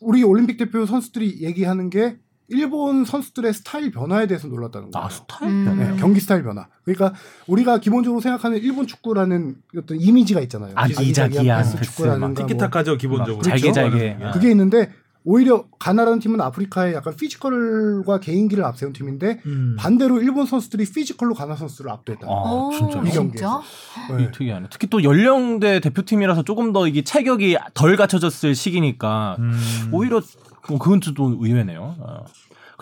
우리 0.00 0.22
올림픽 0.22 0.56
대표 0.56 0.86
선수들이 0.86 1.42
얘기하는 1.42 1.90
게 1.90 2.18
일본 2.48 3.04
선수들의 3.04 3.52
스타일 3.54 3.90
변화에 3.90 4.26
대해서 4.26 4.46
놀랐다는 4.48 4.90
거예요. 4.90 5.06
아, 5.06 5.08
스타일? 5.08 5.50
음. 5.50 5.78
네, 5.78 5.96
경기 5.98 6.20
스타일 6.20 6.42
변화. 6.42 6.66
그러니까 6.84 7.14
우리가 7.46 7.78
기본적으로 7.78 8.20
생각하는 8.20 8.58
일본 8.58 8.86
축구라는 8.86 9.56
어떤 9.78 9.98
이미지가 10.00 10.40
있잖아요. 10.42 10.72
아기자기한 10.76 11.64
축구라든가 11.82 12.28
막뭐 12.28 12.34
티키타카죠 12.34 12.98
기본적으로. 12.98 13.42
잘게 13.42 13.72
잘게. 13.72 14.16
그렇죠? 14.16 14.26
아. 14.26 14.30
그게 14.32 14.50
있는데 14.50 14.92
오히려 15.24 15.64
가나라는 15.78 16.18
팀은 16.18 16.40
아프리카의 16.40 16.94
약간 16.94 17.14
physical과 17.14 18.20
개인기를 18.20 18.64
앞세운 18.64 18.92
팀인데 18.92 19.40
음. 19.46 19.76
반대로 19.78 20.20
일본 20.20 20.46
선수들이 20.46 20.84
physical로 20.84 21.34
가나 21.34 21.54
선수를 21.54 21.90
압도했다. 21.92 22.26
아, 22.26 22.30
오, 22.30 22.70
진짜요? 22.72 23.02
이 23.02 23.10
진짜? 23.10 23.20
경기에서. 23.20 23.62
이 24.10 24.22
네. 24.24 24.30
특이하네. 24.32 24.66
특히 24.70 24.88
또 24.88 25.04
연령대 25.04 25.80
대표팀이라서 25.80 26.42
조금 26.42 26.72
더 26.72 26.88
이게 26.88 27.02
체격이 27.02 27.56
덜 27.74 27.96
갖춰졌을 27.96 28.54
시기니까 28.54 29.36
음. 29.38 29.90
오히려 29.92 30.20
뭐 30.68 30.78
그건 30.78 31.00
또 31.14 31.36
의외네요. 31.40 31.96
어. 31.98 32.24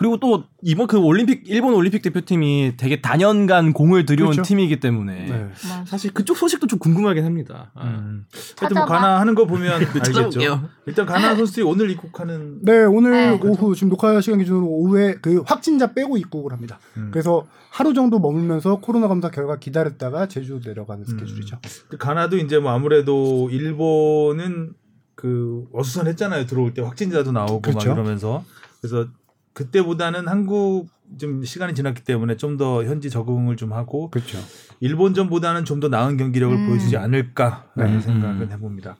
그리고 0.01 0.17
또 0.17 0.45
이번 0.63 0.87
그 0.87 0.97
올림픽 0.97 1.43
일본 1.45 1.75
올림픽 1.75 2.01
대표팀이 2.01 2.73
되게 2.75 3.01
단연간 3.01 3.71
공을 3.71 4.07
들여온 4.07 4.31
그렇죠. 4.31 4.41
팀이기 4.47 4.79
때문에 4.79 5.25
네. 5.27 5.49
사실 5.85 6.11
그쪽 6.11 6.37
소식도 6.37 6.65
좀 6.65 6.79
궁금하긴 6.79 7.23
합니다. 7.23 7.69
아. 7.75 7.85
음. 7.85 8.25
하여튼 8.59 8.77
뭐. 8.77 8.85
가나 8.85 9.19
하는 9.19 9.35
거 9.35 9.45
보면 9.45 9.73
알겠죠. 9.73 9.99
찾아볼게요. 9.99 10.69
일단 10.87 11.05
가나 11.05 11.35
선수들이 11.35 11.63
오늘 11.63 11.91
입국하는 11.91 12.57
네, 12.63 12.83
오늘 12.83 13.11
네. 13.11 13.39
오후 13.43 13.75
지금 13.75 13.89
녹화 13.89 14.19
시간 14.21 14.39
기준으로 14.39 14.65
오후에 14.65 15.17
그 15.21 15.43
확진자 15.45 15.93
빼고 15.93 16.17
입국을 16.17 16.51
합니다. 16.51 16.79
음. 16.97 17.09
그래서 17.11 17.45
하루 17.69 17.93
정도 17.93 18.17
머물면서 18.17 18.79
코로나 18.79 19.07
검사 19.07 19.29
결과 19.29 19.57
기다렸다가 19.57 20.27
제주 20.27 20.61
내려가는 20.65 21.03
음. 21.03 21.07
스케줄이죠. 21.07 21.59
가나도 21.99 22.37
이제 22.37 22.57
뭐 22.57 22.71
아무래도 22.71 23.49
일본은 23.51 24.73
그 25.13 25.67
어수선했잖아요. 25.73 26.47
들어올 26.47 26.73
때 26.73 26.81
확진자도 26.81 27.31
나오고 27.31 27.61
그렇죠. 27.61 27.89
막 27.89 27.95
이러면서 27.95 28.43
그래서 28.81 29.05
그때보다는 29.53 30.27
한국 30.27 30.87
좀 31.19 31.43
시간이 31.43 31.73
지났기 31.75 32.03
때문에 32.03 32.37
좀 32.37 32.57
더 32.57 32.83
현지 32.83 33.09
적응을 33.09 33.57
좀 33.57 33.73
하고 33.73 34.09
그렇죠. 34.09 34.37
일본전보다는 34.79 35.65
좀 35.65 35.79
더 35.79 35.87
나은 35.89 36.17
경기력을 36.17 36.55
음. 36.55 36.67
보여주지 36.67 36.95
않을까라는 36.97 37.97
네. 37.97 38.01
생각을 38.01 38.41
음. 38.43 38.51
해봅니다. 38.51 38.95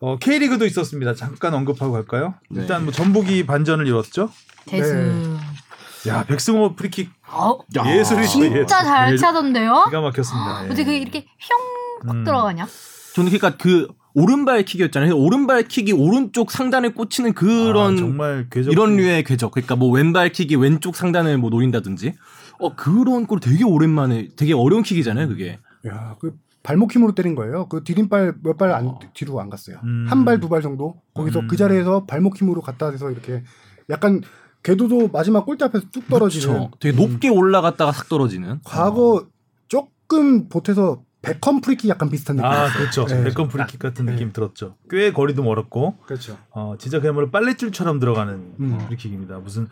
어, 0.00 0.18
K리그도 0.18 0.66
있었습니다. 0.66 1.14
잠깐 1.14 1.54
언급하고 1.54 1.92
갈까요? 1.92 2.34
네. 2.50 2.60
일단 2.62 2.84
뭐 2.84 2.92
전북이 2.92 3.46
반전을 3.46 3.86
이뤘죠. 3.86 4.30
대수. 4.66 4.94
네. 4.94 5.36
야 6.08 6.24
백승호 6.24 6.76
프리킥 6.76 7.10
어, 7.28 7.58
예술이죠. 7.84 8.28
진짜 8.30 8.46
예술. 8.46 8.66
잘 8.66 9.16
차던데요? 9.16 9.84
기가 9.86 10.00
막혔습니다. 10.02 10.60
예. 10.62 10.66
어떻게 10.66 10.84
그 10.84 10.92
이렇게 10.92 11.26
휘용 11.38 12.16
음. 12.18 12.24
들어가냐? 12.24 12.66
저는 13.14 13.30
그러니까 13.32 13.56
그 13.60 13.88
오른발 14.20 14.64
킥이었잖아요. 14.64 15.14
오른발 15.14 15.64
킥이 15.68 15.92
오른쪽 15.92 16.50
상단을 16.50 16.94
꽂히는 16.94 17.34
그런 17.34 17.94
아, 17.94 17.96
정말 17.96 18.46
궤적 18.50 18.72
이런 18.72 18.96
류의 18.96 19.24
궤적. 19.24 19.50
그러니까 19.52 19.76
뭐 19.76 19.90
왼발 19.90 20.30
킥이 20.30 20.56
왼쪽 20.56 20.96
상단을 20.96 21.36
뭐 21.36 21.50
노린다든지. 21.50 22.14
어 22.58 22.74
그런 22.74 23.26
걸 23.26 23.40
되게 23.40 23.62
오랜만에 23.62 24.28
되게 24.34 24.54
어려운 24.54 24.82
킥이잖아요. 24.82 25.28
그게. 25.28 25.58
야, 25.86 26.16
그 26.18 26.34
발목 26.62 26.94
힘으로 26.94 27.14
때린 27.14 27.34
거예요. 27.34 27.68
그 27.68 27.84
디딤발 27.84 28.36
몇 28.42 28.56
발 28.56 28.70
안 28.72 28.94
뒤로 29.12 29.38
안 29.40 29.50
갔어요. 29.50 29.76
음. 29.84 30.06
한발 30.08 30.40
두 30.40 30.48
발 30.48 30.62
정도 30.62 30.94
거기서 31.12 31.40
음. 31.40 31.46
그 31.48 31.56
자리에서 31.58 32.06
발목 32.06 32.40
힘으로 32.40 32.62
갖다 32.62 32.90
대서 32.90 33.10
이렇게 33.10 33.44
약간 33.90 34.22
궤도도 34.62 35.10
마지막 35.12 35.44
골대 35.44 35.66
앞에서 35.66 35.84
뚝 35.92 36.08
떨어지는. 36.08 36.46
그렇죠. 36.54 36.70
되게 36.80 36.96
높게 36.96 37.28
올라갔다가 37.28 37.92
싹 37.92 38.08
떨어지는. 38.08 38.60
과거 38.64 39.26
조금 39.68 40.48
보태서 40.48 41.02
베컴 41.26 41.60
프리킥 41.60 41.88
약간 41.90 42.10
비슷한 42.10 42.36
느낌. 42.36 42.50
아 42.50 42.68
그렇죠. 42.72 43.04
네. 43.06 43.24
베컴 43.24 43.48
프리킥 43.48 43.78
같은 43.78 44.06
네. 44.06 44.12
느낌 44.12 44.32
들었죠. 44.32 44.76
꽤 44.90 45.12
거리도 45.12 45.42
멀었고 45.42 45.98
그렇죠. 46.06 46.38
어, 46.50 46.74
진짜 46.78 47.00
그야말로 47.00 47.30
빨래줄처럼 47.30 47.98
들어가는 48.00 48.54
음. 48.60 48.78
프리킥입니다. 48.86 49.38
무슨 49.38 49.68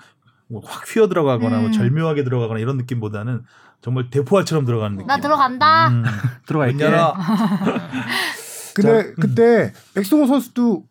뭐확 0.49 0.85
휘어 0.95 1.09
들어가거나 1.09 1.59
뭐 1.59 1.67
음. 1.67 1.73
절묘하게 1.73 2.25
들어가거나 2.25 2.61
이런 2.61 2.77
느낌보다는 2.77 3.43
정말 3.81 4.11
대포알처럼 4.11 4.65
들어가는 4.65 4.97
느낌. 4.97 5.07
나 5.07 5.19
들어간다. 5.19 5.89
음. 5.89 6.05
들어갈게. 6.47 6.79
근데 8.75 9.03
자, 9.03 9.09
음. 9.09 9.15
그때 9.21 9.73
백승호 9.95 10.27
선수도 10.27 10.85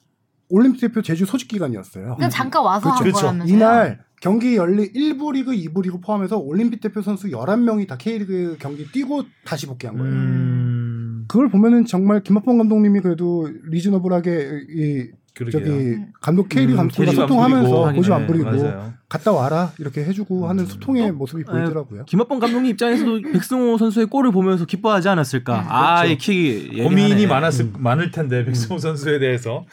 올림픽 0.49 0.82
대표 0.82 1.01
제주 1.01 1.26
소집 1.26 1.47
기간이었어요. 1.47 2.16
그냥 2.16 2.30
잠깐 2.30 2.64
와서 2.64 2.89
한 2.91 2.99
그렇죠. 2.99 3.22
거라면서요. 3.22 3.55
이날 3.55 4.03
경기 4.24 4.55
열리 4.55 4.89
1부 4.93 5.34
리그, 5.34 5.51
2부 5.51 5.84
리그 5.84 5.99
포함해서 5.99 6.38
올림픽 6.38 6.80
대표 6.80 7.01
선수 7.01 7.28
11명이 7.28 7.86
다 7.89 7.97
K리그 7.97 8.55
경기 8.57 8.89
뛰고 8.89 9.24
다시 9.43 9.65
복귀한 9.65 9.97
거예요. 9.97 10.13
음. 10.13 11.26
그걸 11.28 11.49
보면은 11.49 11.86
정말 11.86 12.24
김학범 12.24 12.57
감독님이 12.57 13.01
그래도 13.01 13.49
리즈너블하게 13.69 14.49
이 14.69 15.07
그러게요. 15.36 15.65
저기 15.65 15.97
감독 16.21 16.47
K리그 16.47 16.71
음, 16.71 16.78
감독과 16.78 17.09
안 17.09 17.15
소통하면서 17.15 17.93
고집 17.95 18.13
안 18.13 18.21
네, 18.21 18.28
부리고 18.28 18.45
맞아요. 18.45 18.93
갔다 19.09 19.34
와라 19.34 19.74
이렇게 19.78 20.05
해주고 20.05 20.47
하는 20.47 20.63
음. 20.63 20.69
소통의 20.69 21.11
모습이 21.11 21.43
보이더라고요. 21.43 22.05
김학범 22.05 22.39
감독님 22.39 22.71
입장에서도 22.71 23.24
백승호 23.34 23.78
선수의 23.78 24.05
골을 24.05 24.32
보면서 24.32 24.63
기뻐하지 24.63 25.09
않았을까. 25.09 25.65
아, 25.67 26.05
이 26.05 26.17
킥이 26.17 26.82
고민이 26.82 27.11
예리하네. 27.11 27.28
많았을 27.28 27.65
음. 27.65 27.74
많을 27.78 28.11
텐데 28.11 28.45
백승호 28.45 28.78
선수에 28.80 29.19
대해서. 29.19 29.65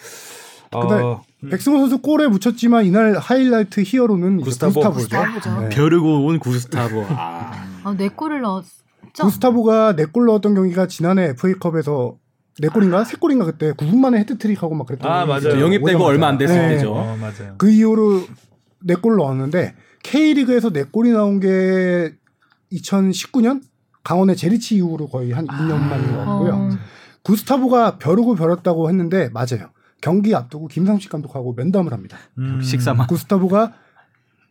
그다음에 0.70 1.02
어, 1.02 1.22
백승호 1.50 1.78
선수 1.78 1.98
골에 1.98 2.28
묻혔지만 2.28 2.84
이날 2.84 3.16
하이라이트 3.16 3.82
히어로는 3.84 4.40
구스타보. 4.42 4.74
구스타보죠. 4.74 4.98
구스타보죠. 5.08 5.60
네. 5.62 5.68
벼르고 5.70 6.26
온 6.26 6.38
구스타보. 6.38 7.06
아. 7.10 7.52
아, 7.82 7.94
네 7.96 8.08
골을 8.08 8.40
넣었죠. 8.42 8.68
구스타보가 9.22 9.96
네 9.96 10.04
골 10.06 10.26
넣었던 10.26 10.54
경기가 10.54 10.86
지난해 10.86 11.30
FA컵에서 11.30 12.16
네 12.60 12.68
골인가 12.68 13.02
세 13.04 13.16
골인가 13.16 13.44
그때 13.46 13.72
9분 13.72 13.96
만에 13.96 14.18
헤드트릭하고 14.20 14.74
막 14.74 14.86
그랬던 14.86 15.10
아, 15.10 15.26
경기 15.26 15.46
맞아요. 15.48 15.60
영입 15.60 15.78
되고 15.84 15.98
오자마자. 15.98 16.04
얼마 16.06 16.28
안 16.28 16.38
됐을 16.38 16.54
네. 16.56 16.68
때죠. 16.76 16.92
어, 16.94 17.16
맞아요. 17.16 17.54
그 17.58 17.70
이후로 17.70 18.22
네 18.84 18.94
골 18.94 19.16
넣었는데 19.16 19.74
K리그에서 20.04 20.70
네 20.70 20.84
골이 20.84 21.10
나온 21.10 21.40
게 21.40 22.12
2019년 22.72 23.60
강원의 24.04 24.36
제리치 24.36 24.76
이후로 24.76 25.08
거의 25.08 25.32
한 25.32 25.46
2년 25.46 25.78
만인 25.78 26.12
것 26.12 26.18
같고요. 26.18 26.52
어. 26.54 26.68
구스타보가 27.22 27.98
벼르고 27.98 28.34
벼렸다고 28.36 28.88
했는데 28.88 29.28
맞아요. 29.32 29.70
경기 30.00 30.34
앞두고 30.34 30.68
김상식 30.68 31.10
감독하고 31.10 31.54
면담을 31.54 31.92
합니다. 31.92 32.18
음. 32.38 32.60
식사만. 32.62 33.06
구스타보가 33.06 33.74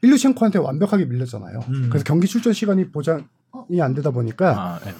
일루첸코한테 0.01 0.59
완벽하게 0.59 1.05
밀렸잖아요. 1.05 1.59
음. 1.67 1.87
그래서 1.89 2.03
경기 2.03 2.27
출전 2.27 2.53
시간이 2.53 2.91
보장이 2.91 3.81
안 3.81 3.93
되다 3.93 4.11
보니까 4.11 4.57
아, 4.57 4.79
예. 4.85 4.93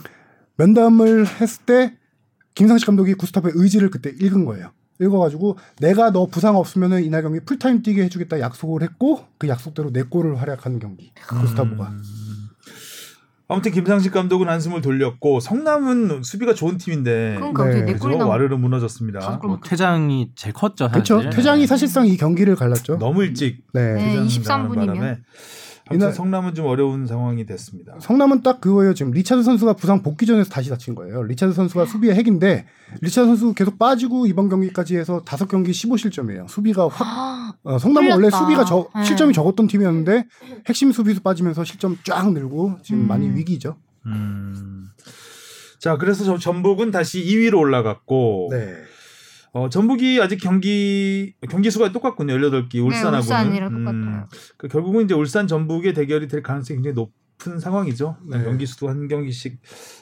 면담을 0.57 1.25
했을 1.25 1.65
때 1.65 1.97
김상식 2.55 2.85
감독이 2.85 3.13
구스타프의 3.13 3.53
의지를 3.55 3.89
그때 3.89 4.09
읽은 4.09 4.45
거예요. 4.45 4.71
읽어가지고 4.99 5.57
내가 5.79 6.11
너 6.11 6.25
부상 6.25 6.57
없으면은 6.57 7.03
이날 7.05 7.21
경기 7.21 7.39
풀타임 7.39 7.83
뛰게 7.83 8.03
해주겠다 8.03 8.41
약속을 8.41 8.81
했고 8.83 9.25
그 9.37 9.47
약속대로 9.47 9.93
네 9.93 10.03
골을 10.03 10.41
활약하는 10.41 10.79
경기 10.79 11.13
음. 11.91 12.48
아무튼 13.51 13.71
김상식 13.71 14.13
감독은 14.13 14.47
한숨을 14.47 14.81
돌렸고 14.81 15.39
성남은 15.39 16.21
수비가 16.21 16.53
좋은 16.53 16.77
팀인데 16.77 17.35
그러니까 17.39 17.65
네, 17.65 17.93
그죠? 17.93 18.27
와르르 18.27 18.55
무너졌습니다. 18.55 19.39
뭐 19.41 19.59
퇴장이 19.65 20.29
제일 20.35 20.53
컸죠. 20.53 20.87
그렇죠. 20.89 21.27
퇴장이 21.31 21.65
사실상 21.65 22.05
이 22.05 22.15
경기를 22.15 22.55
갈랐죠. 22.55 22.99
너무 22.99 23.23
일찍 23.23 23.63
네. 23.73 23.93
네. 23.93 23.97
퇴장당하는 23.97 24.25
23 24.25 24.67
분이면. 24.67 25.23
이날- 25.95 26.13
성남은 26.13 26.53
좀 26.55 26.65
어려운 26.67 27.05
상황이 27.07 27.45
됐습니다. 27.45 27.95
성남은 27.99 28.43
딱 28.43 28.61
그거예요. 28.61 28.93
지금 28.93 29.11
리차드 29.11 29.43
선수가 29.43 29.73
부상 29.73 30.01
복귀 30.03 30.25
전에서 30.25 30.49
다시 30.49 30.69
다친 30.69 30.95
거예요. 30.95 31.23
리차드 31.23 31.53
선수가 31.53 31.85
수비의 31.85 32.15
핵인데 32.15 32.65
리차드 33.01 33.27
선수 33.27 33.53
계속 33.53 33.77
빠지고 33.79 34.25
이번 34.27 34.49
경기까지 34.49 34.97
해서 34.97 35.21
다섯 35.25 35.47
경기 35.47 35.71
15실점이에요. 35.71 36.47
수비가 36.47 36.87
확 36.87 37.55
어, 37.63 37.77
성남은 37.77 38.11
원래 38.11 38.27
아. 38.31 38.37
수비가 38.37 38.65
저, 38.65 38.87
네. 38.95 39.03
실점이 39.03 39.33
적었던 39.33 39.67
팀이었는데 39.67 40.25
핵심 40.67 40.91
수비수 40.91 41.21
빠지면서 41.21 41.63
실점 41.63 41.97
쫙 42.03 42.31
늘고 42.31 42.77
지금 42.83 43.01
음. 43.01 43.07
많이 43.07 43.29
위기죠. 43.29 43.77
음. 44.05 44.85
자, 45.79 45.97
그래서 45.97 46.23
저 46.25 46.37
전북은 46.37 46.91
다시 46.91 47.23
2위로 47.23 47.57
올라갔고 47.59 48.49
네. 48.51 48.73
어, 49.51 49.69
전북이 49.69 50.21
아직 50.21 50.37
경기 50.37 51.33
경기 51.49 51.71
수가 51.71 51.91
똑같군요. 51.91 52.33
18기 52.33 52.83
울산하고는. 52.83 53.11
네, 53.11 53.17
울산이랑 53.17 53.83
똑같아요. 53.83 54.27
그 54.57 54.67
결국은 54.67 55.05
이제 55.05 55.13
울산 55.13 55.47
전북의 55.47 55.93
대결이 55.93 56.27
될 56.27 56.43
가능성이 56.43 56.77
굉장히 56.77 56.95
높은 56.95 57.59
상황이죠. 57.59 58.17
네. 58.29 58.43
경기 58.43 58.65
수도 58.65 58.89
한 58.89 59.07
경기씩 59.07 59.59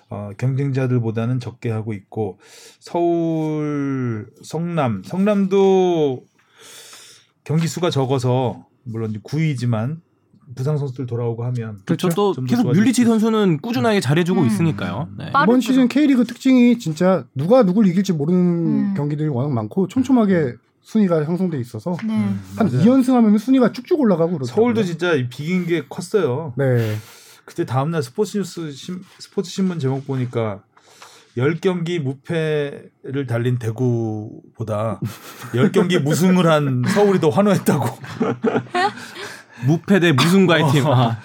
어, 0.09 0.31
경쟁자들보다는 0.37 1.39
적게 1.39 1.69
하고 1.69 1.93
있고 1.93 2.39
서울, 2.79 4.29
성남, 4.43 5.03
성남도 5.03 6.25
경기 7.43 7.67
수가 7.67 7.89
적어서 7.89 8.65
물론 8.83 9.11
이제 9.11 9.19
9위지만 9.19 10.01
부상 10.55 10.77
선수들 10.77 11.05
돌아오고 11.05 11.43
하면 11.45 11.79
그렇죠. 11.85 12.09
또 12.09 12.33
계속 12.47 12.67
뮬리치 12.67 13.03
수 13.03 13.09
선수는 13.09 13.59
꾸준하게 13.61 13.99
잘해주고 13.99 14.41
음. 14.41 14.47
있으니까요. 14.47 15.09
네. 15.17 15.31
빠르죠. 15.31 15.51
이번 15.51 15.61
시즌 15.61 15.87
K리그 15.87 16.25
특징이 16.25 16.77
진짜 16.79 17.25
누가 17.35 17.63
누굴 17.63 17.87
이길지 17.87 18.13
모르는 18.13 18.39
음. 18.39 18.93
경기들이 18.95 19.27
워낙 19.29 19.51
많고 19.51 19.87
촘촘하게 19.87 20.53
순위가 20.81 21.25
형성돼 21.25 21.59
있어서 21.59 21.97
네. 22.05 22.13
음, 22.13 22.41
한 22.55 22.67
맞아요. 22.71 22.81
2연승 22.81 23.11
하면 23.13 23.37
순위가 23.37 23.73
쭉쭉 23.73 23.99
올라가고 23.99 24.37
그렇더라고요. 24.37 24.55
서울도 24.55 24.83
진짜 24.83 25.13
이 25.15 25.27
비긴 25.27 25.65
게 25.65 25.83
컸어요. 25.89 26.53
네. 26.55 26.95
그때 27.43 27.65
다음 27.65 27.91
날 27.91 28.01
스포츠 28.01 28.37
뉴스 28.37 28.71
신- 28.71 29.01
스포츠 29.19 29.49
신문 29.51 29.79
제목 29.79 30.07
보니까 30.07 30.61
10경기 31.37 31.99
무패를 31.99 33.27
달린 33.27 33.59
대구보다 33.59 34.99
10경기 35.53 36.01
무승을 36.01 36.47
한 36.47 36.83
서울이 36.87 37.19
더 37.19 37.29
환호했다고. 37.29 37.85
무패 39.65 39.99
대 39.99 40.11
무승과의 40.11 40.71
팀. 40.71 40.85
아, 40.87 41.17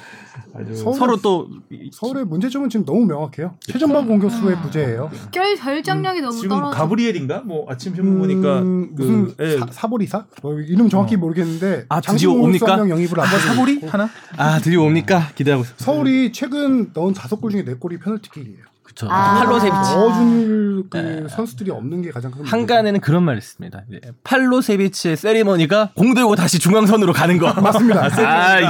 아주 0.54 0.74
서울- 0.76 0.96
서로 0.96 1.16
또 1.22 1.48
서울의 1.92 2.24
문제점은 2.26 2.68
지금 2.68 2.84
너무 2.84 3.04
명확해요. 3.06 3.54
최전방 3.60 4.06
공격수의 4.06 4.56
부재예요. 4.60 5.10
결 5.30 5.56
결정력이 5.56 6.20
너무 6.20 6.32
지금 6.34 6.48
떨어져. 6.56 6.76
가브리엘인가? 6.76 7.40
뭐 7.44 7.64
아침 7.70 7.94
신문 7.94 8.18
보니까 8.18 8.60
음, 8.60 8.94
그 8.94 9.02
무슨 9.02 9.34
예. 9.40 9.58
사, 9.58 9.66
사보리사? 9.70 10.26
뭐 10.42 10.58
이름 10.60 10.88
정확히 10.88 11.14
어. 11.14 11.18
모르겠는데 11.18 11.86
아, 11.88 12.00
드디어 12.00 12.32
옵니까? 12.32 12.72
한명 12.72 12.90
영입을 12.90 13.18
아, 13.20 13.24
앞두고 13.24 13.40
사보리 13.42 13.72
있고. 13.74 13.88
하나? 13.88 14.08
아 14.36 14.58
드디어 14.58 14.82
옵니까? 14.82 15.28
기대하고 15.34 15.62
있습니다. 15.62 15.84
서울이 15.84 16.32
최근 16.32 16.90
넣은 16.94 17.14
다섯 17.14 17.40
골 17.40 17.50
중에 17.50 17.64
네 17.64 17.74
골이 17.74 17.98
페널티킥이에요. 17.98 18.71
그렇죠. 18.94 19.08
아. 19.10 19.38
팔로세비치. 19.38 19.94
넣어줄 19.94 20.84
그 20.90 20.96
네. 20.96 21.24
선수들이 21.28 21.70
없는 21.70 22.02
게 22.02 22.10
가장 22.10 22.30
큰. 22.30 22.44
한간에는 22.44 23.00
그런 23.00 23.22
말을 23.24 23.38
했습니다. 23.38 23.82
이제 23.88 24.00
팔로세비치의 24.24 25.16
세리머니가 25.16 25.92
공 25.96 26.14
들고 26.14 26.36
다시 26.36 26.58
중앙선으로 26.58 27.12
가는 27.12 27.38
거. 27.38 27.52
맞습니다. 27.60 28.06
아. 28.06 28.60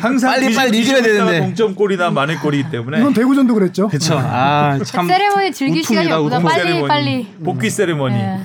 항상 0.00 0.30
빨리, 0.32 0.46
뒤집- 0.48 0.56
빨리 0.56 0.78
이겨야 0.80 1.02
되는데. 1.02 1.40
동점골이나 1.40 2.10
만회 2.10 2.36
골이기 2.36 2.70
때문에 2.70 3.00
이건 3.00 3.12
대구전도 3.14 3.54
그랬죠. 3.54 3.88
그쵸. 3.88 4.16
아, 4.18 4.78
참. 4.84 5.06
세레머니 5.06 5.52
즐길 5.52 5.84
시간이 5.84 6.10
없구나. 6.10 6.40
빨리 6.40 6.62
세리머니. 6.62 6.88
빨리. 6.88 7.26
복귀 7.44 7.70
세리머니. 7.70 8.16
예. 8.16 8.38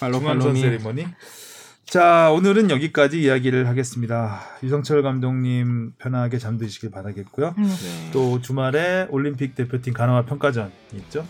팔로 0.00 0.20
중앙선 0.20 0.54
세리머니. 0.56 1.06
자 1.88 2.30
오늘은 2.32 2.70
여기까지 2.70 3.22
이야기를 3.22 3.66
하겠습니다. 3.66 4.40
유성철 4.62 5.02
감독님 5.02 5.92
편하게 5.98 6.36
잠드시길 6.38 6.90
바라겠고요. 6.90 7.54
음. 7.56 8.10
또 8.12 8.42
주말에 8.42 9.06
올림픽 9.10 9.54
대표팀 9.54 9.94
가나와 9.94 10.22
평가전 10.26 10.70
있죠. 10.94 11.24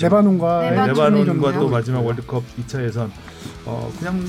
레바논과 0.00 0.70
레바논. 0.70 1.14
레바논과 1.14 1.52
또 1.54 1.64
네. 1.64 1.70
마지막 1.70 2.00
월드컵 2.04 2.44
2차 2.58 2.84
예선 2.84 3.10
어, 3.64 3.90
그냥 3.98 4.22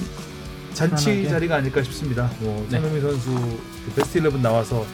잔치 0.74 1.06
편하게. 1.24 1.30
자리가 1.30 1.56
아닐까 1.58 1.84
싶습니다. 1.84 2.30
뭐 2.40 2.66
네. 2.70 2.80
손흥민 2.80 3.02
선수 3.02 3.30
그 3.86 3.94
베스트 3.96 4.20
11 4.20 4.42
나와서 4.42 4.86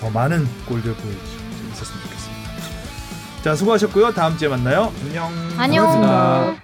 더 0.00 0.10
많은 0.10 0.44
골들 0.66 0.92
보여주셨으면 0.92 2.02
좋겠습니다. 2.02 3.42
자 3.44 3.54
수고하셨고요. 3.54 4.12
다음 4.12 4.36
주에 4.36 4.48
만나요. 4.48 4.92
안녕. 5.06 5.30
안녕. 5.56 5.84
고맙습니다. 5.84 6.63